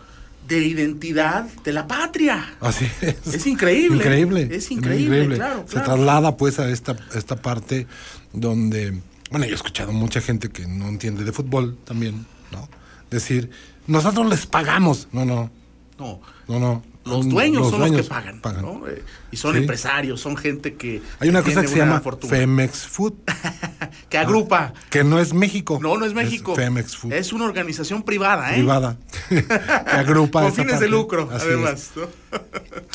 de 0.50 0.58
identidad 0.66 1.45
de 1.64 1.72
la 1.72 1.88
patria. 1.88 2.56
Así 2.60 2.86
es. 3.02 3.36
Es 3.36 3.47
increíble. 3.47 3.97
Increíble. 3.97 4.50
Es 4.52 4.70
increíble, 4.72 5.36
claro, 5.36 5.64
Se 5.68 5.74
claro. 5.74 5.86
traslada 5.93 6.36
pues 6.38 6.60
a 6.60 6.70
esta, 6.70 6.95
esta 7.16 7.36
parte 7.38 7.88
donde, 8.34 9.00
bueno, 9.32 9.45
yo 9.45 9.52
he 9.52 9.56
escuchado 9.56 9.91
mucha 9.93 10.20
gente 10.22 10.50
que 10.50 10.68
no 10.68 10.88
entiende 10.89 11.24
de 11.24 11.32
fútbol 11.32 11.78
también, 11.86 12.26
¿no? 12.52 12.68
Decir, 13.10 13.50
nosotros 13.88 14.28
les 14.30 14.45
pagamos. 14.45 15.08
No, 15.12 15.24
no, 15.26 15.50
No. 15.97 16.20
no, 16.47 16.60
no. 16.60 16.84
Los 17.10 17.28
dueños 17.30 17.70
son 17.70 17.82
los 17.82 17.91
que 17.91 18.03
pagan. 18.03 18.39
pagan. 18.39 18.62
¿no? 18.62 18.88
Eh, 18.88 19.03
y 19.32 19.38
son 19.38 19.53
Sí. 19.53 19.60
empresarios, 19.60 20.20
son 20.22 20.38
gente 20.38 20.76
que. 20.76 21.01
Hay 21.20 21.30
una 21.30 21.41
cosa 21.43 21.62
que 21.62 21.68
se 21.68 21.78
llama 21.78 21.99
fortuna, 22.01 22.32
Femex 22.36 22.88
Food, 22.88 23.14
Que 24.10 24.18
agrupa. 24.18 24.74
que 24.89 25.03
no 25.03 25.20
es 25.20 25.34
México. 25.34 25.80
No, 25.82 25.97
no 25.97 26.05
es 26.05 26.14
México. 26.14 26.55
Femex 26.55 26.95
Food. 26.95 27.14
Es 27.14 27.34
una 27.34 27.45
organización 27.45 28.03
privada, 28.03 28.51
¿eh? 28.51 28.55
privada 28.55 28.97
que 29.30 29.43
agrupa 29.91 30.41
Con 30.41 30.51
esa 30.53 30.62
fines 30.64 30.80
de 30.80 30.88
lucro, 30.89 31.30
Así 31.32 31.45
además. 31.47 31.91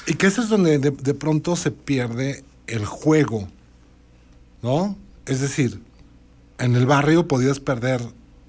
Y 0.06 0.14
que 0.14 0.26
eso 0.26 0.42
es 0.42 0.48
donde 0.48 0.78
de, 0.78 0.90
de 0.90 1.14
pronto 1.14 1.56
se 1.56 1.70
pierde 1.70 2.44
el 2.66 2.84
juego, 2.86 3.48
¿no? 4.62 4.96
Es 5.26 5.40
decir, 5.40 5.80
en 6.58 6.76
el 6.76 6.86
barrio 6.86 7.26
podías 7.28 7.60
perder 7.60 8.00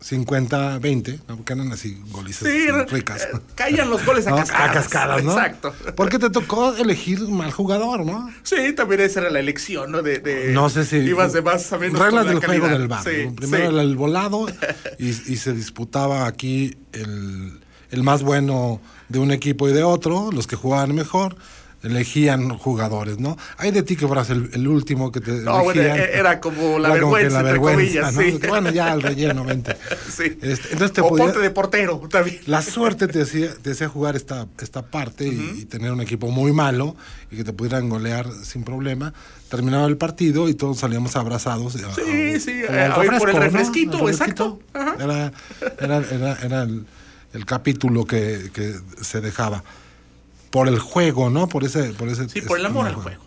50, 0.10 0.78
20, 0.78 1.20
¿no? 1.28 1.36
porque 1.38 1.54
eran 1.54 1.72
así 1.72 2.00
golizas 2.12 2.48
Sí, 2.48 2.68
ricas. 2.92 3.24
eh, 3.24 3.40
caían 3.56 3.90
los 3.90 4.06
goles 4.06 4.28
a 4.28 4.30
¿no? 4.32 4.36
cascadas. 4.38 4.70
A 4.70 4.74
cascadas, 4.74 5.24
¿no? 5.24 5.32
Exacto. 5.32 5.74
Porque 5.96 6.20
te 6.20 6.30
tocó 6.30 6.76
elegir 6.76 7.22
mal 7.28 7.52
jugador, 7.52 8.06
¿no? 8.06 8.30
Sí, 8.44 8.74
también 8.76 9.02
esa 9.02 9.22
era 9.22 9.32
la 9.32 9.40
elección, 9.40 9.92
¿no? 9.92 10.04
De, 10.04 10.20
de- 10.20 10.54
No 10.54 10.70
sé 10.70 10.86
si. 10.86 10.98
Ibas 10.98 11.34
de 11.34 11.42
más 11.42 11.74
a 11.74 11.80
menos. 11.80 12.00
Reglas 12.00 12.28
del 12.28 12.38
juego 12.46 12.68
del 12.68 12.88
bar. 12.88 13.04
Sí, 13.04 13.32
Primero 13.36 13.68
sí. 13.70 13.74
era 13.74 13.82
el 13.82 13.96
volado 13.96 14.46
y, 15.00 15.08
y 15.10 15.38
se 15.38 15.54
disputaba 15.54 16.28
aquí 16.28 16.78
el, 16.94 17.60
el 17.90 18.04
más 18.04 18.22
bueno 18.22 18.80
de 19.10 19.18
un 19.18 19.32
equipo 19.32 19.68
y 19.70 19.74
de 19.74 19.82
otro, 19.82 20.30
los 20.32 20.46
que 20.46 20.56
jugaban 20.56 20.94
mejor. 20.94 21.36
Elegían 21.86 22.50
jugadores, 22.58 23.20
¿no? 23.20 23.38
Hay 23.58 23.72
de 23.72 23.84
ti 23.84 23.96
que 23.96 24.08
fueras 24.08 24.30
el, 24.32 24.50
el 24.54 24.68
último 24.68 25.12
que 25.12 25.22
te. 25.22 25.32
No, 25.32 25.64
bueno, 25.64 25.82
elegían. 25.82 26.00
e- 26.10 26.18
era 26.18 26.40
como 26.40 26.80
la 26.80 26.90
Era 26.90 27.02
como 27.02 27.14
vergüenza, 27.14 27.40
entre 27.42 27.60
comillas, 27.60 28.14
¿no? 28.14 28.22
sí. 28.22 28.40
Bueno, 28.48 28.72
ya 28.72 28.92
al 28.92 29.02
relleno, 29.02 29.44
vente. 29.44 29.76
Sí. 30.16 30.38
Este, 30.42 30.70
entonces 30.72 30.94
te 30.94 31.02
o 31.02 31.10
podía- 31.10 31.26
ponte 31.26 31.40
de 31.40 31.50
portero 31.52 31.98
también. 32.10 32.40
la 32.48 32.62
suerte 32.62 33.08
te 33.08 33.22
hacía, 33.22 33.54
te 33.62 33.72
hacía 33.72 33.88
jugar 33.90 34.16
esta, 34.16 34.48
esta 34.62 34.82
parte 34.84 35.28
y, 35.28 35.60
y 35.62 35.66
tener 35.66 35.92
un 35.92 36.02
equipo 36.02 36.32
muy 36.32 36.52
malo 36.54 36.96
y 37.32 37.36
que 37.38 37.44
te 37.44 37.54
pudieran 37.54 37.90
golear 37.90 38.28
sin 38.44 38.64
problema. 38.64 39.14
Terminaba 39.50 39.86
el 39.88 39.98
partido 39.98 40.50
y 40.50 40.54
todos 40.56 40.80
salíamos 40.80 41.16
abrazados. 41.16 41.76
a- 41.76 41.94
Sí, 41.94 42.34
a- 42.36 42.40
sí, 42.40 42.62
como 42.66 42.78
eh, 42.78 42.82
al 42.82 42.94
por 43.20 43.30
el 43.30 43.36
¿no? 43.36 43.42
refresquito, 43.42 44.10
exacto. 44.10 44.60
Ajá. 44.74 44.96
Era, 45.00 45.32
era, 45.80 45.98
era, 46.12 46.38
era 46.42 46.64
el, 46.64 46.86
el 47.34 47.46
capítulo 47.46 48.06
que, 48.06 48.50
que 48.54 48.74
se 49.02 49.22
dejaba. 49.22 49.64
Por 50.56 50.70
el 50.70 50.80
juego, 50.80 51.30
¿no? 51.30 51.50
Por 51.50 51.66
ese... 51.66 51.92
Por 51.92 52.08
ese 52.08 52.30
Sí, 52.30 52.40
por 52.40 52.58
el 52.58 52.66
amor 52.66 52.88
al 52.88 52.96
juego. 52.96 53.22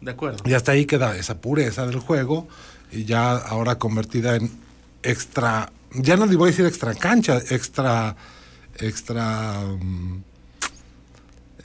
De 0.00 0.10
acuerdo. 0.12 0.38
y 0.44 0.54
hasta 0.54 0.70
ahí 0.70 0.86
queda 0.86 1.16
esa 1.16 1.40
pureza 1.40 1.84
del 1.84 1.98
juego 1.98 2.46
y 2.92 3.04
ya 3.06 3.32
ahora 3.32 3.76
convertida 3.76 4.36
en 4.36 4.52
extra, 5.02 5.72
ya 5.94 6.16
no 6.16 6.26
le 6.26 6.36
voy 6.36 6.46
a 6.46 6.50
decir 6.52 6.66
extra 6.66 6.94
cancha, 6.94 7.38
extra, 7.38 8.14
extra, 8.78 9.62
mm, 9.80 10.22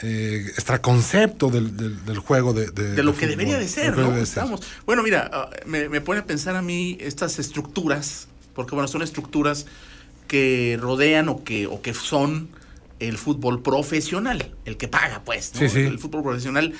eh, 0.01 0.45
extra 0.47 0.81
concepto 0.81 1.51
del, 1.51 1.77
del, 1.77 2.03
del 2.03 2.17
juego 2.17 2.53
de, 2.53 2.71
de, 2.71 2.93
de 2.93 3.03
lo 3.03 3.11
de 3.11 3.17
que 3.19 3.27
debería 3.27 3.59
de 3.59 3.67
ser, 3.67 3.95
¿no? 3.95 4.17
Estamos. 4.17 4.61
Bueno, 4.87 5.03
mira, 5.03 5.29
ah, 5.31 5.51
me, 5.67 5.87
me 5.87 6.01
pone 6.01 6.21
a 6.21 6.25
pensar 6.25 6.55
a 6.55 6.63
mí 6.63 6.97
estas 6.99 7.37
estructuras, 7.37 8.27
porque 8.55 8.73
bueno, 8.73 8.87
son 8.87 9.03
estructuras 9.03 9.67
que 10.27 10.79
rodean 10.81 11.29
o 11.29 11.43
que, 11.43 11.67
o 11.67 11.83
que 11.83 11.93
son 11.93 12.49
el 12.99 13.17
fútbol 13.17 13.61
profesional, 13.61 14.55
el 14.65 14.77
que 14.77 14.87
paga, 14.87 15.23
pues, 15.25 15.51
¿no? 15.53 15.59
Sí, 15.61 15.69
sí. 15.69 15.79
El 15.81 15.99
fútbol 15.99 16.23
profesional. 16.23 16.73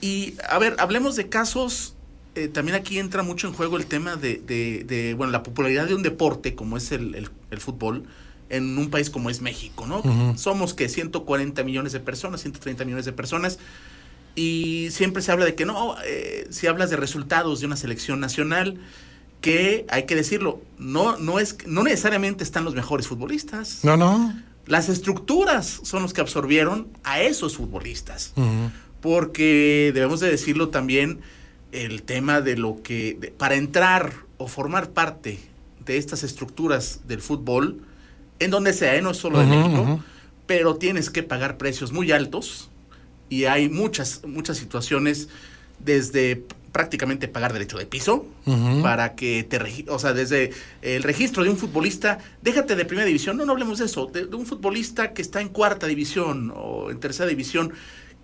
Y, 0.00 0.34
a 0.48 0.58
ver, 0.58 0.76
hablemos 0.78 1.16
de 1.16 1.28
casos, 1.28 1.94
eh, 2.34 2.48
también 2.48 2.76
aquí 2.76 2.98
entra 2.98 3.22
mucho 3.22 3.46
en 3.46 3.54
juego 3.54 3.76
el 3.76 3.86
tema 3.86 4.16
de, 4.16 4.36
de- 4.36 4.84
de, 4.84 5.14
bueno, 5.14 5.32
la 5.32 5.42
popularidad 5.42 5.86
de 5.86 5.94
un 5.94 6.02
deporte 6.02 6.54
como 6.54 6.76
es 6.76 6.92
el, 6.92 7.14
el- 7.14 7.30
el 7.50 7.58
fútbol 7.60 8.04
en 8.50 8.76
un 8.76 8.90
país 8.90 9.08
como 9.08 9.30
es 9.30 9.40
México, 9.40 9.86
¿no? 9.86 10.02
Somos 10.36 10.74
que 10.74 10.88
140 10.90 11.62
millones 11.64 11.92
de 11.92 12.00
personas, 12.00 12.42
130 12.42 12.84
millones 12.84 13.06
de 13.06 13.12
personas, 13.12 13.58
y 14.36 14.88
siempre 14.90 15.22
se 15.22 15.32
habla 15.32 15.44
de 15.46 15.54
que 15.54 15.64
no, 15.64 15.96
eh, 16.04 16.46
si 16.50 16.66
hablas 16.66 16.90
de 16.90 16.96
resultados 16.96 17.60
de 17.60 17.66
una 17.66 17.76
selección 17.76 18.20
nacional, 18.20 18.78
que 19.40 19.86
hay 19.88 20.04
que 20.04 20.14
decirlo, 20.14 20.60
no, 20.78 21.16
no, 21.18 21.38
es, 21.38 21.56
no 21.66 21.82
necesariamente 21.84 22.44
están 22.44 22.64
los 22.64 22.74
mejores 22.74 23.06
futbolistas. 23.06 23.80
No, 23.84 23.96
no. 23.96 24.34
Las 24.66 24.88
estructuras 24.88 25.80
son 25.82 26.02
los 26.02 26.12
que 26.14 26.20
absorbieron 26.20 26.88
a 27.04 27.20
esos 27.20 27.56
futbolistas. 27.56 28.32
Porque 29.00 29.90
debemos 29.94 30.20
de 30.20 30.30
decirlo 30.30 30.68
también, 30.70 31.20
el 31.72 32.02
tema 32.02 32.40
de 32.40 32.56
lo 32.56 32.82
que, 32.82 33.16
de- 33.20 33.30
para 33.30 33.56
entrar 33.56 34.12
o 34.38 34.46
formar 34.48 34.90
parte 34.90 35.38
de 35.84 35.96
estas 35.98 36.22
estructuras 36.22 37.00
del 37.06 37.20
fútbol, 37.20 37.80
en 38.38 38.50
donde 38.50 38.72
sea, 38.72 38.96
¿eh? 38.96 39.02
no 39.02 39.10
es 39.10 39.18
solo 39.18 39.38
de 39.40 39.46
Ujú, 39.46 39.54
México, 39.56 40.00
pero 40.46 40.76
tienes 40.76 41.10
que 41.10 41.22
pagar 41.22 41.58
precios 41.58 41.92
muy 41.92 42.12
altos 42.12 42.70
y 43.28 43.44
hay 43.44 43.68
muchas, 43.68 44.22
muchas 44.26 44.56
situaciones 44.56 45.28
desde 45.78 46.44
prácticamente 46.74 47.28
pagar 47.28 47.52
derecho 47.52 47.78
de 47.78 47.86
piso 47.86 48.26
para 48.82 49.14
que 49.14 49.44
te 49.48 49.56
o 49.88 49.98
sea, 50.00 50.12
desde 50.12 50.50
el 50.82 51.04
registro 51.04 51.44
de 51.44 51.50
un 51.50 51.56
futbolista, 51.56 52.18
déjate 52.42 52.74
de 52.74 52.84
primera 52.84 53.06
división, 53.06 53.36
no, 53.36 53.46
no 53.46 53.52
hablemos 53.52 53.78
de 53.78 53.84
eso, 53.86 54.06
de, 54.06 54.26
de 54.26 54.34
un 54.36 54.44
futbolista 54.44 55.12
que 55.14 55.22
está 55.22 55.40
en 55.40 55.48
cuarta 55.50 55.86
división 55.86 56.52
o 56.54 56.90
en 56.90 56.98
tercera 56.98 57.28
división, 57.28 57.72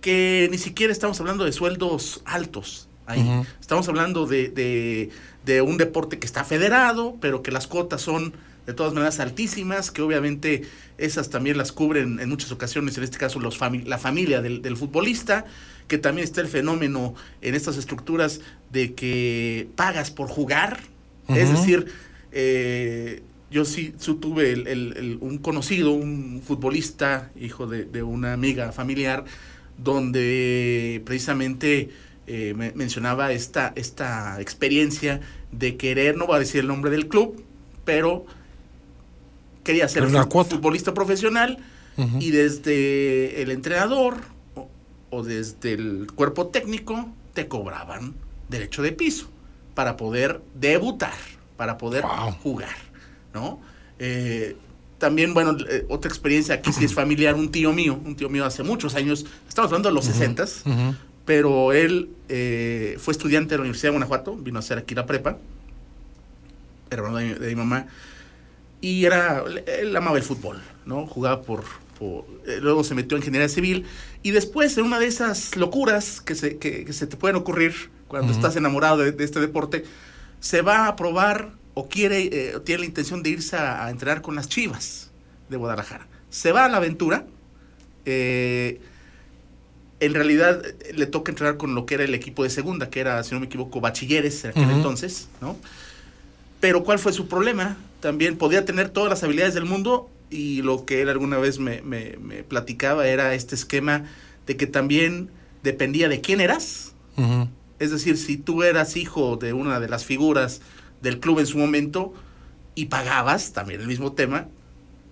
que 0.01 0.49
ni 0.51 0.57
siquiera 0.57 0.91
estamos 0.91 1.17
hablando 1.21 1.45
de 1.45 1.53
sueldos 1.53 2.21
altos 2.25 2.89
ahí. 3.07 3.21
Estamos 3.59 3.87
hablando 3.87 4.27
de, 4.27 4.49
de- 4.49 5.09
de 5.45 5.61
un 5.61 5.77
deporte 5.77 6.19
que 6.19 6.25
está 6.27 6.43
federado, 6.43 7.15
pero 7.21 7.41
que 7.41 7.51
las 7.51 7.67
cuotas 7.67 8.01
son 8.01 8.33
de 8.65 8.73
todas 8.73 8.93
maneras 8.93 9.19
altísimas, 9.19 9.91
que 9.91 10.01
obviamente 10.01 10.63
esas 10.97 11.29
también 11.29 11.57
las 11.57 11.71
cubren 11.71 12.19
en 12.19 12.29
muchas 12.29 12.51
ocasiones, 12.51 12.97
en 12.97 13.03
este 13.03 13.17
caso 13.17 13.39
los 13.39 13.59
fami- 13.59 13.85
la 13.85 13.97
familia 13.97 14.41
del, 14.41 14.61
del 14.61 14.77
futbolista, 14.77 15.45
que 15.87 15.97
también 15.97 16.23
está 16.23 16.41
el 16.41 16.47
fenómeno 16.47 17.15
en 17.41 17.55
estas 17.55 17.77
estructuras 17.77 18.39
de 18.71 18.93
que 18.93 19.67
pagas 19.75 20.11
por 20.11 20.27
jugar, 20.29 20.79
es 21.27 21.49
decir, 21.51 21.85
eh, 22.31 23.21
yo 23.49 23.65
sí, 23.65 23.93
sí 23.97 24.13
tuve 24.21 24.51
el- 24.53 24.67
el- 24.67 24.93
el- 24.95 25.17
un 25.21 25.37
conocido, 25.39 25.91
un 25.91 26.41
futbolista, 26.45 27.31
hijo 27.39 27.67
de, 27.67 27.83
de 27.85 28.03
una 28.03 28.31
amiga 28.33 28.71
familiar, 28.71 29.25
donde 29.91 31.01
precisamente 31.05 31.89
eh, 32.27 32.53
me- 32.55 32.71
mencionaba 32.73 33.33
esta, 33.33 33.73
esta 33.75 34.39
experiencia 34.39 35.19
de 35.51 35.75
querer, 35.75 36.15
no 36.15 36.27
voy 36.27 36.37
a 36.37 36.39
decir 36.39 36.61
el 36.61 36.67
nombre 36.67 36.91
del 36.91 37.07
club, 37.07 37.43
pero 37.83 38.25
quería 39.63 39.87
ser 39.87 40.05
futbolista 40.07 40.93
profesional 40.93 41.57
y 42.19 42.31
desde 42.31 43.41
el 43.43 43.51
entrenador 43.51 44.15
o, 44.55 44.69
o 45.11 45.23
desde 45.23 45.73
el 45.73 46.07
cuerpo 46.15 46.47
técnico 46.47 47.09
te 47.33 47.47
cobraban 47.47 48.15
derecho 48.49 48.81
de 48.81 48.91
piso 48.91 49.29
para 49.75 49.97
poder 49.97 50.41
debutar, 50.55 51.13
para 51.57 51.77
poder 51.77 52.03
Wow. 52.03 52.31
jugar, 52.41 52.75
¿no? 53.33 53.59
Eh, 53.99 54.55
también, 54.97 55.33
bueno, 55.33 55.55
eh, 55.69 55.85
otra 55.89 56.09
experiencia 56.09 56.55
aquí 56.55 56.73
sí 56.73 56.85
es 56.85 56.93
familiar, 57.01 57.35
un 57.35 57.51
tío 57.51 57.71
mío, 57.71 57.99
un 58.03 58.15
tío 58.15 58.29
mío 58.29 58.45
hace 58.45 58.63
muchos 58.63 58.95
años, 58.95 59.25
estamos 59.47 59.69
hablando 59.69 59.89
de 59.89 59.95
los 59.95 60.05
sesentas, 60.05 60.63
Ujú. 60.65 60.95
pero 61.25 61.71
él 61.71 62.09
eh, 62.29 62.97
fue 62.99 63.11
estudiante 63.11 63.49
de 63.51 63.57
la 63.57 63.61
Universidad 63.61 63.89
de 63.89 63.97
Guanajuato, 63.97 64.35
vino 64.35 64.57
a 64.57 64.61
hacer 64.61 64.77
aquí 64.79 64.95
la 64.95 65.05
prepa, 65.05 65.37
hermano 66.89 67.17
de 67.17 67.35
mi 67.49 67.55
mamá, 67.55 67.87
y 68.81 69.05
era, 69.05 69.43
él 69.67 69.95
amaba 69.95 70.17
el 70.17 70.23
fútbol, 70.23 70.61
¿no? 70.85 71.05
Jugaba 71.07 71.41
por, 71.43 71.63
por- 71.99 72.25
eh, 72.47 72.57
luego 72.61 72.83
se 72.83 72.95
metió 72.95 73.15
en 73.15 73.21
ingeniería 73.21 73.47
civil, 73.47 73.85
y 74.23 74.31
después 74.31 74.77
en 74.77 74.85
una 74.85 74.99
de 74.99 75.05
esas 75.05 75.55
locuras 75.55 76.19
que 76.21 76.35
se, 76.35 76.57
que, 76.57 76.83
que 76.83 76.93
se 76.93 77.07
te 77.07 77.15
pueden 77.17 77.35
ocurrir 77.37 77.73
cuando 78.07 78.33
estás 78.33 78.55
enamorado 78.55 78.97
de, 78.97 79.11
de 79.11 79.23
este 79.23 79.39
deporte, 79.39 79.85
se 80.39 80.61
va 80.61 80.87
a 80.87 80.95
probar 80.95 81.51
o 81.75 81.87
quiere, 81.87 82.23
eh, 82.23 82.59
tiene 82.65 82.79
la 82.79 82.85
intención 82.87 83.23
de 83.23 83.29
irse 83.29 83.55
a, 83.55 83.85
a 83.85 83.89
entrenar 83.89 84.21
con 84.21 84.35
las 84.35 84.49
Chivas 84.49 85.11
de 85.49 85.55
Guadalajara. 85.57 86.07
Se 86.29 86.51
va 86.51 86.65
a 86.65 86.69
la 86.69 86.77
aventura, 86.77 87.25
eh, 88.05 88.81
en 89.99 90.13
realidad 90.15 90.63
le 90.93 91.05
toca 91.05 91.31
entrenar 91.31 91.57
con 91.57 91.75
lo 91.75 91.85
que 91.85 91.93
era 91.93 92.03
el 92.03 92.15
equipo 92.15 92.43
de 92.43 92.49
segunda, 92.49 92.89
que 92.89 92.99
era, 92.99 93.23
si 93.23 93.33
no 93.33 93.39
me 93.39 93.45
equivoco, 93.45 93.79
bachilleres 93.79 94.43
en 94.43 94.49
aquel 94.49 94.63
Ujú. 94.63 94.71
entonces, 94.73 95.27
¿no? 95.39 95.55
Pero 96.59 96.83
¿cuál 96.83 96.99
fue 96.99 97.13
su 97.13 97.27
problema? 97.27 97.77
También 98.01 98.37
podía 98.37 98.65
tener 98.65 98.89
todas 98.89 99.09
las 99.09 99.23
habilidades 99.23 99.53
del 99.53 99.65
mundo 99.65 100.09
y 100.29 100.61
lo 100.61 100.85
que 100.85 101.01
él 101.01 101.09
alguna 101.09 101.37
vez 101.37 101.59
me, 101.59 101.81
me- 101.81 102.17
me 102.17 102.43
platicaba 102.43 103.07
era 103.07 103.33
este 103.35 103.55
esquema 103.55 104.05
de 104.47 104.57
que 104.57 104.67
también 104.67 105.29
dependía 105.63 106.09
de 106.09 106.21
quién 106.21 106.41
eras. 106.41 106.93
Es 107.79 107.91
decir, 107.91 108.17
si 108.17 108.37
tú 108.37 108.63
eras 108.63 108.95
hijo 108.97 109.37
de 109.37 109.53
una 109.53 109.79
de 109.79 109.87
las 109.89 110.05
figuras 110.05 110.61
del 111.01 111.19
club 111.19 111.39
en 111.39 111.45
su 111.47 111.57
momento 111.57 112.13
y 112.75 112.85
pagabas, 112.85 113.53
también 113.53 113.81
el 113.81 113.87
mismo 113.87 114.13
tema, 114.13 114.47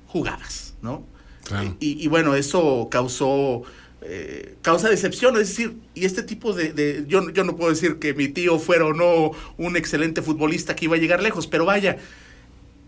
jugabas, 0.07 0.75
¿no? 0.81 1.03
Claro. 1.43 1.75
Y, 1.79 2.03
y 2.03 2.07
bueno, 2.07 2.35
eso 2.35 2.87
causó, 2.91 3.63
eh, 4.01 4.55
causa 4.61 4.89
decepción, 4.89 5.33
es 5.35 5.49
decir, 5.49 5.75
y 5.93 6.05
este 6.05 6.23
tipo 6.23 6.53
de, 6.53 6.73
de- 6.73 7.05
yo, 7.07 7.29
yo 7.31 7.43
no 7.43 7.55
puedo 7.55 7.69
decir 7.71 7.97
que 7.99 8.13
mi 8.13 8.27
tío 8.27 8.59
fuera 8.59 8.85
o 8.85 8.93
no 8.93 9.31
un 9.57 9.75
excelente 9.75 10.21
futbolista 10.21 10.75
que 10.75 10.85
iba 10.85 10.95
a 10.95 10.99
llegar 10.99 11.21
lejos, 11.21 11.47
pero 11.47 11.65
vaya, 11.65 11.97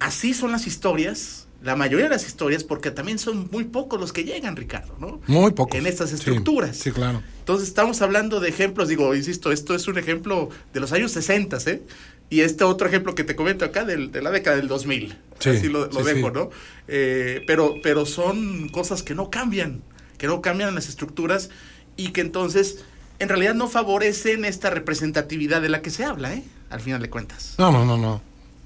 así 0.02 0.34
son 0.34 0.52
las 0.52 0.68
historias, 0.68 1.48
la 1.64 1.76
mayoría 1.76 2.06
de 2.06 2.10
las 2.12 2.26
historias, 2.28 2.64
porque 2.64 2.92
también 2.92 3.20
son 3.20 3.48
muy 3.52 3.66
pocos 3.66 4.00
los 4.00 4.12
que 4.12 4.24
llegan, 4.24 4.56
Ricardo, 4.56 4.96
¿no? 5.00 5.22
Muy 5.28 5.52
poco. 5.52 5.78
En 5.78 5.86
estas 5.86 6.12
estructuras. 6.12 6.76
Sí, 6.76 6.92
claro. 6.92 7.22
Entonces 7.40 7.68
estamos 7.68 8.02
hablando 8.02 8.40
de 8.40 8.50
ejemplos, 8.50 8.88
digo, 8.90 9.14
insisto, 9.16 9.52
esto 9.52 9.76
es 9.76 9.88
un 9.88 9.98
ejemplo 9.98 10.50
de 10.74 10.80
los 10.80 10.92
años 10.92 11.12
60, 11.12 11.58
¿eh? 11.68 11.84
Y 12.32 12.42
este 12.42 12.64
otro 12.64 12.88
ejemplo 12.88 13.14
que 13.14 13.24
te 13.24 13.36
comento 13.36 13.64
acá 13.66 13.84
del- 13.86 14.12
de 14.12 14.22
la 14.22 14.32
década 14.32 14.56
del 14.58 14.68
2000. 14.70 15.18
Sí, 15.40 15.50
Así 15.50 15.68
lo, 15.68 15.88
lo 15.88 16.00
sí, 16.04 16.14
dejo. 16.14 16.32
¿no? 16.32 16.50
Eh, 16.88 17.44
pero, 17.46 17.76
pero 17.84 18.06
son 18.06 18.70
cosas 18.70 19.04
que 19.04 19.14
no 19.16 19.30
cambian, 19.30 19.82
que 20.18 20.28
no 20.28 20.42
cambian 20.42 20.70
en 20.70 20.76
las 20.76 20.88
estructuras 20.90 21.50
y 21.98 22.10
que 22.12 22.22
entonces 22.22 22.80
en 23.20 23.28
realidad 23.30 23.54
no 23.54 23.68
favorecen 23.68 24.46
esta 24.46 24.70
representatividad 24.70 25.62
de 25.62 25.70
la 25.70 25.82
que 25.82 25.90
se 25.92 26.06
habla, 26.06 26.34
¿eh? 26.34 26.44
Al 26.70 26.80
final 26.80 27.02
de 27.02 27.10
cuentas. 27.10 27.56
No, 27.60 27.70
no, 27.72 27.84
no, 27.86 27.98
no. 27.98 28.22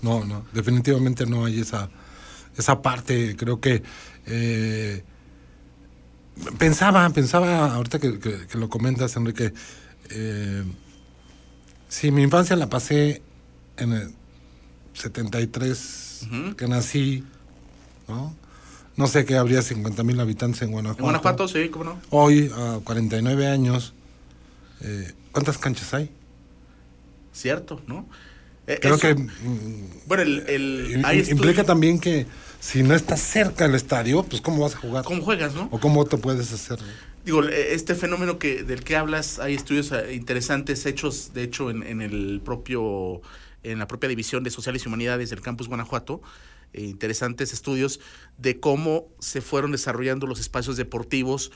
No, 0.05 0.23
no. 0.23 0.45
Definitivamente 0.53 1.25
no 1.25 1.45
hay 1.45 1.59
esa, 1.61 1.89
esa 2.55 2.81
parte. 2.81 3.35
Creo 3.35 3.59
que. 3.59 3.81
eh, 4.27 5.03
pensaba, 6.57 7.09
pensaba, 7.09 7.73
ahorita 7.73 7.99
que, 7.99 8.19
que- 8.19 8.47
que 8.47 8.57
lo 8.57 8.69
comentas, 8.69 9.15
Enrique. 9.15 9.53
eh, 10.09 10.63
si 11.89 12.11
mi 12.11 12.21
infancia 12.23 12.55
la 12.55 12.67
pasé 12.69 13.21
en 13.77 13.93
el 13.93 14.13
73, 14.93 16.27
Ujú. 16.27 16.55
que 16.55 16.67
nací, 16.67 17.23
¿no? 18.07 18.35
No 18.97 19.07
sé 19.07 19.25
que 19.25 19.37
habría 19.37 19.61
50 19.61 20.03
mil 20.03 20.19
habitantes 20.19 20.61
en 20.61 20.71
Guanajuato. 20.71 20.99
En 20.99 21.03
Guanajuato, 21.05 21.47
sí, 21.47 21.69
¿cómo 21.69 21.85
no? 21.85 21.99
Hoy, 22.11 22.51
a 22.55 22.79
49 22.83 23.47
años, 23.47 23.93
eh, 24.81 25.13
¿cuántas 25.31 25.57
canchas 25.57 25.93
hay? 25.93 26.11
Cierto, 27.33 27.81
¿no? 27.87 28.07
Eh, 28.67 28.79
Creo 28.81 28.95
eso- 28.95 29.01
que 29.07 29.15
mm, 29.15 29.89
Bueno, 30.07 30.23
el, 30.23 31.01
hay 31.05 31.19
implica 31.29 31.63
también 31.63 31.99
que 31.99 32.25
si 32.59 32.81
no 32.83 32.95
estás 32.95 33.21
cerca 33.21 33.65
del 33.67 33.75
estadio, 33.75 34.23
pues 34.23 34.41
¿cómo 34.41 34.63
vas 34.63 34.75
a 34.75 34.77
jugar? 34.77 35.03
¿Cómo 35.05 35.21
juegas, 35.21 35.53
no? 35.53 35.67
¿O 35.71 35.79
cómo 35.79 36.05
te 36.05 36.17
puedes 36.17 36.51
hacer? 36.51 36.79
Digo, 37.23 37.43
eh, 37.43 37.73
este 37.73 37.95
fenómeno 37.95 38.37
que 38.39 38.63
del 38.63 38.83
que 38.83 38.95
hablas, 38.95 39.39
hay 39.39 39.53
estudios 39.55 39.91
eh, 39.91 40.13
interesantes 40.13 40.85
hechos, 40.85 41.31
de 41.33 41.43
hecho, 41.43 41.69
en, 41.69 41.83
en 41.83 42.01
el 42.01 42.41
propio, 42.43 43.21
en 43.63 43.79
la 43.79 43.87
propia 43.87 44.09
división 44.09 44.43
de 44.43 44.49
Sociales 44.51 44.83
y 44.83 44.87
Humanidades 44.87 45.29
del 45.31 45.41
Campus 45.41 45.67
Guanajuato, 45.67 46.21
eh, 46.73 46.81
interesantes 46.83 47.53
estudios 47.53 47.99
de 48.37 48.59
cómo 48.59 49.07
se 49.19 49.41
fueron 49.41 49.71
desarrollando 49.71 50.27
los 50.27 50.39
espacios 50.39 50.75
deportivos 50.77 51.51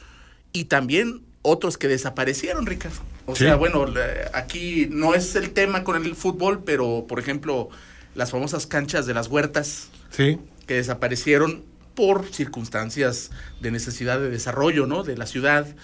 y 0.54 0.66
también 0.66 1.22
otros 1.41 1.78
que 1.78 1.88
desaparecieron, 1.88 2.66
Ricardo. 2.66 2.97
O 3.26 3.36
Sí. 3.36 3.43
sea, 3.45 3.56
bueno, 3.56 3.86
aquí 4.34 4.88
no 4.89 5.14
es 5.14 5.36
el 5.36 5.52
tema 5.52 5.84
con 5.84 5.95
el 6.04 6.16
fútbol, 6.16 6.64
pero 6.64 7.06
por 7.08 7.20
ejemplo, 7.20 7.70
las 8.16 8.32
famosas 8.32 8.66
canchas 8.68 9.06
de 9.06 9.14
las 9.14 9.28
huertas, 9.28 9.89
Sí, 10.10 10.39
que 10.66 10.74
desaparecieron 10.76 11.64
por 11.93 12.26
circunstancias 12.34 13.30
de 13.62 13.72
necesidad 13.72 14.20
de 14.20 14.30
desarrollo, 14.30 14.88
¿no? 14.88 15.04
De 15.04 15.16
la 15.18 15.26
ciudad. 15.28 15.76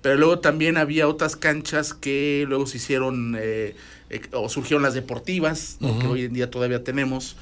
Pero 0.00 0.16
luego 0.16 0.38
también 0.38 0.76
había 0.76 1.08
otras 1.08 1.36
canchas 1.36 1.94
que 1.94 2.44
luego 2.48 2.66
se 2.66 2.76
hicieron 2.78 3.36
eh, 3.38 3.74
eh, 4.10 4.20
o 4.32 4.48
surgieron 4.48 4.82
las 4.82 4.94
deportivas, 4.94 5.78
que 6.00 6.06
hoy 6.06 6.22
en 6.24 6.32
día 6.34 6.50
todavía 6.50 6.84
tenemos. 6.84 7.36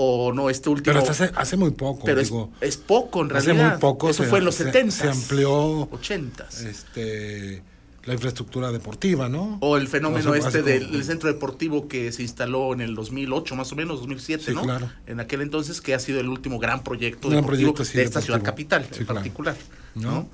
O 0.00 0.32
no, 0.32 0.48
este 0.48 0.68
último. 0.70 0.94
pero 0.96 1.10
hace, 1.10 1.30
hace 1.34 1.56
muy 1.56 1.72
poco, 1.72 2.04
pero 2.04 2.22
digo. 2.22 2.52
es 2.60 2.76
poco 2.76 3.22
en 3.24 3.34
hace 3.36 3.46
realidad. 3.52 3.72
muy 3.72 3.80
poco 3.80 4.08
Eso 4.10 4.22
se- 4.22 4.28
fue 4.28 4.38
en 4.38 4.44
los 4.44 4.54
se- 4.54 4.64
70 4.66 4.92
se 4.94 5.08
amplió, 5.08 5.88
80 5.90 6.46
este, 6.68 7.62
la 8.04 8.14
infraestructura 8.14 8.70
deportiva, 8.70 9.28
¿no? 9.28 9.58
O 9.60 9.76
el 9.76 9.88
fenómeno 9.88 10.30
O 10.30 10.34
sea, 10.34 10.46
este 10.46 10.62
del, 10.62 10.88
como- 10.88 11.02
centro 11.02 11.28
deportivo 11.32 11.88
que 11.88 12.12
se 12.12 12.22
instaló 12.22 12.72
en 12.74 12.80
el 12.80 12.94
2008, 12.94 13.56
más 13.56 13.72
o 13.72 13.76
menos, 13.76 13.98
2007, 13.98 14.44
Sí, 14.46 14.54
¿no? 14.54 14.62
claro. 14.62 14.88
En 15.08 15.18
aquel 15.18 15.40
entonces, 15.40 15.80
que 15.80 15.94
ha 15.94 15.98
sido 15.98 16.20
el 16.20 16.28
último 16.28 16.60
gran 16.60 16.84
proyecto 16.84 17.28
Gran 17.28 17.42
deportivo 17.42 17.74
proyecto, 17.74 17.84
sí, 17.84 17.98
de 17.98 18.04
esta 18.04 18.20
deportivo. 18.20 18.36
ciudad 18.36 18.42
capital 18.46 18.82
Sí, 18.92 19.00
en 19.00 19.04
claro. 19.04 19.14
particular. 19.14 19.56
¿no? 19.96 20.28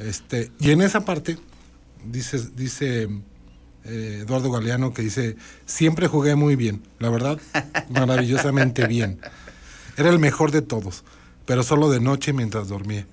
Este, 0.00 0.50
y 0.58 0.72
en 0.72 0.82
esa 0.82 1.04
parte, 1.04 1.38
dice, 2.04 2.40
dice 2.56 3.08
eh, 3.84 4.20
Eduardo 4.22 4.50
Galeano 4.50 4.92
que 4.92 5.02
dice, 5.02 5.36
siempre 5.66 6.08
jugué 6.08 6.34
muy 6.34 6.56
bien, 6.56 6.82
la 6.98 7.10
verdad, 7.10 7.38
maravillosamente 7.90 8.86
bien. 8.86 9.20
Era 9.96 10.10
el 10.10 10.18
mejor 10.18 10.50
de 10.50 10.62
todos, 10.62 11.04
pero 11.46 11.62
solo 11.62 11.90
de 11.90 12.00
noche 12.00 12.32
mientras 12.32 12.68
dormía. 12.68 13.06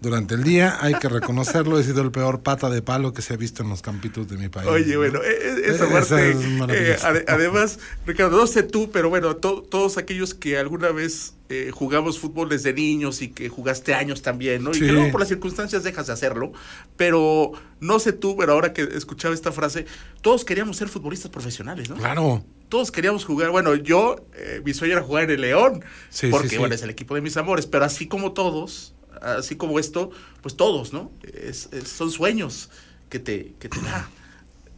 Durante 0.00 0.34
el 0.34 0.44
día, 0.44 0.78
hay 0.80 0.94
que 0.94 1.08
reconocerlo, 1.08 1.78
he 1.78 1.82
sido 1.84 2.02
el 2.02 2.10
peor 2.12 2.40
pata 2.42 2.70
de 2.70 2.82
palo 2.82 3.12
que 3.12 3.20
se 3.22 3.34
ha 3.34 3.36
visto 3.36 3.62
en 3.62 3.68
los 3.68 3.82
campitos 3.82 4.28
de 4.28 4.36
mi 4.36 4.48
país. 4.48 4.68
Oye, 4.68 4.92
¿no? 4.92 4.98
bueno, 4.98 5.20
eh, 5.24 5.38
eh, 5.40 5.62
esa 5.66 5.86
Eh, 5.86 5.88
parte, 5.90 6.30
es 6.30 7.02
eh, 7.04 7.24
además, 7.26 7.78
Ricardo, 8.06 8.36
no 8.38 8.46
sé 8.46 8.62
tú, 8.62 8.90
pero 8.92 9.08
bueno, 9.08 9.36
to- 9.36 9.62
todos 9.62 9.98
aquellos 9.98 10.34
que 10.34 10.56
alguna 10.58 10.90
vez 10.92 11.34
eh, 11.48 11.70
jugamos 11.72 12.18
fútbol 12.18 12.48
desde 12.48 12.72
niños 12.74 13.22
y 13.22 13.28
que 13.28 13.48
jugaste 13.48 13.94
años 13.94 14.22
también, 14.22 14.62
¿no? 14.62 14.70
Y 14.70 14.78
que 14.80 14.92
luego 14.92 15.10
por 15.10 15.20
las 15.20 15.28
circunstancias 15.30 15.82
dejas 15.82 16.06
de 16.06 16.12
hacerlo, 16.12 16.52
pero 16.96 17.52
no 17.80 17.98
sé 17.98 18.12
tú, 18.12 18.36
pero 18.36 18.52
ahora 18.52 18.72
que 18.72 18.82
escuchaba 18.82 19.34
esta 19.34 19.50
frase, 19.52 19.86
todos 20.20 20.44
queríamos 20.44 20.76
ser 20.76 20.88
futbolistas 20.88 21.30
profesionales, 21.30 21.88
¿no? 21.88 21.96
Claro. 21.96 22.44
Todos 22.68 22.90
queríamos 22.92 23.24
jugar, 23.24 23.50
bueno, 23.50 23.74
yo, 23.74 24.16
eh, 24.34 24.60
mi 24.64 24.74
sueño 24.74 24.92
era 24.94 25.02
jugar 25.02 25.24
en 25.24 25.30
el 25.30 25.40
León, 25.40 25.82
Sí, 26.10 26.28
porque 26.30 26.48
sí, 26.48 26.54
sí. 26.56 26.58
bueno, 26.58 26.74
es 26.74 26.82
el 26.82 26.90
equipo 26.90 27.14
de 27.14 27.22
mis 27.22 27.36
amores, 27.38 27.66
pero 27.66 27.84
así 27.86 28.06
como 28.08 28.32
todos, 28.32 28.94
así 29.22 29.56
como 29.56 29.78
esto, 29.78 30.10
pues 30.42 30.56
todos, 30.56 30.92
¿no? 30.92 31.10
Es- 31.22 31.68
es- 31.72 31.88
son 31.88 32.10
sueños 32.10 32.70
que 33.08 33.18
te, 33.18 33.54
que 33.58 33.68
te 33.68 33.80
da 33.80 34.08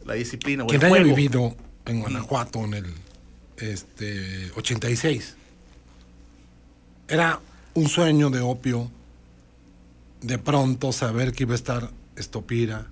la 0.05 0.13
disciplina 0.15 0.65
Quien 0.65 0.83
haya 0.83 1.03
vivido 1.03 1.55
en 1.85 1.99
Guanajuato 2.01 2.63
en 2.65 2.73
el 2.75 2.85
este, 3.57 4.51
86, 4.55 5.35
era 7.07 7.39
un 7.73 7.87
sueño 7.87 8.29
de 8.29 8.39
opio 8.41 8.89
de 10.21 10.37
pronto 10.37 10.91
saber 10.91 11.31
que 11.33 11.43
iba 11.43 11.53
a 11.53 11.55
estar 11.55 11.89
Estopira, 12.15 12.87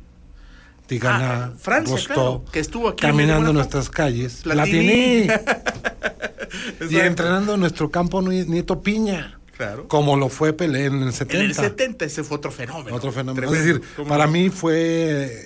Tiganá, 0.87 1.45
Ah, 1.45 1.53
Francia, 1.59 1.95
Rostov, 1.95 2.15
claro, 2.15 2.45
que 2.51 2.59
estuvo 2.59 2.89
aquí 2.89 3.01
caminando 3.01 3.49
en 3.49 3.55
nuestras 3.55 3.89
calles, 3.89 4.41
Platini. 4.43 5.27
Platini, 5.27 6.89
y 6.89 6.97
entrenando 6.97 7.53
en 7.53 7.59
nuestro 7.59 7.91
campo 7.91 8.21
Ni- 8.21 8.45
Nieto 8.45 8.81
Piña, 8.81 9.38
Claro. 9.59 9.89
como 9.89 10.15
lo 10.15 10.29
fue 10.29 10.53
Pelé 10.53 10.85
en 10.85 11.03
el 11.03 11.11
70. 11.11 11.37
En 11.43 11.49
el 11.49 11.53
70 11.53 12.05
ese 12.05 12.23
fue 12.23 12.37
otro 12.37 12.49
fenómeno. 12.49 12.95
Otro 12.95 13.11
fenómeno. 13.11 13.45
Tremendo. 13.47 13.59
Es 13.59 13.79
decir, 13.81 13.95
¿Cómo 13.97 14.07
para 14.07 14.25
mí 14.25 14.49
fue 14.49 15.45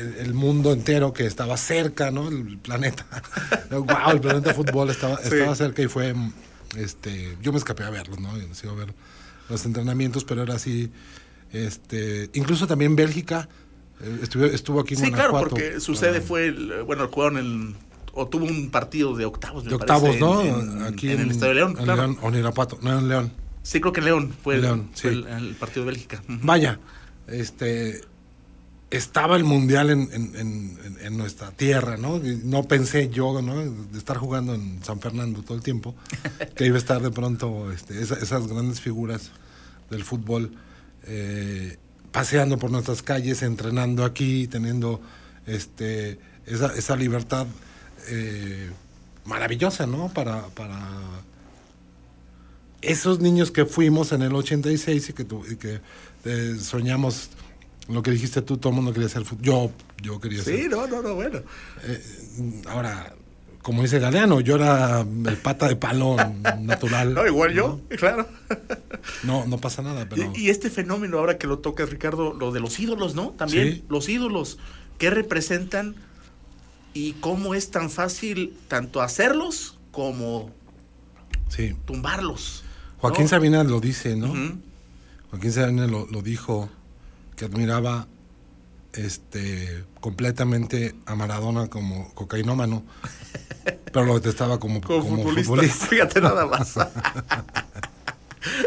el, 0.00 0.14
el 0.16 0.34
mundo 0.34 0.72
entero 0.72 1.12
que 1.12 1.26
estaba 1.26 1.56
cerca, 1.56 2.10
¿no? 2.10 2.28
El 2.28 2.58
planeta. 2.58 3.06
wow, 3.70 4.10
el 4.10 4.20
planeta 4.20 4.52
fútbol 4.52 4.90
estaba, 4.90 5.16
Sí. 5.18 5.28
estaba 5.34 5.54
cerca 5.54 5.80
y 5.80 5.86
fue. 5.86 6.12
Este, 6.76 7.36
yo 7.40 7.52
me 7.52 7.58
escapé 7.58 7.84
a 7.84 7.90
verlos, 7.90 8.18
¿no? 8.18 8.36
Yo 8.36 8.46
iba 8.64 8.72
a 8.72 8.76
ver 8.76 8.94
los 9.48 9.64
entrenamientos, 9.64 10.24
pero 10.24 10.42
era 10.42 10.54
así. 10.54 10.90
Este, 11.52 12.30
incluso 12.32 12.66
también 12.66 12.96
Bélgica 12.96 13.48
eh, 14.02 14.18
estuvo, 14.22 14.44
estuvo 14.46 14.80
aquí 14.80 14.94
en 14.94 15.00
Sí, 15.00 15.12
claro, 15.12 15.32
Guanajuato. 15.32 15.50
porque 15.50 15.80
sucede 15.80 16.18
ah, 16.18 16.22
fue, 16.26 16.46
el, 16.48 16.82
bueno, 16.84 17.06
jugaron 17.08 17.36
el, 17.38 17.74
o 18.14 18.26
tuvo 18.26 18.46
un 18.46 18.70
partido 18.70 19.14
de 19.14 19.24
octavos, 19.26 19.62
me 19.64 19.70
de 19.70 19.76
octavos, 19.76 20.02
parece, 20.16 20.20
¿no? 20.20 20.40
en- 20.40 20.78
en- 20.78 20.82
aquí 20.82 21.10
en, 21.10 21.20
el 21.20 21.30
Estadio 21.30 21.50
de 21.50 21.54
León, 21.56 21.76
en 21.78 21.84
claro. 21.84 22.02
León, 22.02 22.18
o 22.22 22.28
en 22.28 22.34
Irapuato, 22.36 22.78
no 22.82 22.98
en 22.98 23.08
León. 23.08 23.32
Sí, 23.62 23.80
creo 23.80 23.92
que 23.92 24.00
León 24.00 24.34
fue, 24.42 24.56
el, 24.56 24.62
León, 24.62 24.90
fue 24.94 25.10
sí. 25.12 25.16
el, 25.18 25.26
el 25.26 25.54
partido 25.54 25.84
de 25.84 25.92
Bélgica. 25.92 26.22
Vaya, 26.28 26.78
este 27.28 28.00
estaba 28.90 29.36
el 29.36 29.44
mundial 29.44 29.88
en, 29.90 30.08
en- 30.12 30.36
en- 30.36 30.98
en- 31.00 31.16
nuestra 31.16 31.50
tierra, 31.52 31.96
¿no? 31.96 32.20
No 32.44 32.64
pensé 32.64 33.08
yo, 33.08 33.40
¿no? 33.40 33.56
De 33.64 33.96
estar 33.98 34.18
jugando 34.18 34.54
en 34.54 34.84
San 34.84 35.00
Fernando 35.00 35.42
todo 35.42 35.56
el 35.56 35.62
tiempo, 35.62 35.94
que 36.54 36.66
iba 36.66 36.76
a 36.76 36.78
estar 36.78 37.00
de 37.00 37.10
pronto 37.10 37.72
este, 37.72 38.02
esa- 38.02 38.16
esas 38.18 38.46
grandes 38.48 38.80
figuras 38.80 39.30
del 39.90 40.04
fútbol 40.04 40.52
eh, 41.04 41.78
paseando 42.10 42.58
por 42.58 42.70
nuestras 42.70 43.02
calles, 43.02 43.42
entrenando 43.42 44.04
aquí, 44.04 44.46
teniendo 44.46 45.00
este 45.46 46.18
esa, 46.46 46.74
esa 46.74 46.96
libertad 46.96 47.46
eh, 48.08 48.70
maravillosa, 49.24 49.86
¿no? 49.86 50.08
Para, 50.12 50.48
para 50.48 50.78
esos 52.82 53.20
niños 53.20 53.50
que 53.50 53.64
fuimos 53.64 54.12
en 54.12 54.22
el 54.22 54.34
86 54.34 55.08
y 55.08 55.12
que, 55.12 55.24
tu- 55.24 55.44
y 55.50 55.56
que 55.56 55.80
eh, 56.24 56.56
soñamos 56.60 57.30
lo 57.88 58.02
que 58.02 58.10
dijiste 58.10 58.42
tú, 58.42 58.58
todo 58.58 58.70
el 58.70 58.76
mundo 58.76 58.92
quería 58.92 59.08
ser 59.08 59.24
fútbol. 59.24 59.42
Yo, 59.44 59.70
yo 60.02 60.20
quería 60.20 60.42
Sí, 60.42 60.56
ser. 60.62 60.70
no, 60.70 60.86
no, 60.86 61.02
no, 61.02 61.14
bueno. 61.14 61.40
Eh, 61.84 62.02
ahora, 62.68 63.14
como 63.62 63.82
dice 63.82 63.98
Galeano, 64.00 64.40
yo 64.40 64.56
era 64.56 65.00
el 65.00 65.36
pata 65.36 65.68
de 65.68 65.76
palo 65.76 66.16
natural. 66.60 67.14
No, 67.14 67.26
igual 67.26 67.52
yo, 67.54 67.80
claro. 67.90 68.28
No, 69.22 69.46
no 69.46 69.58
pasa 69.58 69.82
nada, 69.82 70.08
pero. 70.08 70.32
Y, 70.34 70.42
y 70.46 70.50
este 70.50 70.70
fenómeno, 70.70 71.18
ahora 71.18 71.38
que 71.38 71.46
lo 71.46 71.58
tocas, 71.60 71.90
Ricardo, 71.90 72.32
lo 72.34 72.50
de 72.52 72.60
los 72.60 72.78
ídolos, 72.80 73.14
¿no? 73.14 73.30
También, 73.30 73.72
Sí. 73.74 73.84
los 73.88 74.08
ídolos, 74.08 74.58
¿qué 74.98 75.10
representan 75.10 75.94
y 76.94 77.12
cómo 77.14 77.54
es 77.54 77.70
tan 77.70 77.90
fácil 77.90 78.56
tanto 78.68 79.00
hacerlos 79.02 79.78
como 79.92 80.50
Sí. 81.48 81.74
tumbarlos? 81.84 82.61
Joaquín 83.02 83.24
¿no? 83.24 83.28
Sabina 83.28 83.64
lo 83.64 83.80
dice, 83.80 84.16
¿no? 84.16 84.32
Joaquín 85.30 85.52
Sabina 85.52 85.86
lo, 85.86 86.06
lo 86.06 86.22
dijo, 86.22 86.70
que 87.36 87.44
admiraba 87.44 88.06
este 88.94 89.84
completamente 90.00 90.94
a 91.06 91.14
Maradona 91.14 91.68
como 91.68 92.12
cocainómano, 92.14 92.82
pero 93.92 94.04
lo 94.06 94.14
detestaba 94.14 94.58
como, 94.58 94.80
Como, 94.80 95.00
como 95.02 95.16
futbolista. 95.22 95.48
futbolista. 95.50 95.86
Fíjate 95.86 96.20
nada 96.20 96.46
más. 96.46 96.74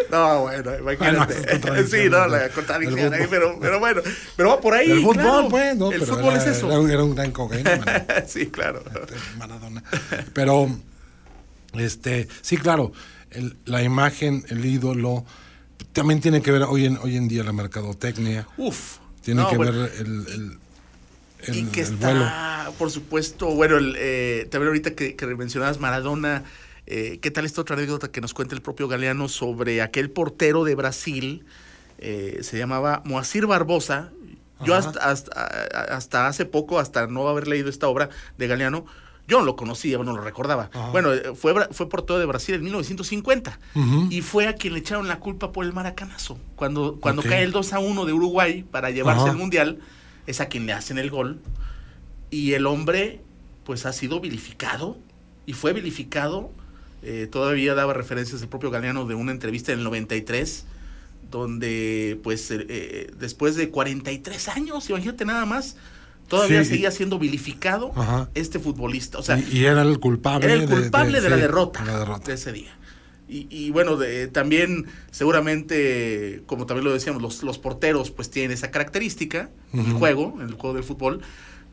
No, 0.10 0.44
bueno, 0.44 0.72
imagínate. 0.80 1.88
sí, 1.88 2.10
no, 2.10 2.26
la 2.28 2.48
contradicción 2.50 3.14
ahí, 3.14 3.28
pero, 3.30 3.58
pero 3.60 3.78
bueno, 3.80 4.02
pero 4.38 4.50
va 4.52 4.62
por 4.62 4.74
ahí. 4.74 4.90
El 4.90 5.02
fútbol, 5.02 5.16
claro. 5.18 5.50
pues, 5.50 5.76
¿no? 5.76 5.92
El 5.92 6.00
Pero 6.00 6.16
fútbol 6.16 6.34
era, 6.34 6.44
es 6.44 6.48
eso. 6.58 6.68
Era, 6.72 6.80
un- 6.80 6.90
era 6.90 7.04
un 7.04 7.14
gran 7.14 7.32
cocainómano. 7.32 7.92
sí, 8.28 8.46
claro. 8.48 8.82
Maradona. 9.38 9.84
Pero, 10.34 10.70
este, 11.74 12.30
sí, 12.42 12.56
claro, 12.56 12.94
el- 13.36 13.58
la 13.66 13.84
imagen, 13.84 14.44
el 14.50 14.66
ídolo, 14.66 15.26
también 15.94 16.22
tiene 16.22 16.42
que 16.42 16.52
ver 16.52 16.64
hoy 16.64 16.86
en, 16.86 16.98
hoy 16.98 17.16
en 17.18 17.28
día 17.28 17.44
la 17.44 17.54
mercadotecnia, 17.54 18.48
Uf. 18.58 18.98
tiene 19.22 19.42
no, 19.44 19.50
que 19.50 19.58
bueno, 19.58 19.72
ver 19.74 19.92
el, 20.00 20.06
el, 20.28 20.58
el- 21.48 21.56
y 21.58 21.64
que 21.66 21.82
el 21.82 21.94
está, 21.94 22.08
vuelo. 22.08 22.26
por 22.78 22.92
supuesto, 22.92 23.48
bueno, 23.54 23.78
el, 23.78 23.96
eh, 23.98 24.48
también 24.50 24.70
ahorita 24.70 24.96
que, 24.96 25.16
que 25.16 25.26
mencionabas 25.28 25.80
Maradona, 25.80 26.44
eh, 26.88 27.20
¿qué 27.22 27.32
tal 27.32 27.46
esta 27.46 27.62
otra 27.62 27.76
anécdota 27.76 28.12
que 28.12 28.22
nos 28.22 28.34
cuenta 28.34 28.56
el 28.56 28.62
propio 28.62 28.88
Galeano 28.88 29.28
sobre 29.28 29.82
aquel 29.82 30.10
portero 30.12 30.64
de 30.64 30.76
Brasil? 30.76 31.46
eh, 31.98 32.40
se 32.42 32.58
llamaba 32.58 33.02
Moacir 33.06 33.46
Barbosa. 33.48 34.12
Yo 34.64 34.76
hasta, 34.76 35.00
hasta, 35.00 35.32
hasta 35.90 36.28
hace 36.28 36.46
poco, 36.46 36.80
hasta 36.80 37.08
no 37.08 37.28
haber 37.28 37.48
leído 37.48 37.70
esta 37.70 37.88
obra 37.88 38.10
de 38.38 38.48
Galeano, 38.48 38.86
yo 39.28 39.40
no 39.40 39.46
lo 39.46 39.56
conocía, 39.56 39.98
no 39.98 40.16
lo 40.16 40.22
recordaba. 40.22 40.70
Ajá. 40.74 40.92
Bueno, 40.92 41.14
eh, 41.14 41.34
fue, 41.36 41.54
fue 41.72 41.90
portero 41.90 42.20
de 42.20 42.26
Brasil 42.26 42.56
en 42.56 42.64
1950 42.64 43.60
Ujú. 43.76 44.08
y 44.12 44.22
fue 44.22 44.48
a 44.48 44.54
quien 44.56 44.74
le 44.74 44.80
echaron 44.80 45.08
la 45.08 45.20
culpa 45.20 45.52
por 45.52 45.66
el 45.66 45.74
maracanazo. 45.74 46.38
Cuando, 46.56 46.98
cuando 47.00 47.22
cae 47.24 47.44
el 47.44 47.52
2 47.52 47.74
a 47.74 47.80
1 47.80 48.06
de 48.06 48.14
Uruguay 48.14 48.64
para 48.70 48.92
llevarse 48.92 49.24
Ajá. 49.24 49.32
el 49.32 49.38
mundial, 49.38 49.80
es 50.28 50.42
a 50.42 50.48
quien 50.48 50.66
le 50.66 50.74
hacen 50.74 50.98
el 50.98 51.10
gol. 51.10 51.40
Y 52.30 52.54
el 52.54 52.66
hombre, 52.68 53.22
pues 53.64 53.86
ha 53.86 53.94
sido 53.94 54.20
vilificado 54.20 54.98
y 55.46 55.54
fue 55.54 55.74
vilificado. 55.74 56.52
eh, 57.04 57.28
todavía 57.32 57.76
daba 57.76 57.94
referencias 57.94 58.42
el 58.42 58.48
propio 58.48 58.72
Galeano 58.72 59.06
de 59.06 59.14
una 59.16 59.32
entrevista 59.32 59.72
en 59.72 59.78
el 59.80 59.84
93, 59.86 60.66
donde, 61.30 62.20
pues, 62.24 62.50
eh, 62.52 62.66
eh, 62.70 63.12
después 63.20 63.56
de 63.56 63.70
43 63.70 64.48
años, 64.50 64.90
imagínate 64.90 65.26
nada 65.26 65.46
más, 65.46 65.76
todavía 66.28 66.64
Sí. 66.64 66.72
seguía 66.72 66.92
siendo 66.92 67.20
vilificado 67.20 67.92
Ajá. 67.96 68.30
este 68.34 68.60
futbolista. 68.60 69.18
O 69.20 69.24
sea, 69.24 69.38
y, 69.40 69.60
y 69.60 69.66
era 69.66 69.82
el 69.82 70.00
culpable. 70.00 70.46
era 70.46 70.54
el 70.56 70.62
de- 70.68 70.76
culpable 70.76 71.22
de, 71.22 71.30
la, 71.30 71.36
sí, 71.36 71.42
derrota 71.42 71.84
de 71.84 71.92
la 71.92 72.00
derrota. 72.00 72.28
de 72.28 72.34
ese 72.34 72.52
día. 72.52 72.72
Y, 73.28 73.48
y 73.50 73.72
bueno, 73.72 73.98
de- 73.98 74.28
también 74.28 74.86
seguramente, 75.12 76.42
como 76.46 76.66
también 76.66 76.86
lo 76.86 76.94
decíamos, 76.94 77.22
los, 77.22 77.44
los 77.44 77.58
porteros 77.58 78.12
pues 78.12 78.30
tienen 78.30 78.52
esa 78.52 78.72
característica 78.72 79.50
en 79.74 79.80
el 79.86 79.94
juego, 79.94 80.36
en 80.40 80.48
el 80.50 80.54
juego 80.56 80.76
del 80.76 80.84
fútbol, 80.84 81.22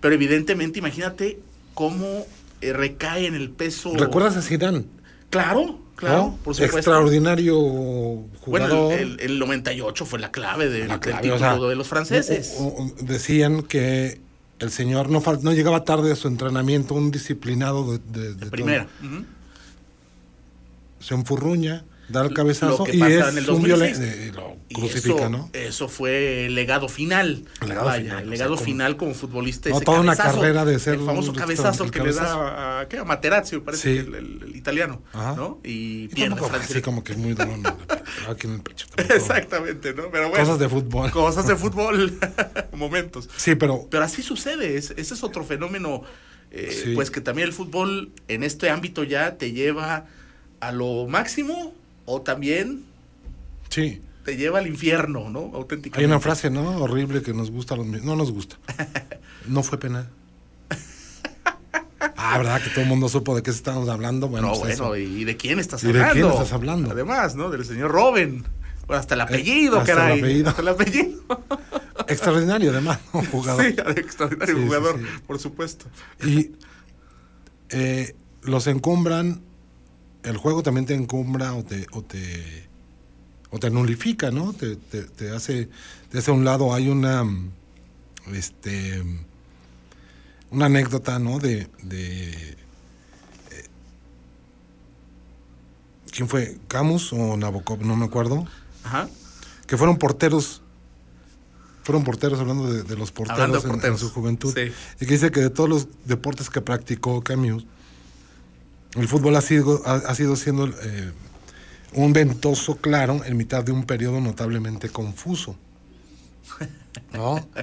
pero 0.00 0.14
evidentemente 0.14 0.78
imagínate 0.78 1.38
cómo 1.74 2.26
eh, 2.60 2.72
recae 2.72 3.26
en 3.26 3.34
el 3.34 3.50
peso. 3.50 3.92
¿Recuerdas 3.96 4.36
a 4.36 4.42
Zidane? 4.42 4.84
Claro, 5.30 5.78
claro, 5.96 6.16
¿no? 6.16 6.38
por 6.42 6.54
supuesto. 6.54 6.76
Extraordinario 6.78 7.58
Bueno, 7.58 8.28
jugador. 8.40 8.92
el, 8.94 9.20
el- 9.20 9.32
el 9.32 9.38
98 9.38 10.06
fue 10.06 10.18
la 10.20 10.30
clave 10.30 10.68
del, 10.70 10.88
La 10.88 10.98
del 10.98 11.14
título 11.16 11.34
o 11.34 11.38
sea, 11.38 11.56
de 11.58 11.74
los 11.76 11.88
franceses. 11.88 12.54
decían 13.00 13.62
que 13.62 14.21
el 14.62 14.70
señor 14.70 15.10
no, 15.10 15.22
no 15.42 15.52
llegaba 15.52 15.84
tarde 15.84 16.12
a 16.12 16.16
su 16.16 16.28
entrenamiento, 16.28 16.94
un 16.94 17.10
disciplinado 17.10 17.92
de, 17.92 17.98
de- 17.98 18.20
de 18.20 18.28
de 18.34 18.40
todo. 18.40 18.50
primera. 18.50 18.86
Se 21.00 21.14
enfurruña, 21.14 21.84
da 22.08 22.22
el 22.22 22.28
Lo 22.28 22.34
cabezazo 22.34 22.84
que 22.84 22.96
y 22.96 23.00
pasa 23.00 23.12
es 23.12 23.28
en 23.28 23.38
el 23.38 23.50
un 23.50 23.62
2006. 23.62 23.98
violento. 23.98 24.22
y 24.26 24.30
lo 24.32 24.56
Y 24.68 24.74
crucifica, 24.74 25.14
eso, 25.20 25.28
¿no? 25.30 25.50
Eso 25.52 25.88
fue 25.88 26.46
el 26.46 26.54
legado 26.54 26.88
final. 26.88 27.44
El 27.60 27.68
legado 27.68 27.86
Vaya, 27.86 28.02
final, 28.02 28.22
el 28.22 28.28
o 28.28 28.30
legado 28.30 28.56
sea, 28.56 28.64
final 28.66 28.96
como 28.96 29.14
futbolista. 29.14 29.68
No, 29.70 29.76
ese 29.76 29.84
toda 29.84 30.00
una 30.00 30.16
carrera 30.16 30.64
de 30.64 30.78
ser 30.78 30.94
El 30.94 31.04
famoso 31.06 31.30
un 31.30 31.36
cabezazo 31.36 31.84
el 31.84 31.90
que 31.90 32.00
le 32.02 32.12
da 32.12 32.80
a, 32.80 32.88
¿qué? 32.88 32.98
a 32.98 33.04
Materazzi, 33.04 33.56
me 33.56 33.62
parece, 33.62 34.00
Sí. 34.02 34.10
que 34.10 34.16
el, 34.18 34.52
italiano. 34.56 35.02
Ajá. 35.12 35.34
¿no? 35.36 35.60
Y 35.64 36.04
Y 36.04 36.08
pierde 36.08 36.36
Francia. 36.36 36.60
así 36.70 36.82
como 36.82 37.02
que 37.04 37.12
es 37.12 37.18
muy 37.18 37.34
¿no? 37.34 37.44
aquí 38.28 38.46
en 38.46 38.54
el 38.54 38.60
pecho. 38.62 38.86
Exactamente, 38.96 39.94
¿no? 39.94 40.04
Pero 40.10 40.28
bueno, 40.30 40.44
Cosas 40.44 40.58
de 40.58 40.68
fútbol. 40.68 41.10
Cosas 41.10 41.46
de 41.46 41.56
fútbol. 41.62 42.18
Momentos. 42.72 43.28
Sí, 43.36 43.54
pero 43.54 43.86
Pero 43.90 44.04
así 44.04 44.22
sucede, 44.22 44.76
es- 44.76 44.92
ese 44.96 45.14
es 45.14 45.22
otro 45.22 45.44
fenómeno, 45.44 46.02
eh, 46.50 46.70
Sí. 46.84 46.94
pues 46.94 47.10
que 47.10 47.20
también 47.20 47.48
el 47.48 47.54
fútbol 47.54 48.12
en 48.28 48.42
este 48.42 48.70
ámbito 48.70 49.04
ya 49.04 49.36
te 49.38 49.52
lleva 49.52 50.06
a 50.60 50.72
lo 50.72 51.06
máximo 51.08 51.74
o 52.04 52.20
también 52.22 52.84
sí. 53.68 54.00
te 54.24 54.36
lleva 54.36 54.58
al 54.58 54.66
infierno, 54.66 55.30
¿no? 55.30 55.50
Auténticamente. 55.54 55.98
Hay 56.00 56.04
una 56.04 56.20
frase, 56.20 56.50
¿no? 56.50 56.78
Horrible 56.78 57.22
que 57.22 57.32
nos 57.34 57.50
gusta 57.50 57.74
a 57.74 57.76
los. 57.78 57.86
No 57.86 58.16
nos 58.16 58.30
gusta. 58.32 58.56
No 59.46 59.62
fue 59.62 59.78
penal. 59.78 60.08
Ah, 62.16 62.38
¿verdad? 62.38 62.62
Que 62.62 62.70
todo 62.70 62.82
el 62.82 62.86
mundo 62.88 63.08
supo 63.08 63.34
de 63.34 63.42
qué 63.42 63.50
estamos 63.50 63.88
hablando. 63.88 64.28
Bueno, 64.28 64.48
no, 64.48 64.52
pues 64.60 64.78
bueno, 64.78 64.94
eso. 64.94 64.96
¿y 64.96 65.24
de 65.24 65.36
quién 65.36 65.58
estás 65.58 65.82
¿Y 65.82 65.88
de 65.92 66.00
hablando? 66.00 66.12
quién 66.14 66.32
estás 66.32 66.52
hablando? 66.52 66.90
Además, 66.92 67.34
¿no? 67.34 67.50
Del 67.50 67.64
señor 67.64 67.90
Robin. 67.90 68.44
Bueno, 68.86 69.00
hasta 69.00 69.14
el 69.14 69.20
apellido, 69.22 69.76
Eh, 69.76 69.80
hasta 69.80 69.92
el 69.92 69.98
caray. 69.98 70.18
apellido. 70.20 70.48
Hasta 70.50 70.62
el 70.62 70.68
apellido. 70.68 71.20
Extraordinario, 72.08 72.70
además, 72.70 73.00
¿no? 73.12 73.24
Jugador. 73.26 73.64
Sí, 73.64 73.68
extraordinario 73.96 74.54
Sí, 74.54 74.60
sí, 74.60 74.66
jugador, 74.66 74.98
sí. 74.98 75.04
por 75.26 75.38
supuesto. 75.38 75.86
Y 76.24 76.52
eh, 77.70 78.14
los 78.42 78.66
encumbran, 78.66 79.40
el 80.24 80.36
juego 80.36 80.62
también 80.62 80.86
te 80.86 80.94
encumbra 80.94 81.54
o 81.54 81.64
te, 81.64 81.86
o 81.92 82.02
te, 82.02 82.68
o 83.50 83.58
te 83.58 83.70
nulifica, 83.70 84.30
¿no? 84.30 84.52
Te, 84.52 84.76
te, 84.76 85.02
te 85.02 85.30
hace, 85.30 85.68
te 86.10 86.18
hace 86.18 86.30
a 86.30 86.34
un 86.34 86.44
lado, 86.44 86.72
hay 86.74 86.88
una, 86.88 87.24
este, 88.32 89.02
una 90.50 90.66
anécdota, 90.66 91.18
¿no? 91.18 91.38
De, 91.38 91.68
de 91.82 92.30
eh, 92.30 92.56
¿quién 96.10 96.28
fue? 96.28 96.58
¿Camus 96.68 97.12
o 97.12 97.36
Nabokov? 97.36 97.84
No 97.84 97.96
me 97.96 98.04
acuerdo. 98.04 98.46
Ajá. 98.84 99.08
Que 99.66 99.76
fueron 99.76 99.96
porteros, 99.96 100.60
fueron 101.82 102.04
porteros 102.04 102.38
hablando 102.40 102.70
de, 102.72 102.82
de 102.82 102.96
los 102.96 103.10
porteros, 103.12 103.40
Hablando 103.40 103.58
de 103.60 103.64
en- 103.66 103.70
porteros. 103.72 104.00
en 104.02 104.08
su 104.08 104.12
juventud. 104.14 104.54
Sí. 104.54 104.72
Y 105.00 105.06
que 105.06 105.12
dice 105.14 105.30
que 105.30 105.40
de 105.40 105.50
todos 105.50 105.68
los 105.68 105.88
deportes 106.04 106.50
que 106.50 106.60
practicó 106.60 107.22
Camus, 107.22 107.64
el 108.96 109.08
fútbol 109.08 109.36
ha 109.36 109.40
sido, 109.40 109.82
ha, 109.86 109.94
ha 109.94 110.14
sido 110.14 110.36
siendo 110.36 110.66
eh, 110.66 111.12
un 111.94 112.12
ventoso 112.12 112.76
claro 112.76 113.22
en 113.24 113.36
mitad 113.36 113.64
de 113.64 113.72
un 113.72 113.84
periodo 113.84 114.20
notablemente 114.20 114.88
confuso. 114.88 115.56
¿No? 117.12 117.46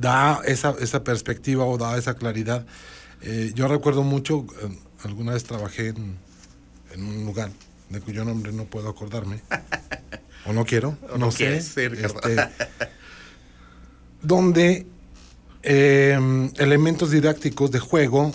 Da 0.00 0.40
esa, 0.46 0.74
esa 0.80 1.04
perspectiva 1.04 1.66
o 1.66 1.76
da 1.76 1.98
esa 1.98 2.14
claridad. 2.14 2.64
Eh, 3.20 3.52
yo 3.54 3.68
recuerdo 3.68 4.02
mucho, 4.02 4.46
eh, 4.62 4.78
alguna 5.04 5.32
vez 5.34 5.44
trabajé 5.44 5.88
en, 5.88 6.16
en 6.94 7.04
un 7.04 7.26
lugar 7.26 7.50
de 7.90 8.00
cuyo 8.00 8.24
nombre 8.24 8.50
no 8.52 8.64
puedo 8.64 8.88
acordarme. 8.88 9.42
o 10.46 10.54
no 10.54 10.64
quiero, 10.64 10.96
O 11.12 11.18
no, 11.18 11.26
no 11.26 11.30
sé. 11.30 11.54
este, 11.58 11.90
donde 14.22 14.86
eh, 15.64 16.50
elementos 16.56 17.10
didácticos 17.10 17.70
de 17.70 17.80
juego 17.80 18.32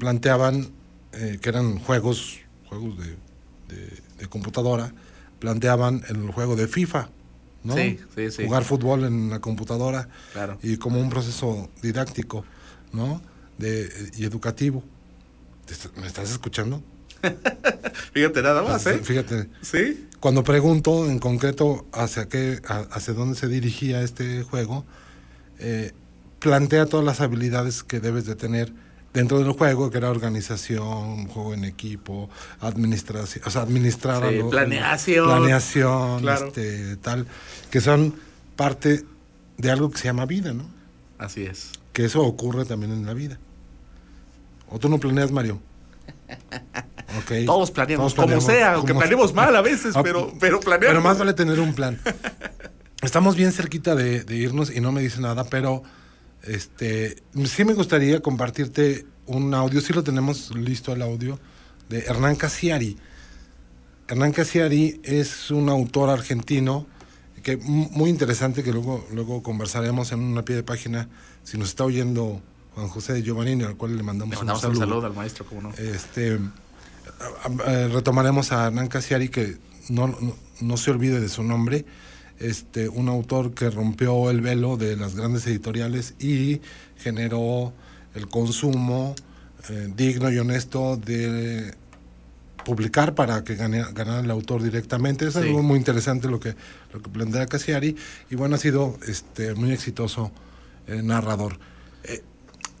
planteaban 0.00 0.68
eh, 1.12 1.38
que 1.40 1.48
eran 1.48 1.78
juegos, 1.78 2.38
juegos 2.68 2.96
de, 2.98 3.16
de- 3.74 4.02
de 4.18 4.26
computadora, 4.28 4.92
planteaban 5.38 6.02
el 6.08 6.30
juego 6.30 6.54
de 6.56 6.68
FIFA, 6.68 7.10
¿no? 7.64 7.74
Sí, 7.76 7.98
sí, 8.14 8.30
sí. 8.30 8.44
Jugar 8.44 8.64
fútbol 8.64 9.04
en 9.04 9.30
la 9.30 9.40
computadora 9.40 10.08
Claro. 10.32 10.58
y 10.62 10.76
como 10.76 11.00
un 11.00 11.10
proceso 11.10 11.70
didáctico, 11.82 12.44
¿no? 12.92 13.20
De, 13.58 13.90
y 14.16 14.24
educativo. 14.24 14.82
¿Te 15.66 15.74
est- 15.74 15.96
¿Me 15.96 16.06
estás 16.06 16.30
escuchando? 16.30 16.82
Fíjate 18.12 18.42
nada 18.42 18.62
más, 18.62 18.86
¿eh? 18.86 18.98
Fíjate, 19.02 19.48
Sí. 19.62 20.08
cuando 20.20 20.42
pregunto 20.44 21.08
en 21.08 21.18
concreto 21.18 21.86
hacia 21.92 22.28
qué, 22.28 22.60
a- 22.66 22.86
hacia 22.90 23.14
dónde 23.14 23.36
se 23.36 23.48
dirigía 23.48 24.02
este 24.02 24.42
juego, 24.42 24.84
eh, 25.58 25.92
plantea 26.40 26.86
todas 26.86 27.04
las 27.06 27.20
habilidades 27.20 27.82
que 27.84 28.00
debes 28.00 28.26
de 28.26 28.34
tener 28.34 28.72
dentro 29.12 29.38
del 29.38 29.52
juego, 29.52 29.90
que 29.90 29.98
era 29.98 30.10
organización, 30.10 31.26
juego 31.28 31.54
en 31.54 31.64
equipo, 31.64 32.30
administración, 32.60 33.44
o 33.46 33.50
sea, 33.50 33.62
administrar 33.62 34.22
Sí, 34.30 34.40
planeación. 34.50 35.26
planeación, 35.26 36.20
Claro. 36.20 36.46
este, 36.48 36.96
tal, 36.96 37.26
que 37.70 37.80
son 37.80 38.14
parte 38.56 39.04
de 39.58 39.70
algo 39.70 39.90
que 39.90 39.98
se 39.98 40.04
llama 40.04 40.24
vida, 40.26 40.52
¿no? 40.52 40.64
Así 41.18 41.44
es. 41.44 41.70
Que 41.92 42.04
eso 42.06 42.22
ocurre 42.22 42.64
también 42.64 42.92
en 42.92 43.04
la 43.06 43.12
vida. 43.14 43.38
¿O 44.68 44.78
tú 44.78 44.88
no 44.88 44.98
planeas, 44.98 45.30
Mario? 45.32 45.60
Ok. 47.18 47.44
Todos 47.44 47.70
planeamos, 47.70 48.14
Todos 48.14 48.26
como 48.30 48.40
sea, 48.40 48.72
aunque 48.74 48.94
planeemos 48.94 49.34
mal 49.34 49.54
a 49.54 49.60
veces, 49.60 49.94
Ah, 49.94 50.02
pero, 50.02 50.32
pero 50.40 50.60
planeamos. 50.60 50.92
Pero 50.94 51.02
más 51.02 51.18
vale 51.18 51.34
tener 51.34 51.60
un 51.60 51.74
plan. 51.74 52.00
Estamos 53.02 53.36
bien 53.36 53.52
cerquita 53.52 53.94
de, 53.94 54.24
de 54.24 54.36
irnos 54.36 54.74
y 54.74 54.80
no 54.80 54.92
me 54.92 55.02
dice 55.02 55.20
nada, 55.20 55.44
pero 55.44 55.82
este 56.42 57.22
sí 57.44 57.64
me 57.64 57.74
gustaría 57.74 58.20
compartirte 58.20 59.06
un 59.26 59.54
audio, 59.54 59.80
sí 59.80 59.92
lo 59.92 60.02
tenemos 60.02 60.54
listo 60.54 60.92
el 60.92 61.02
audio, 61.02 61.38
de 61.88 62.00
Hernán 62.00 62.36
Casiari. 62.36 62.96
Hernán 64.08 64.32
Casiari 64.32 65.00
es 65.04 65.50
un 65.50 65.68
autor 65.68 66.10
argentino 66.10 66.86
que 67.42 67.56
mu- 67.56 67.88
muy 67.90 68.10
interesante 68.10 68.62
que 68.62 68.72
luego, 68.72 69.06
luego 69.12 69.42
conversaremos 69.42 70.12
en 70.12 70.20
una 70.20 70.44
pie 70.44 70.56
de 70.56 70.62
página. 70.62 71.08
Si 71.44 71.56
nos 71.58 71.68
está 71.70 71.84
oyendo 71.84 72.40
Juan 72.74 72.88
José 72.88 73.14
de 73.14 73.22
Giovannini, 73.22 73.64
al 73.64 73.76
cual 73.76 73.96
le 73.96 74.02
mandamos, 74.02 74.32
Le 74.32 74.36
mandamos 74.38 74.64
un 74.64 74.76
saludo 74.76 75.06
al 75.06 75.14
maestro, 75.14 75.44
como 75.46 75.62
no. 75.62 75.70
este, 75.74 76.38
eh, 77.66 77.88
retomaremos 77.92 78.52
a 78.52 78.66
Hernán 78.66 78.88
Casiari, 78.88 79.28
que 79.28 79.56
no, 79.88 80.08
no, 80.08 80.36
no 80.60 80.76
se 80.76 80.90
olvide 80.90 81.20
de 81.20 81.28
su 81.28 81.42
nombre, 81.42 81.84
este, 82.42 82.88
un 82.88 83.08
autor 83.08 83.54
que 83.54 83.70
rompió 83.70 84.30
el 84.30 84.40
velo 84.40 84.76
de 84.76 84.96
las 84.96 85.14
grandes 85.14 85.46
editoriales 85.46 86.14
y 86.18 86.60
generó 86.98 87.72
el 88.14 88.28
consumo 88.28 89.14
eh, 89.70 89.92
digno 89.96 90.30
y 90.30 90.38
honesto 90.38 90.96
de 90.96 91.74
publicar 92.64 93.14
para 93.14 93.42
que 93.44 93.56
gane- 93.56 93.84
ganara 93.92 94.20
el 94.20 94.30
autor 94.30 94.62
directamente. 94.62 95.26
Es 95.26 95.34
Sí. 95.34 95.40
algo 95.40 95.62
muy 95.62 95.78
interesante 95.78 96.28
lo 96.28 96.38
que, 96.38 96.54
lo 96.92 97.02
que 97.02 97.10
plantea 97.10 97.46
Casiari 97.46 97.96
y 98.30 98.34
bueno, 98.36 98.54
ha 98.54 98.58
sido 98.58 98.98
este, 99.06 99.54
muy 99.54 99.72
exitoso 99.72 100.30
eh, 100.86 101.00
narrador. 101.02 101.58
Eh, 102.04 102.22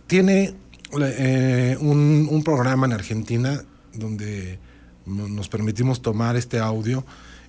tiene 0.06 0.54
eh, 1.00 1.76
un, 1.80 2.28
un 2.30 2.44
programa 2.44 2.86
en 2.86 2.92
Argentina 2.92 3.62
donde 3.94 4.58
no- 5.06 5.28
nos 5.28 5.48
permitimos 5.48 6.00
tomar 6.02 6.36
este 6.36 6.58
audio 6.60 7.04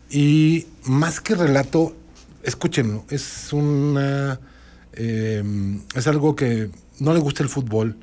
y 0.10 0.66
más 0.86 1.22
que 1.22 1.36
relato, 1.36 1.96
escúchenlo, 2.44 3.06
es 3.10 3.52
una 3.54 4.40
eh, 4.94 5.44
es 5.96 6.08
algo 6.08 6.36
que 6.36 6.70
no 7.00 7.14
le 7.14 7.20
gusta 7.20 7.44
el 7.44 7.50
fútbol. 7.50 7.98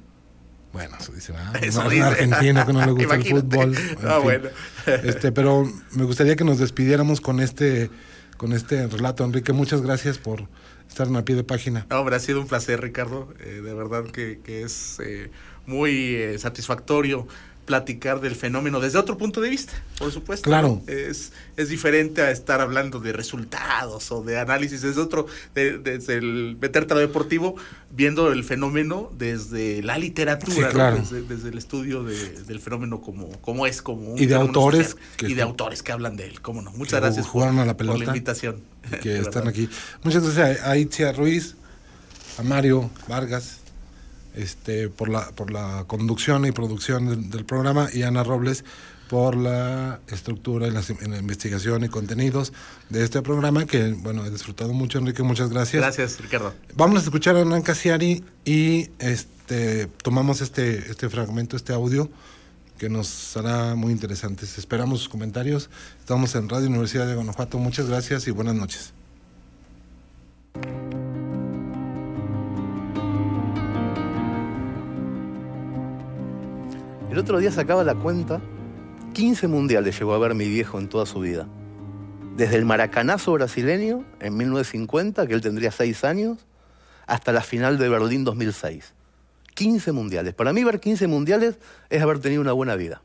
Bueno, 0.73 0.97
eso 1.01 1.13
dice, 1.13 1.33
¿verdad? 1.33 1.65
Eso 1.65 1.81
No, 1.83 1.87
es 1.87 1.93
dice. 1.93 2.03
un 2.03 2.09
argentino 2.13 2.67
que 2.67 2.73
no 2.73 2.87
le 2.87 2.93
gusta 2.93 3.15
el 3.17 3.25
fútbol. 3.29 3.77
Ah, 4.05 4.19
bueno. 4.19 4.49
Este, 4.87 5.33
pero 5.33 5.71
me 5.93 6.05
gustaría 6.05 6.37
que 6.37 6.45
nos 6.45 6.59
despidiéramos 6.59 7.21
con 7.21 7.41
este 7.41 7.91
con 8.37 8.53
este 8.53 8.87
relato, 8.87 9.25
Enrique. 9.25 9.53
Muchas 9.53 9.83
gracias 9.83 10.17
por 10.19 10.49
estar 10.89 11.07
en 11.09 11.17
a 11.17 11.25
pie 11.25 11.37
de 11.37 11.45
página. 11.45 11.87
No, 11.91 12.01
hombre, 12.01 12.17
ha 12.17 12.21
sido 12.21 12.41
un 12.41 12.47
placer, 12.49 12.81
Ricardo. 12.81 13.35
Eh, 13.41 13.61
de 13.63 13.75
verdad 13.75 14.05
que, 14.05 14.41
que 14.43 14.63
es 14.63 14.99
eh, 15.05 15.31
muy 15.67 16.15
eh, 16.15 16.39
satisfactorio 16.39 17.27
platicar 17.71 18.21
del 18.21 18.35
fenómeno 18.35 18.81
desde 18.81 18.99
otro 18.99 19.17
punto 19.17 19.41
de 19.41 19.49
vista, 19.49 19.73
por 19.97 20.11
supuesto. 20.11 20.43
Claro. 20.51 20.83
Es, 20.89 21.33
es 21.57 21.69
diferente 21.69 22.21
a 22.21 22.33
estar 22.33 22.61
hablando 22.61 22.99
de 22.99 23.13
resultados 23.13 24.11
o 24.11 24.23
de 24.25 24.41
análisis, 24.41 24.83
es 24.83 24.97
otro, 24.97 25.27
de- 25.55 25.79
desde 25.79 26.17
el 26.17 26.57
meterte 26.61 26.95
a 26.95 26.97
lo 26.97 27.01
deportivo, 27.01 27.55
viendo 27.93 28.33
el 28.33 28.43
fenómeno 28.43 29.09
desde 29.17 29.85
la 29.85 29.99
literatura, 29.99 30.55
Sí, 30.57 30.61
¿no? 30.63 30.69
claro. 30.71 30.97
desde, 30.97 31.23
desde 31.23 31.51
el 31.51 31.59
estudio 31.59 32.03
de- 32.03 32.43
del 32.43 32.59
fenómeno 32.59 33.01
como, 33.01 33.31
como 33.41 33.69
es, 33.69 33.83
como 33.83 34.15
un 34.15 34.19
Y 34.19 34.27
de 34.27 34.35
autores 34.35 34.89
social. 34.91 35.07
que 35.17 35.29
y 35.29 35.35
de 35.35 35.43
autores 35.43 35.85
que 35.85 35.93
hablan 35.93 36.17
de 36.17 36.27
él, 36.27 36.41
cómo 36.41 36.63
no. 36.63 36.73
Muchas 36.73 37.01
gracias 37.01 37.27
por, 37.27 37.33
jugaron 37.35 37.61
a 37.61 37.67
la 37.67 37.77
por 37.77 37.87
la 37.87 37.93
pelota 37.93 38.11
invitación. 38.11 38.63
y 38.93 38.97
que 38.97 39.17
están 39.21 39.47
aquí. 39.47 39.69
Muchas 40.03 40.25
gracias 40.25 40.61
a, 40.65 40.71
a 40.73 40.77
Itzia 40.77 41.13
Ruiz, 41.13 41.55
a 42.37 42.43
Mario 42.43 42.91
Vargas, 43.09 43.60
este, 44.35 44.89
por 44.89 45.09
la, 45.09 45.31
por 45.33 45.51
la 45.51 45.85
conducción 45.87 46.47
y 46.47 46.53
producción 46.53 47.09
del, 47.09 47.31
del 47.31 47.45
programa, 47.45 47.89
y 47.93 48.03
Ana 48.03 48.23
Robles 48.25 48.65
por 49.11 49.35
la 49.35 49.99
estructura 50.07 50.69
y 50.69 50.71
la, 50.71 50.83
en 51.01 51.11
la 51.11 51.19
investigación 51.19 51.83
y 51.83 51.89
contenidos 51.89 52.53
de 52.91 53.03
este 53.03 53.21
programa, 53.23 53.67
que 53.67 53.91
bueno, 53.91 54.25
he 54.25 54.31
disfrutado 54.31 54.73
mucho, 54.73 54.99
Enrique, 54.99 55.25
muchas 55.25 55.51
gracias. 55.51 55.83
Gracias, 55.83 56.21
Ricardo. 56.21 56.55
Vamos 56.77 57.01
a 57.01 57.03
escuchar 57.03 57.35
a 57.35 57.41
Hernán 57.41 57.63
Casiari 57.63 58.23
y 58.45 58.91
este 59.01 59.89
tomamos 60.05 60.43
este, 60.43 60.89
este 60.89 61.09
fragmento, 61.09 61.57
este 61.57 61.73
audio, 61.73 62.09
que 62.79 62.89
nos 62.89 63.37
hará 63.37 63.75
muy 63.75 63.91
interesantes. 63.91 64.57
Esperamos 64.59 65.01
sus 65.01 65.09
comentarios. 65.09 65.71
Estamos 65.99 66.37
en 66.37 66.49
Radio 66.49 66.69
Universidad 66.69 67.09
de 67.09 67.17
Guanajuato. 67.17 67.59
Muchas 67.59 67.89
gracias 67.89 68.29
y 68.29 68.31
buenas 68.31 68.55
noches. 68.55 68.93
El 77.11 77.19
otro 77.19 77.39
día 77.39 77.51
sacaba 77.51 77.83
la 77.83 77.97
cuenta, 77.97 78.41
15 79.15 79.49
mundiales 79.49 79.99
llegó 79.99 80.15
a 80.15 80.19
ver 80.19 80.37
mi 80.37 80.47
viejo 80.47 80.79
en 80.79 80.89
toda 80.89 81.07
su 81.07 81.19
vida. 81.19 81.49
Desde 82.37 82.55
el 82.57 82.65
maracanazo 82.65 83.33
brasileño 83.33 84.05
en 84.21 84.37
1950, 84.37 85.27
que 85.27 85.35
él 85.35 85.41
tendría 85.41 85.73
6 85.73 86.05
años, 86.05 86.39
hasta 87.09 87.33
la 87.33 87.41
final 87.41 87.79
de 87.79 87.89
Berlín 87.89 88.23
2006. 88.23 88.95
15 89.55 89.91
mundiales. 89.91 90.35
Para 90.35 90.53
mí 90.53 90.63
ver 90.63 90.79
15 90.79 91.09
mundiales 91.09 91.59
es 91.89 92.01
haber 92.01 92.21
tenido 92.21 92.41
una 92.43 92.53
buena 92.53 92.77
vida. 92.77 93.03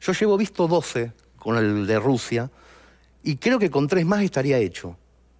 Yo 0.00 0.12
llevo 0.12 0.36
visto 0.36 0.66
12 0.66 1.12
con 1.38 1.56
el 1.56 1.86
de 1.86 2.00
Rusia 2.00 2.50
y 3.22 3.36
creo 3.36 3.60
que 3.60 3.70
con 3.70 3.86
tres 3.86 4.04
más 4.04 4.24
estaría 4.24 4.58
hecho. 4.58 4.96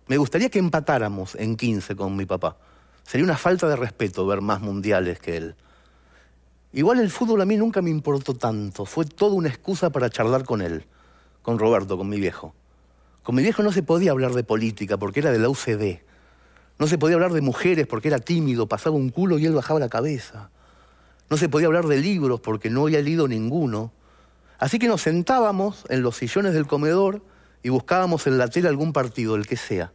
Me 0.06 0.16
gustaría 0.16 0.48
que 0.48 0.60
empatáramos 0.60 1.34
en 1.34 1.56
15 1.56 1.96
con 1.96 2.14
mi 2.14 2.24
papá. 2.24 2.56
Sería 3.02 3.24
una 3.24 3.36
falta 3.36 3.68
de 3.68 3.74
respeto 3.74 4.24
ver 4.28 4.40
más 4.40 4.60
mundiales 4.60 5.18
que 5.18 5.36
él. 5.36 5.56
Igual 6.76 6.98
el 6.98 7.08
fútbol 7.08 7.40
a 7.40 7.44
mí 7.44 7.56
nunca 7.56 7.80
me 7.82 7.90
importó 7.90 8.34
tanto, 8.34 8.84
fue 8.84 9.04
toda 9.04 9.34
una 9.34 9.48
excusa 9.48 9.90
para 9.90 10.10
charlar 10.10 10.44
con 10.44 10.60
él, 10.60 10.84
con 11.40 11.56
Roberto, 11.56 11.96
con 11.96 12.08
mi 12.08 12.18
viejo. 12.18 12.52
Con 13.22 13.36
mi 13.36 13.42
viejo 13.42 13.62
no 13.62 13.70
se 13.70 13.84
podía 13.84 14.10
hablar 14.10 14.32
de 14.32 14.42
política 14.42 14.96
porque 14.96 15.20
era 15.20 15.30
de 15.30 15.38
la 15.38 15.48
UCD. 15.48 16.00
No 16.80 16.88
se 16.88 16.98
podía 16.98 17.14
hablar 17.14 17.32
de 17.32 17.42
mujeres 17.42 17.86
porque 17.86 18.08
era 18.08 18.18
tímido, 18.18 18.66
pasaba 18.66 18.96
un 18.96 19.10
culo 19.10 19.38
y 19.38 19.46
él 19.46 19.54
bajaba 19.54 19.78
la 19.78 19.88
cabeza. 19.88 20.50
No 21.30 21.36
se 21.36 21.48
podía 21.48 21.68
hablar 21.68 21.86
de 21.86 21.98
libros 21.98 22.40
porque 22.40 22.70
no 22.70 22.82
había 22.82 23.00
leído 23.00 23.28
ninguno. 23.28 23.92
Así 24.58 24.80
que 24.80 24.88
nos 24.88 25.02
sentábamos 25.02 25.84
en 25.90 26.02
los 26.02 26.16
sillones 26.16 26.54
del 26.54 26.66
comedor 26.66 27.22
y 27.62 27.68
buscábamos 27.68 28.26
en 28.26 28.36
la 28.36 28.48
tele 28.48 28.66
algún 28.66 28.92
partido, 28.92 29.36
el 29.36 29.46
que 29.46 29.56
sea. 29.56 29.92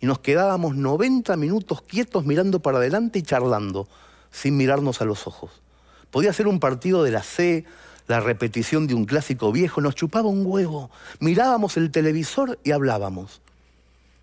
Y 0.00 0.06
nos 0.06 0.18
quedábamos 0.18 0.74
90 0.74 1.36
minutos 1.36 1.82
quietos 1.82 2.26
mirando 2.26 2.58
para 2.58 2.78
adelante 2.78 3.20
y 3.20 3.22
charlando, 3.22 3.86
sin 4.32 4.56
mirarnos 4.56 5.00
a 5.00 5.04
los 5.04 5.28
ojos. 5.28 5.62
Podía 6.10 6.32
ser 6.32 6.48
un 6.48 6.60
partido 6.60 7.02
de 7.02 7.10
la 7.10 7.22
C, 7.22 7.64
la 8.06 8.20
repetición 8.20 8.86
de 8.86 8.94
un 8.94 9.04
clásico 9.04 9.52
viejo, 9.52 9.80
nos 9.80 9.94
chupaba 9.94 10.28
un 10.28 10.46
huevo, 10.46 10.90
mirábamos 11.18 11.76
el 11.76 11.90
televisor 11.90 12.58
y 12.64 12.72
hablábamos. 12.72 13.40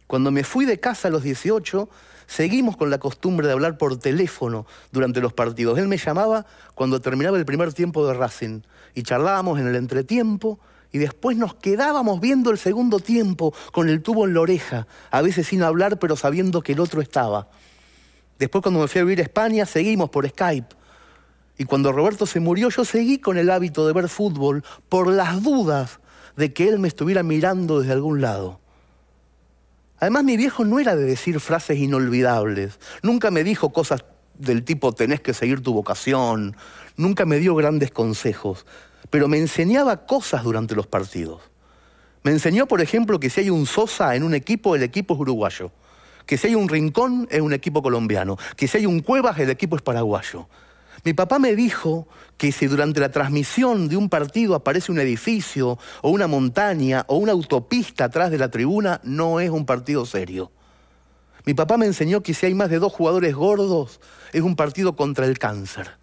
Cuando 0.08 0.32
me 0.32 0.44
fui 0.44 0.66
de 0.66 0.80
casa 0.80 1.08
a 1.08 1.12
los 1.12 1.24
18, 1.24 1.90
seguimos 2.28 2.78
con 2.78 2.90
la 2.90 3.00
costumbre 3.00 3.48
de 3.48 3.54
hablar 3.54 3.78
por 3.78 3.98
teléfono 3.98 4.66
durante 4.92 5.22
los 5.22 5.34
partidos. 5.34 5.80
Él 5.80 5.88
me 5.88 5.98
llamaba 5.98 6.46
cuando 6.76 7.02
terminaba 7.02 7.38
el 7.38 7.46
primer 7.46 7.74
tiempo 7.74 8.06
de 8.06 8.14
Racing 8.14 8.62
y 8.96 9.04
charlábamos 9.04 9.60
en 9.60 9.68
el 9.68 9.76
entretiempo 9.76 10.60
y 10.92 11.00
después 11.00 11.36
nos 11.36 11.56
quedábamos 11.56 12.22
viendo 12.22 12.52
el 12.52 12.60
segundo 12.60 13.00
tiempo 13.00 13.54
con 13.72 13.90
el 13.90 14.04
tubo 14.04 14.26
en 14.26 14.36
la 14.36 14.42
oreja, 14.42 14.88
a 15.10 15.22
veces 15.22 15.48
sin 15.48 15.64
hablar 15.64 15.98
pero 15.98 16.16
sabiendo 16.16 16.62
que 16.62 16.74
el 16.74 16.80
otro 16.80 17.02
estaba. 17.02 17.48
Después 18.38 18.62
cuando 18.62 18.82
me 18.82 18.88
fui 18.88 19.02
a 19.02 19.04
vivir 19.04 19.20
a 19.20 19.24
España 19.24 19.66
seguimos 19.66 20.10
por 20.10 20.30
Skype. 20.30 20.83
Y 21.58 21.66
cuando 21.66 21.92
Roberto 21.92 22.26
se 22.26 22.40
murió 22.40 22.70
yo 22.70 22.84
seguí 22.86 23.20
con 23.20 23.38
el 23.38 23.50
hábito 23.50 23.86
de 23.86 23.94
ver 23.94 24.10
fútbol 24.10 24.64
por 24.90 25.08
las 25.08 25.44
dudas 25.44 26.00
de 26.36 26.54
que 26.54 26.68
él 26.68 26.80
me 26.80 26.88
estuviera 26.88 27.24
mirando 27.24 27.80
desde 27.80 27.94
algún 27.94 28.22
lado. 28.22 28.60
Además, 30.00 30.24
mi 30.24 30.36
viejo 30.36 30.66
no 30.66 30.80
era 30.80 30.96
de 30.96 31.06
decir 31.06 31.40
frases 31.40 31.78
inolvidables. 31.78 32.80
Nunca 33.04 33.32
me 33.32 33.44
dijo 33.44 33.72
cosas 33.72 34.04
del 34.38 34.64
tipo 34.64 34.92
tenés 34.92 35.22
que 35.22 35.34
seguir 35.34 35.62
tu 35.62 35.74
vocación. 35.74 36.58
Nunca 36.98 37.26
me 37.26 37.38
dio 37.38 37.56
grandes 37.56 37.92
consejos. 37.92 38.66
Pero 39.10 39.28
me 39.28 39.38
enseñaba 39.38 40.06
cosas 40.06 40.44
durante 40.44 40.76
los 40.76 40.88
partidos. 40.88 41.42
Me 42.24 42.32
enseñó, 42.32 42.68
por 42.68 42.82
ejemplo, 42.82 43.20
que 43.20 43.30
si 43.30 43.42
hay 43.42 43.50
un 43.50 43.66
Sosa 43.66 44.16
en 44.16 44.24
un 44.24 44.34
equipo, 44.34 44.76
el 44.76 44.84
equipo 44.84 45.14
es 45.14 45.20
uruguayo. 45.20 45.72
Que 46.26 46.38
si 46.38 46.48
hay 46.48 46.56
un 46.56 46.68
Rincón, 46.68 47.28
es 47.30 47.42
un 47.42 47.54
equipo 47.54 47.82
colombiano. 47.82 48.38
Que 48.56 48.68
si 48.68 48.80
hay 48.80 48.86
un 48.86 49.02
Cuevas, 49.02 49.38
el 49.40 49.50
equipo 49.50 49.76
es 49.76 49.82
paraguayo. 49.82 50.48
Mi 51.06 51.14
papá 51.14 51.38
me 51.38 51.54
dijo 51.54 52.08
que 52.38 52.54
si 52.54 52.68
durante 52.68 53.02
la 53.02 53.12
transmisión 53.12 53.90
de 53.90 53.98
un 53.98 54.08
partido 54.08 54.56
aparece 54.56 54.92
un 54.92 55.00
edificio 55.00 55.78
o 56.02 56.10
una 56.10 56.28
montaña 56.28 57.04
o 57.08 57.18
una 57.18 57.34
autopista 57.34 58.06
atrás 58.06 58.32
de 58.32 58.38
la 58.38 58.50
tribuna, 58.50 59.02
no 59.04 59.42
es 59.42 59.50
un 59.50 59.66
partido 59.66 60.06
serio. 60.06 60.52
Mi 61.46 61.54
papá 61.54 61.76
me 61.76 61.86
enseñó 61.86 62.24
que 62.24 62.34
si 62.34 62.46
hay 62.46 62.54
más 62.54 62.70
de 62.70 62.80
dos 62.80 62.94
jugadores 62.94 63.36
gordos, 63.36 64.00
es 64.32 64.42
un 64.42 64.56
partido 64.56 64.96
contra 64.96 65.26
el 65.26 65.38
cáncer. 65.38 65.98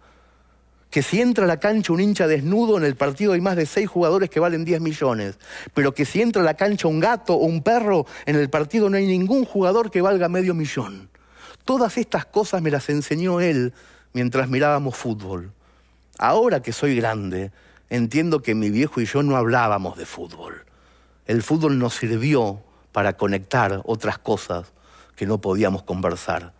Que 0.91 1.01
si 1.01 1.19
entra 1.19 1.45
a 1.45 1.47
la 1.47 1.59
cancha 1.59 1.93
un 1.93 2.01
hincha 2.01 2.27
desnudo, 2.27 2.77
en 2.77 2.83
el 2.83 2.95
partido 2.95 3.33
hay 3.33 3.41
más 3.41 3.55
de 3.55 3.65
seis 3.65 3.89
jugadores 3.89 4.29
que 4.29 4.39
valen 4.39 4.65
10 4.65 4.81
millones. 4.81 5.39
Pero 5.73 5.95
que 5.95 6.05
si 6.05 6.21
entra 6.21 6.43
a 6.43 6.45
la 6.45 6.55
cancha 6.55 6.87
un 6.87 6.99
gato 6.99 7.33
o 7.33 7.45
un 7.45 7.63
perro, 7.63 8.05
en 8.27 8.35
el 8.35 8.51
partido 8.51 8.87
no 8.87 8.97
hay 8.97 9.07
ningún 9.07 9.45
jugador 9.45 9.89
que 9.89 10.01
valga 10.01 10.29
medio 10.29 10.53
millón. 10.53 11.09
Todas 11.65 11.97
estas 11.97 12.25
cosas 12.25 12.61
me 12.61 12.69
las 12.69 12.89
enseñó 12.89 13.39
él 13.39 13.73
mientras 14.13 14.49
mirábamos 14.49 14.95
fútbol. 14.95 15.51
Ahora 16.17 16.61
que 16.61 16.73
soy 16.73 16.95
grande, 16.95 17.51
entiendo 17.89 18.41
que 18.41 18.55
mi 18.55 18.69
viejo 18.69 19.01
y 19.01 19.05
yo 19.05 19.23
no 19.23 19.35
hablábamos 19.35 19.97
de 19.97 20.05
fútbol. 20.05 20.65
El 21.25 21.43
fútbol 21.43 21.79
nos 21.79 21.95
sirvió 21.95 22.61
para 22.91 23.17
conectar 23.17 23.81
otras 23.85 24.17
cosas 24.17 24.71
que 25.15 25.25
no 25.25 25.39
podíamos 25.39 25.83
conversar. 25.83 26.53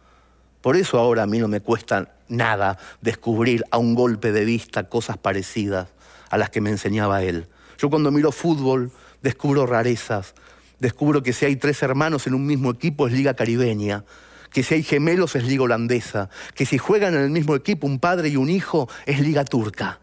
Por 0.62 0.76
eso 0.76 1.00
ahora 1.00 1.24
a 1.24 1.28
mí 1.28 1.40
no 1.40 1.48
me 1.48 1.62
cuesta 1.62 2.14
nada 2.28 2.78
descubrir 3.02 3.64
a 3.72 3.78
un 3.78 3.96
golpe 3.96 4.32
de 4.32 4.46
vista 4.46 4.88
cosas 4.88 5.18
parecidas 5.18 5.88
a 6.30 6.38
las 6.38 6.50
que 6.50 6.62
me 6.62 6.70
enseñaba 6.70 7.24
él. 7.24 7.48
Yo 7.78 7.90
cuando 7.90 8.12
miro 8.12 8.32
fútbol 8.32 8.92
descubro 9.22 9.66
rarezas, 9.66 10.34
descubro 10.80 11.24
que 11.24 11.34
si 11.34 11.46
hay 11.46 11.56
tres 11.56 11.82
hermanos 11.84 12.28
en 12.28 12.34
un 12.34 12.46
mismo 12.46 12.72
equipo 12.72 13.08
es 13.08 13.14
liga 13.14 13.34
caribeña, 13.34 14.04
que 14.52 14.64
si 14.64 14.76
hay 14.76 14.84
gemelos 14.84 15.36
es 15.36 15.46
liga 15.46 15.64
holandesa, 15.64 16.30
que 16.54 16.66
si 16.66 16.78
juegan 16.78 17.16
en 17.16 17.22
el 17.22 17.30
mismo 17.32 17.56
equipo 17.56 17.88
un 17.88 18.00
padre 18.00 18.30
y 18.30 18.36
un 18.36 18.50
hijo 18.50 18.90
es 19.06 19.20
liga 19.22 19.46
turca. 19.46 20.00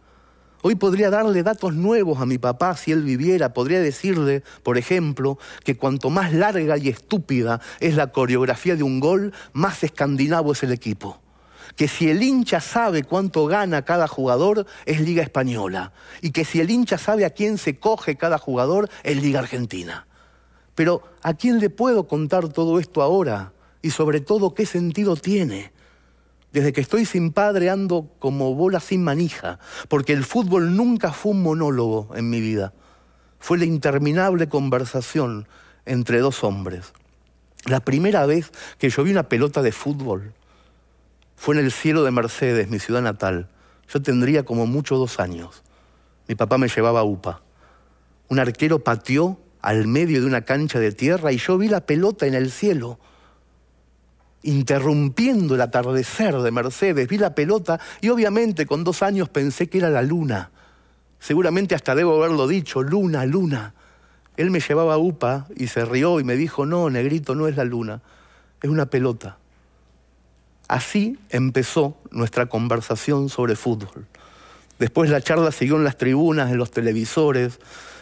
Hoy 0.62 0.74
podría 0.74 1.11
darle 1.11 1.44
datos 1.44 1.74
nuevos 1.74 2.20
a 2.20 2.26
mi 2.26 2.38
papá 2.38 2.76
si 2.76 2.90
él 2.90 3.03
viviera. 3.03 3.53
Podría 3.55 3.80
decirle, 3.80 4.42
por 4.64 4.76
ejemplo, 4.76 5.38
que 5.62 5.76
cuanto 5.76 6.11
más 6.11 6.32
larga 6.32 6.76
y 6.76 6.88
estúpida 6.88 7.61
es 7.78 7.94
la 7.94 8.11
coreografía 8.11 8.74
de 8.74 8.82
un 8.82 8.99
gol, 8.99 9.32
más 9.53 9.84
escandinavo 9.84 10.53
es 10.53 10.64
el 10.64 10.72
equipo. 10.72 11.20
Que 11.76 11.86
si 11.86 12.11
el 12.11 12.20
hincha 12.24 12.61
sabe 12.61 13.05
cuánto 13.05 13.46
gana 13.46 13.84
cada 13.84 14.09
jugador, 14.09 14.66
es 14.84 15.01
Liga 15.01 15.22
Española. 15.22 15.92
Y 16.22 16.32
que 16.32 16.44
si 16.44 16.59
el 16.59 16.70
hincha 16.70 16.99
sabe 16.99 17.24
a 17.24 17.30
quién 17.30 17.57
se 17.57 17.78
coge 17.78 18.16
cada 18.16 18.38
jugador, 18.38 18.90
es 19.05 19.22
Liga 19.22 19.38
Argentina. 19.38 20.09
Pero 20.74 21.05
¿a 21.22 21.34
quién 21.34 21.61
le 21.61 21.70
puedo 21.70 22.09
contar 22.09 22.49
todo 22.49 22.80
esto 22.80 23.01
ahora? 23.01 23.53
Y 23.82 23.90
sobre 23.90 24.20
todo 24.20 24.54
qué 24.54 24.66
sentido 24.66 25.16
tiene. 25.16 25.72
Desde 26.52 26.72
que 26.72 26.80
estoy 26.80 27.04
sin 27.04 27.32
padre 27.32 27.70
ando 27.70 28.10
como 28.18 28.54
bola 28.54 28.80
sin 28.80 29.04
manija, 29.04 29.58
porque 29.88 30.12
el 30.12 30.24
fútbol 30.24 30.74
nunca 30.76 31.12
fue 31.12 31.32
un 31.32 31.42
monólogo 31.42 32.10
en 32.14 32.30
mi 32.30 32.40
vida. 32.40 32.72
Fue 33.38 33.58
la 33.58 33.66
interminable 33.66 34.48
conversación 34.48 35.46
entre 35.84 36.20
dos 36.20 36.42
hombres. 36.44 36.92
La 37.66 37.80
primera 37.80 38.24
vez 38.24 38.50
que 38.78 38.88
yo 38.88 39.04
vi 39.04 39.10
una 39.10 39.28
pelota 39.28 39.62
de 39.62 39.72
fútbol 39.72 40.32
fue 41.36 41.54
en 41.54 41.64
el 41.64 41.70
cielo 41.70 42.02
de 42.02 42.10
Mercedes, 42.10 42.68
mi 42.68 42.78
ciudad 42.78 43.02
natal. 43.02 43.48
Yo 43.88 44.02
tendría 44.02 44.44
como 44.44 44.66
mucho 44.66 44.96
dos 44.96 45.20
años. 45.20 45.62
Mi 46.26 46.34
papá 46.34 46.58
me 46.58 46.68
llevaba 46.68 47.00
a 47.00 47.04
UPA. 47.04 47.42
Un 48.28 48.38
arquero 48.38 48.80
pateó 48.80 49.38
al 49.60 49.86
medio 49.86 50.20
de 50.20 50.26
una 50.26 50.42
cancha 50.42 50.78
de 50.78 50.92
tierra 50.92 51.32
y 51.32 51.38
yo 51.38 51.58
vi 51.58 51.68
la 51.68 51.80
pelota 51.80 52.26
en 52.26 52.34
el 52.34 52.50
cielo 52.50 52.98
interrumpiendo 54.43 55.55
el 55.55 55.61
atardecer 55.61 56.36
de 56.39 56.51
Mercedes, 56.51 57.09
vi 57.09 57.18
la 57.18 57.34
pelota 57.34 57.80
y 58.01 58.09
obviamente 58.09 58.66
con 58.66 58.84
dos 58.84 59.03
años 59.03 59.28
pensé 59.28 59.68
que 59.68 59.78
era 59.78 59.91
la 59.91 60.03
luna. 60.03 60.51
Seguramente 61.18 61.74
hasta 61.74 61.95
debo 61.95 62.16
haberlo 62.16 62.47
dicho, 62.47 62.82
luna, 62.82 63.26
luna. 63.26 63.74
Él 64.36 64.51
me 64.51 64.61
llevaba 64.61 64.99
UPA 64.99 65.47
y 65.57 65.66
se 65.66 65.84
rió 65.84 66.20
y 66.20 66.24
me 66.24 66.36
dijo, 66.36 66.64
no, 66.64 66.91
negrito, 66.91 67.34
no 67.34 67.49
es 67.49 67.57
la 67.57 67.64
luna, 67.64 68.03
es 68.62 68.70
una 68.70 68.86
pelota. 68.86 69.39
Así 70.68 71.18
empezó 71.30 71.97
nuestra 72.11 72.47
conversación 72.47 73.30
sobre 73.30 73.57
fútbol. 73.57 74.07
Después 74.78 75.10
la 75.10 75.20
charla 75.20 75.50
siguió 75.52 75.76
en 75.76 75.84
las 75.84 75.96
tribunas, 75.96 76.50
en 76.50 76.58
los 76.58 76.70
televisores, 76.70 77.58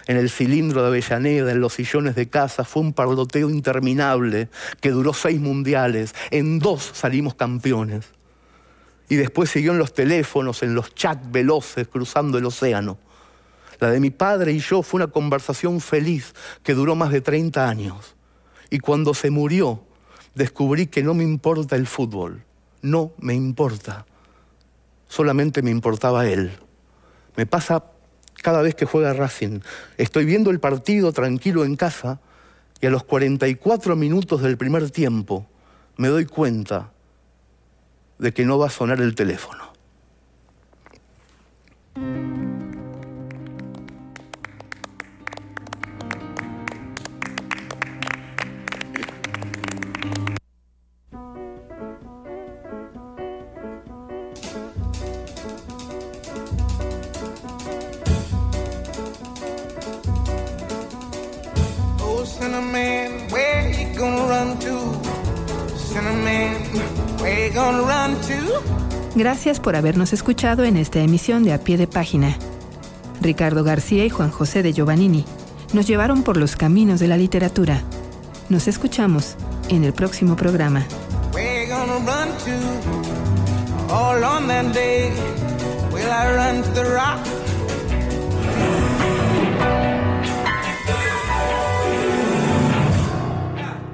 en 0.07 0.17
el 0.17 0.31
cilindro 0.31 0.83
de 0.83 0.89
Avellaneda, 0.89 1.51
en 1.51 1.61
los 1.61 1.75
sillones 1.75 2.15
de 2.15 2.29
casa, 2.29 2.65
fue 2.65 2.83
un 2.83 2.93
parloteo 2.93 3.51
interminable 3.51 4.49
que 4.81 4.91
duró 4.91 5.13
seis 5.13 5.41
mundiales. 5.41 6.15
En 6.31 6.59
dos 6.59 6.91
salimos 6.95 7.35
campeones. 7.35 8.07
Y 9.09 9.17
después 9.17 9.51
siguió 9.51 9.73
en 9.73 9.79
los 9.79 9.95
teléfonos, 9.95 10.63
en 10.63 10.75
los 10.75 10.95
chats 10.95 11.31
veloces, 11.31 11.89
cruzando 11.89 12.39
el 12.39 12.45
océano. 12.45 12.99
La 13.81 13.91
de 13.91 14.01
mi 14.01 14.11
padre 14.11 14.53
y 14.53 14.59
yo 14.59 14.83
fue 14.83 14.99
una 14.99 15.09
conversación 15.09 15.81
feliz 15.81 16.35
que 16.63 16.75
duró 16.75 16.95
más 16.95 17.11
de 17.11 17.21
30 17.21 17.69
años. 17.69 18.15
Y 18.71 18.79
cuando 18.79 19.13
se 19.13 19.31
murió, 19.31 19.83
descubrí 20.35 20.87
que 20.87 21.03
no 21.03 21.15
me 21.15 21.25
importa 21.25 21.77
el 21.77 21.87
fútbol. 21.87 22.45
No 22.83 23.13
me 23.19 23.35
importa. 23.35 24.07
Solamente 25.09 25.63
me 25.63 25.71
importaba 25.71 26.27
él. 26.27 26.53
Me 27.37 27.47
pasa 27.47 27.85
cada 28.43 28.63
vez 28.63 28.75
que 28.75 28.87
juega 28.87 29.13
Racing. 29.13 29.61
Estoy 29.97 30.25
viendo 30.25 30.51
el 30.51 30.61
partido 30.61 31.13
tranquilo 31.13 31.65
en 31.65 31.77
casa 31.77 32.21
y 32.81 32.87
a 32.87 32.91
los 32.91 33.05
44 33.05 33.97
minutos 33.97 34.43
del 34.43 34.57
primer 34.57 34.91
tiempo 34.91 35.47
me 35.97 36.09
doy 36.09 36.27
cuenta 36.27 36.93
de 38.19 38.33
que 38.33 38.45
no 38.45 38.59
va 38.59 38.67
a 38.67 38.71
sonar 38.71 39.01
el 39.01 39.15
teléfono. 39.15 39.73
Gracias 69.15 69.61
por 69.61 69.77
habernos 69.77 70.13
escuchado 70.13 70.65
en 70.65 70.77
esta 70.77 71.01
emisión 71.01 71.43
de 71.43 71.53
A 71.53 71.59
Pie 71.59 71.77
de 71.79 71.87
Página. 71.87 72.37
Ricardo 73.21 73.65
García 73.65 74.05
y 74.05 74.11
Juan 74.11 74.31
José 74.31 74.63
de 74.63 74.73
Giovannini 74.73 75.25
nos 75.73 75.87
llevaron 75.87 76.23
por 76.23 76.37
los 76.37 76.55
caminos 76.55 77.01
de 77.01 77.09
la 77.09 77.17
literatura. 77.17 77.83
Nos 78.49 78.69
escuchamos 78.69 79.37
en 79.69 79.85
el 79.85 79.93
próximo 79.93 80.37
programa. 80.37 80.85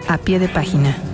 A 0.09 0.19
Pie 0.19 0.39
de 0.39 0.49
Página. 0.49 1.12